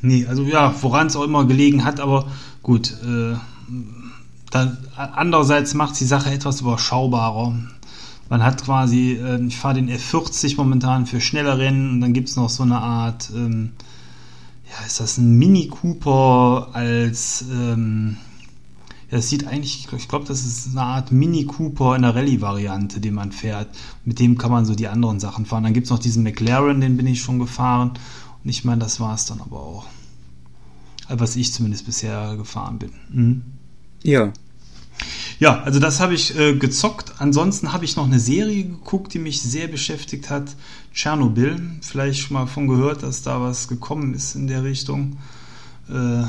Nee, 0.02 0.26
also 0.26 0.44
ja, 0.44 0.74
woran 0.82 1.08
es 1.08 1.16
auch 1.16 1.24
immer 1.24 1.46
gelegen 1.46 1.84
hat, 1.84 2.00
aber 2.00 2.28
gut, 2.64 2.96
äh, 3.04 3.36
dann, 4.50 4.78
andererseits 4.96 5.74
macht 5.74 6.00
die 6.00 6.06
Sache 6.06 6.32
etwas 6.32 6.62
überschaubarer. 6.62 7.56
Man 8.30 8.44
hat 8.44 8.64
quasi, 8.64 9.14
äh, 9.14 9.44
ich 9.46 9.58
fahre 9.58 9.76
den 9.76 9.90
F40 9.90 10.58
momentan 10.58 11.06
für 11.06 11.22
schnelle 11.22 11.58
Rennen 11.58 11.92
und 11.92 12.02
dann 12.02 12.14
gibt's 12.14 12.36
noch 12.36 12.50
so 12.50 12.64
eine 12.64 12.80
Art, 12.80 13.30
ähm, 13.36 13.72
ja, 14.70 14.86
ist 14.86 15.00
das 15.00 15.18
ein 15.18 15.38
Mini 15.38 15.68
Cooper 15.68 16.70
als, 16.74 17.46
ähm, 17.52 18.18
ja, 19.12 19.18
es 19.18 19.30
sieht 19.30 19.46
eigentlich, 19.46 19.88
ich 19.96 20.08
glaube, 20.08 20.26
das 20.26 20.46
ist 20.46 20.70
eine 20.72 20.84
Art 20.84 21.12
Mini 21.12 21.46
Cooper 21.46 21.96
in 21.98 22.04
der 22.04 22.16
Rallye-Variante, 22.16 23.02
den 23.02 23.14
man 23.14 23.34
fährt. 23.34 23.68
Mit 24.06 24.20
dem 24.20 24.38
kann 24.38 24.52
man 24.52 24.66
so 24.66 24.74
die 24.74 24.88
anderen 24.88 25.20
Sachen 25.20 25.46
fahren. 25.46 25.64
Dann 25.64 25.74
gibt 25.74 25.86
es 25.86 25.92
noch 25.92 26.00
diesen 26.00 26.24
McLaren, 26.24 26.80
den 26.80 26.96
bin 26.96 27.08
ich 27.08 27.22
schon 27.22 27.38
gefahren. 27.38 27.92
Und 28.44 28.50
ich 28.50 28.64
meine, 28.64 28.82
das 28.82 29.00
war 29.00 29.16
es 29.16 29.26
dann 29.26 29.42
aber 29.42 29.60
auch. 29.60 29.86
Was 31.08 31.36
ich 31.36 31.52
zumindest 31.52 31.86
bisher 31.86 32.36
gefahren 32.38 32.80
bin. 32.80 32.92
Mhm. 33.10 33.42
Ja. 34.04 34.32
Ja, 35.40 35.62
also 35.64 35.80
das 35.80 36.00
habe 36.00 36.14
ich 36.14 36.38
äh, 36.38 36.56
gezockt. 36.56 37.14
Ansonsten 37.18 37.74
habe 37.74 37.84
ich 37.86 37.96
noch 37.96 38.06
eine 38.06 38.20
Serie 38.20 38.64
geguckt, 38.64 39.14
die 39.14 39.20
mich 39.20 39.42
sehr 39.42 39.68
beschäftigt 39.68 40.30
hat. 40.30 40.56
Tschernobyl. 40.94 41.60
Vielleicht 41.82 42.20
schon 42.22 42.36
mal 42.36 42.46
von 42.46 42.68
gehört, 42.68 43.04
dass 43.04 43.24
da 43.24 43.42
was 43.42 43.68
gekommen 43.68 44.14
ist 44.14 44.36
in 44.36 44.48
der 44.48 44.64
Richtung. 44.64 45.18
Äh, 45.90 46.24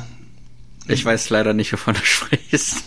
ich 0.88 1.04
weiß 1.04 1.30
leider 1.30 1.52
nicht, 1.52 1.72
wovon 1.72 1.94
du 1.94 2.00
sprichst. 2.04 2.82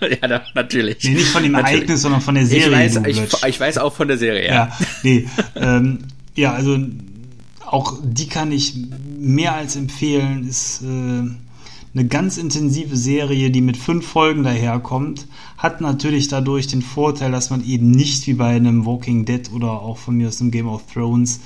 ja, 0.00 0.28
da, 0.28 0.44
natürlich. 0.54 1.02
Nee, 1.04 1.14
nicht 1.14 1.28
von 1.28 1.42
dem 1.42 1.52
natürlich. 1.52 1.74
Ereignis, 1.74 2.02
sondern 2.02 2.20
von 2.20 2.34
der 2.34 2.46
Serie. 2.46 2.86
Ich 2.86 2.94
weiß, 2.94 3.06
ich, 3.06 3.44
ich, 3.48 3.60
weiß 3.60 3.78
auch 3.78 3.94
von 3.94 4.08
der 4.08 4.18
Serie, 4.18 4.46
ja. 4.46 4.54
Ja, 4.54 4.78
nee, 5.02 5.28
ähm, 5.54 5.98
ja 6.34 6.52
also 6.52 6.78
auch 7.66 7.94
die 8.02 8.28
kann 8.28 8.52
ich 8.52 8.74
mehr 9.18 9.54
als 9.54 9.76
empfehlen. 9.76 10.48
Ist 10.48 10.82
äh, 10.82 10.86
eine 10.86 12.08
ganz 12.08 12.36
intensive 12.36 12.96
Serie, 12.96 13.50
die 13.50 13.62
mit 13.62 13.76
fünf 13.76 14.06
Folgen 14.06 14.42
daherkommt. 14.42 15.26
Hat 15.56 15.80
natürlich 15.80 16.28
dadurch 16.28 16.66
den 16.66 16.82
Vorteil, 16.82 17.32
dass 17.32 17.50
man 17.50 17.64
eben 17.64 17.90
nicht 17.90 18.26
wie 18.26 18.34
bei 18.34 18.54
einem 18.54 18.84
Walking 18.84 19.24
Dead 19.24 19.50
oder 19.52 19.80
auch 19.80 19.96
von 19.96 20.16
mir 20.16 20.28
aus 20.28 20.40
einem 20.40 20.50
Game 20.50 20.68
of 20.68 20.82
Thrones 20.92 21.40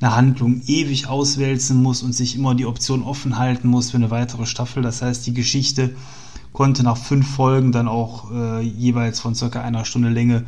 eine 0.00 0.14
Handlung 0.14 0.60
ewig 0.66 1.06
auswälzen 1.06 1.82
muss 1.82 2.02
und 2.02 2.12
sich 2.12 2.36
immer 2.36 2.54
die 2.54 2.66
Option 2.66 3.02
offen 3.02 3.38
halten 3.38 3.68
muss 3.68 3.92
für 3.92 3.96
eine 3.96 4.10
weitere 4.10 4.44
Staffel. 4.44 4.82
Das 4.82 5.00
heißt, 5.00 5.26
die 5.26 5.32
Geschichte 5.34 5.94
konnte 6.52 6.82
nach 6.82 6.98
fünf 6.98 7.26
Folgen 7.34 7.72
dann 7.72 7.88
auch 7.88 8.30
äh, 8.30 8.60
jeweils 8.60 9.20
von 9.20 9.34
circa 9.34 9.62
einer 9.62 9.84
Stunde 9.84 10.10
Länge 10.10 10.44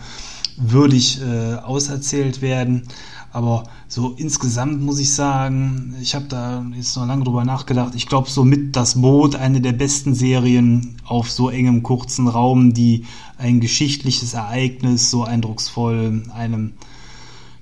würdig 0.56 1.20
äh, 1.20 1.54
auserzählt 1.56 2.42
werden. 2.42 2.82
Aber 3.32 3.64
so 3.86 4.14
insgesamt 4.16 4.80
muss 4.80 4.98
ich 4.98 5.12
sagen, 5.12 5.94
ich 6.00 6.14
habe 6.14 6.24
da 6.26 6.64
jetzt 6.74 6.96
noch 6.96 7.06
lange 7.06 7.24
drüber 7.24 7.44
nachgedacht. 7.44 7.94
Ich 7.94 8.06
glaube, 8.06 8.30
so 8.30 8.44
mit 8.44 8.74
das 8.76 9.00
Boot 9.00 9.36
eine 9.36 9.60
der 9.60 9.72
besten 9.72 10.14
Serien 10.14 10.96
auf 11.04 11.30
so 11.30 11.50
engem 11.50 11.82
kurzen 11.82 12.28
Raum, 12.28 12.72
die 12.72 13.04
ein 13.36 13.60
geschichtliches 13.60 14.32
Ereignis 14.34 15.10
so 15.10 15.24
eindrucksvoll 15.24 16.22
einem 16.34 16.72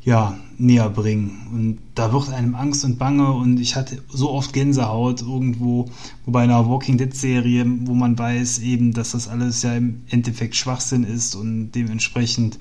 ja, 0.04 0.36
näher 0.58 0.90
bringen. 0.90 1.48
Und 1.52 1.78
da 1.94 2.12
wird 2.12 2.28
einem 2.28 2.54
Angst 2.54 2.84
und 2.84 2.98
Bange 2.98 3.32
und 3.32 3.58
ich 3.58 3.74
hatte 3.74 4.02
so 4.08 4.30
oft 4.30 4.52
Gänsehaut 4.52 5.22
irgendwo, 5.22 5.86
wo 6.24 6.30
bei 6.30 6.42
einer 6.42 6.68
Walking 6.68 6.98
Dead 6.98 7.14
Serie, 7.14 7.64
wo 7.80 7.94
man 7.94 8.18
weiß 8.18 8.60
eben, 8.60 8.92
dass 8.92 9.12
das 9.12 9.28
alles 9.28 9.62
ja 9.62 9.74
im 9.74 10.02
Endeffekt 10.08 10.56
Schwachsinn 10.56 11.04
ist 11.04 11.34
und 11.34 11.72
dementsprechend 11.72 12.58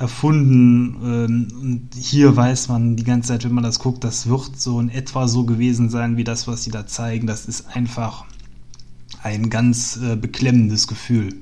erfunden. 0.00 0.96
Ähm, 1.04 1.48
und 1.60 1.88
hier 1.94 2.34
weiß 2.34 2.68
man 2.68 2.96
die 2.96 3.04
ganze 3.04 3.28
Zeit, 3.28 3.44
wenn 3.44 3.52
man 3.52 3.62
das 3.62 3.78
guckt, 3.78 4.02
das 4.02 4.28
wird 4.28 4.58
so 4.58 4.80
in 4.80 4.88
etwa 4.88 5.28
so 5.28 5.44
gewesen 5.44 5.90
sein, 5.90 6.16
wie 6.16 6.24
das, 6.24 6.48
was 6.48 6.64
sie 6.64 6.70
da 6.70 6.86
zeigen. 6.86 7.26
Das 7.26 7.46
ist 7.46 7.76
einfach 7.76 8.24
ein 9.22 9.50
ganz 9.50 9.98
äh, 10.02 10.16
beklemmendes 10.16 10.88
Gefühl. 10.88 11.34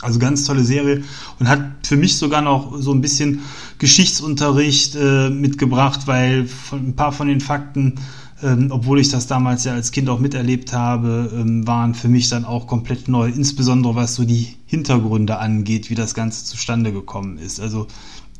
Also 0.00 0.18
ganz 0.18 0.44
tolle 0.44 0.62
Serie 0.62 1.02
und 1.40 1.48
hat 1.48 1.60
für 1.82 1.96
mich 1.96 2.18
sogar 2.18 2.40
noch 2.40 2.78
so 2.78 2.92
ein 2.92 3.00
bisschen 3.00 3.40
Geschichtsunterricht 3.78 4.94
äh, 4.94 5.28
mitgebracht, 5.28 6.06
weil 6.06 6.46
von, 6.46 6.88
ein 6.88 6.96
paar 6.96 7.10
von 7.10 7.26
den 7.26 7.40
Fakten, 7.40 7.96
ähm, 8.42 8.68
obwohl 8.70 9.00
ich 9.00 9.08
das 9.08 9.26
damals 9.26 9.64
ja 9.64 9.72
als 9.72 9.92
Kind 9.92 10.08
auch 10.08 10.18
miterlebt 10.18 10.72
habe, 10.72 11.30
ähm, 11.34 11.66
waren 11.66 11.94
für 11.94 12.08
mich 12.08 12.28
dann 12.28 12.44
auch 12.44 12.66
komplett 12.66 13.08
neu, 13.08 13.28
insbesondere 13.28 13.94
was 13.94 14.14
so 14.14 14.24
die 14.24 14.54
Hintergründe 14.66 15.38
angeht, 15.38 15.90
wie 15.90 15.94
das 15.94 16.14
Ganze 16.14 16.44
zustande 16.44 16.92
gekommen 16.92 17.38
ist. 17.38 17.60
Also 17.60 17.86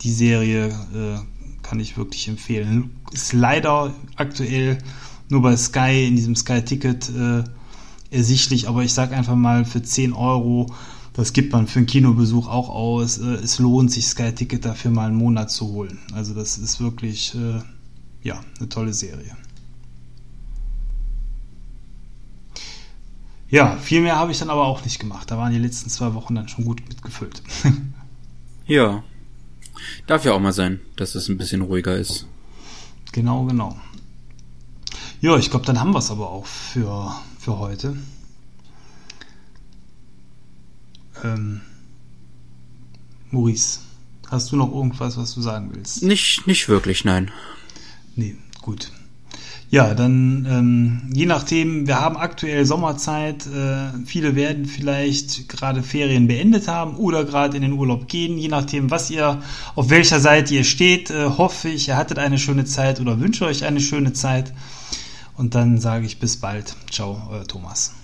die 0.02 0.12
Serie 0.12 0.68
äh, 0.68 1.18
kann 1.62 1.80
ich 1.80 1.96
wirklich 1.96 2.28
empfehlen. 2.28 2.90
Ist 3.12 3.32
leider 3.32 3.92
aktuell 4.16 4.78
nur 5.28 5.42
bei 5.42 5.56
Sky 5.56 6.06
in 6.06 6.16
diesem 6.16 6.36
Sky 6.36 6.62
Ticket 6.62 7.10
äh, 7.10 7.44
ersichtlich, 8.10 8.68
aber 8.68 8.84
ich 8.84 8.94
sag 8.94 9.12
einfach 9.12 9.36
mal 9.36 9.64
für 9.64 9.82
10 9.82 10.12
Euro 10.12 10.68
das 11.18 11.32
gibt 11.32 11.52
man 11.52 11.66
für 11.66 11.80
einen 11.80 11.86
Kinobesuch 11.86 12.46
auch 12.46 12.68
aus. 12.68 13.18
Äh, 13.18 13.42
es 13.42 13.58
lohnt 13.58 13.90
sich, 13.90 14.06
Sky 14.06 14.32
Ticket 14.32 14.64
dafür 14.64 14.92
mal 14.92 15.08
einen 15.08 15.16
Monat 15.16 15.50
zu 15.50 15.66
holen. 15.66 15.98
Also 16.12 16.32
das 16.32 16.58
ist 16.58 16.80
wirklich, 16.80 17.34
äh, 17.34 17.60
ja, 18.22 18.38
eine 18.60 18.68
tolle 18.68 18.92
Serie. 18.94 19.36
Ja, 23.50 23.76
viel 23.78 24.02
mehr 24.02 24.16
habe 24.16 24.30
ich 24.30 24.38
dann 24.38 24.50
aber 24.50 24.66
auch 24.66 24.84
nicht 24.84 24.98
gemacht. 24.98 25.30
Da 25.30 25.38
waren 25.38 25.52
die 25.52 25.58
letzten 25.58 25.88
zwei 25.88 26.12
Wochen 26.14 26.34
dann 26.34 26.48
schon 26.48 26.64
gut 26.64 26.86
mitgefüllt. 26.88 27.42
ja. 28.66 29.02
Darf 30.06 30.24
ja 30.24 30.32
auch 30.32 30.40
mal 30.40 30.52
sein, 30.52 30.80
dass 30.96 31.14
es 31.14 31.28
ein 31.28 31.38
bisschen 31.38 31.62
ruhiger 31.62 31.96
ist. 31.96 32.26
Genau, 33.12 33.44
genau. 33.44 33.78
Ja, 35.20 35.36
ich 35.36 35.50
glaube, 35.50 35.64
dann 35.64 35.80
haben 35.80 35.92
wir 35.92 35.98
es 35.98 36.10
aber 36.10 36.30
auch 36.30 36.46
für, 36.46 37.14
für 37.38 37.58
heute. 37.58 37.96
Ähm, 41.24 41.62
Maurice, 43.30 43.80
hast 44.28 44.52
du 44.52 44.56
noch 44.56 44.72
irgendwas, 44.72 45.16
was 45.16 45.34
du 45.34 45.40
sagen 45.40 45.70
willst? 45.74 46.02
Nicht, 46.02 46.46
nicht 46.46 46.68
wirklich, 46.68 47.04
nein. 47.04 47.30
Nee, 48.14 48.36
gut. 48.62 48.92
Ja, 49.70 49.92
dann 49.92 50.46
ähm, 50.48 51.10
je 51.12 51.26
nachdem, 51.26 51.86
wir 51.86 52.00
haben 52.00 52.16
aktuell 52.16 52.64
Sommerzeit, 52.64 53.46
äh, 53.46 53.90
viele 54.06 54.34
werden 54.34 54.64
vielleicht 54.64 55.46
gerade 55.50 55.82
Ferien 55.82 56.26
beendet 56.26 56.68
haben 56.68 56.96
oder 56.96 57.24
gerade 57.24 57.56
in 57.56 57.62
den 57.62 57.72
Urlaub 57.74 58.08
gehen, 58.08 58.38
je 58.38 58.48
nachdem, 58.48 58.90
was 58.90 59.10
ihr, 59.10 59.42
auf 59.74 59.90
welcher 59.90 60.20
Seite 60.20 60.54
ihr 60.54 60.64
steht, 60.64 61.10
äh, 61.10 61.26
hoffe 61.26 61.68
ich, 61.68 61.88
ihr 61.88 61.98
hattet 61.98 62.18
eine 62.18 62.38
schöne 62.38 62.64
Zeit 62.64 62.98
oder 62.98 63.20
wünsche 63.20 63.44
euch 63.44 63.64
eine 63.64 63.80
schöne 63.80 64.14
Zeit. 64.14 64.54
Und 65.36 65.54
dann 65.54 65.78
sage 65.78 66.06
ich 66.06 66.18
bis 66.18 66.38
bald. 66.38 66.74
Ciao, 66.90 67.28
euer 67.30 67.46
Thomas. 67.46 67.94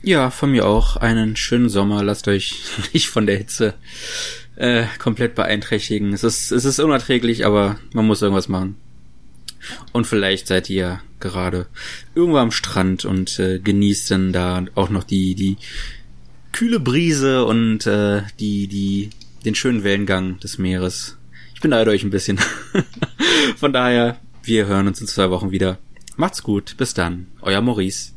Ja, 0.00 0.30
von 0.30 0.52
mir 0.52 0.66
auch 0.66 0.96
einen 0.96 1.36
schönen 1.36 1.68
Sommer. 1.68 2.04
Lasst 2.04 2.28
euch 2.28 2.62
nicht 2.92 3.08
von 3.08 3.26
der 3.26 3.36
Hitze 3.36 3.74
äh, 4.54 4.84
komplett 5.00 5.34
beeinträchtigen. 5.34 6.12
Es 6.12 6.22
ist, 6.22 6.52
es 6.52 6.64
ist 6.64 6.78
unerträglich, 6.78 7.44
aber 7.44 7.78
man 7.92 8.06
muss 8.06 8.22
irgendwas 8.22 8.48
machen. 8.48 8.76
Und 9.92 10.06
vielleicht 10.06 10.46
seid 10.46 10.68
ihr 10.70 11.00
gerade 11.20 11.66
irgendwo 12.14 12.38
am 12.38 12.50
Strand 12.50 13.04
und 13.04 13.38
äh, 13.38 13.58
genießt 13.58 14.10
dann 14.10 14.32
da 14.32 14.64
auch 14.74 14.90
noch 14.90 15.04
die, 15.04 15.34
die 15.34 15.56
kühle 16.52 16.80
Brise 16.80 17.44
und 17.44 17.86
äh, 17.86 18.22
die, 18.38 18.66
die, 18.68 19.10
den 19.44 19.54
schönen 19.54 19.84
Wellengang 19.84 20.38
des 20.40 20.58
Meeres. 20.58 21.16
Ich 21.54 21.60
beneide 21.60 21.90
euch 21.90 22.02
ein 22.02 22.10
bisschen. 22.10 22.38
Von 23.56 23.72
daher, 23.72 24.18
wir 24.42 24.66
hören 24.66 24.86
uns 24.88 25.00
in 25.00 25.06
zwei 25.06 25.30
Wochen 25.30 25.50
wieder. 25.50 25.78
Macht's 26.16 26.42
gut, 26.42 26.76
bis 26.76 26.94
dann, 26.94 27.28
euer 27.40 27.62
Maurice. 27.62 28.12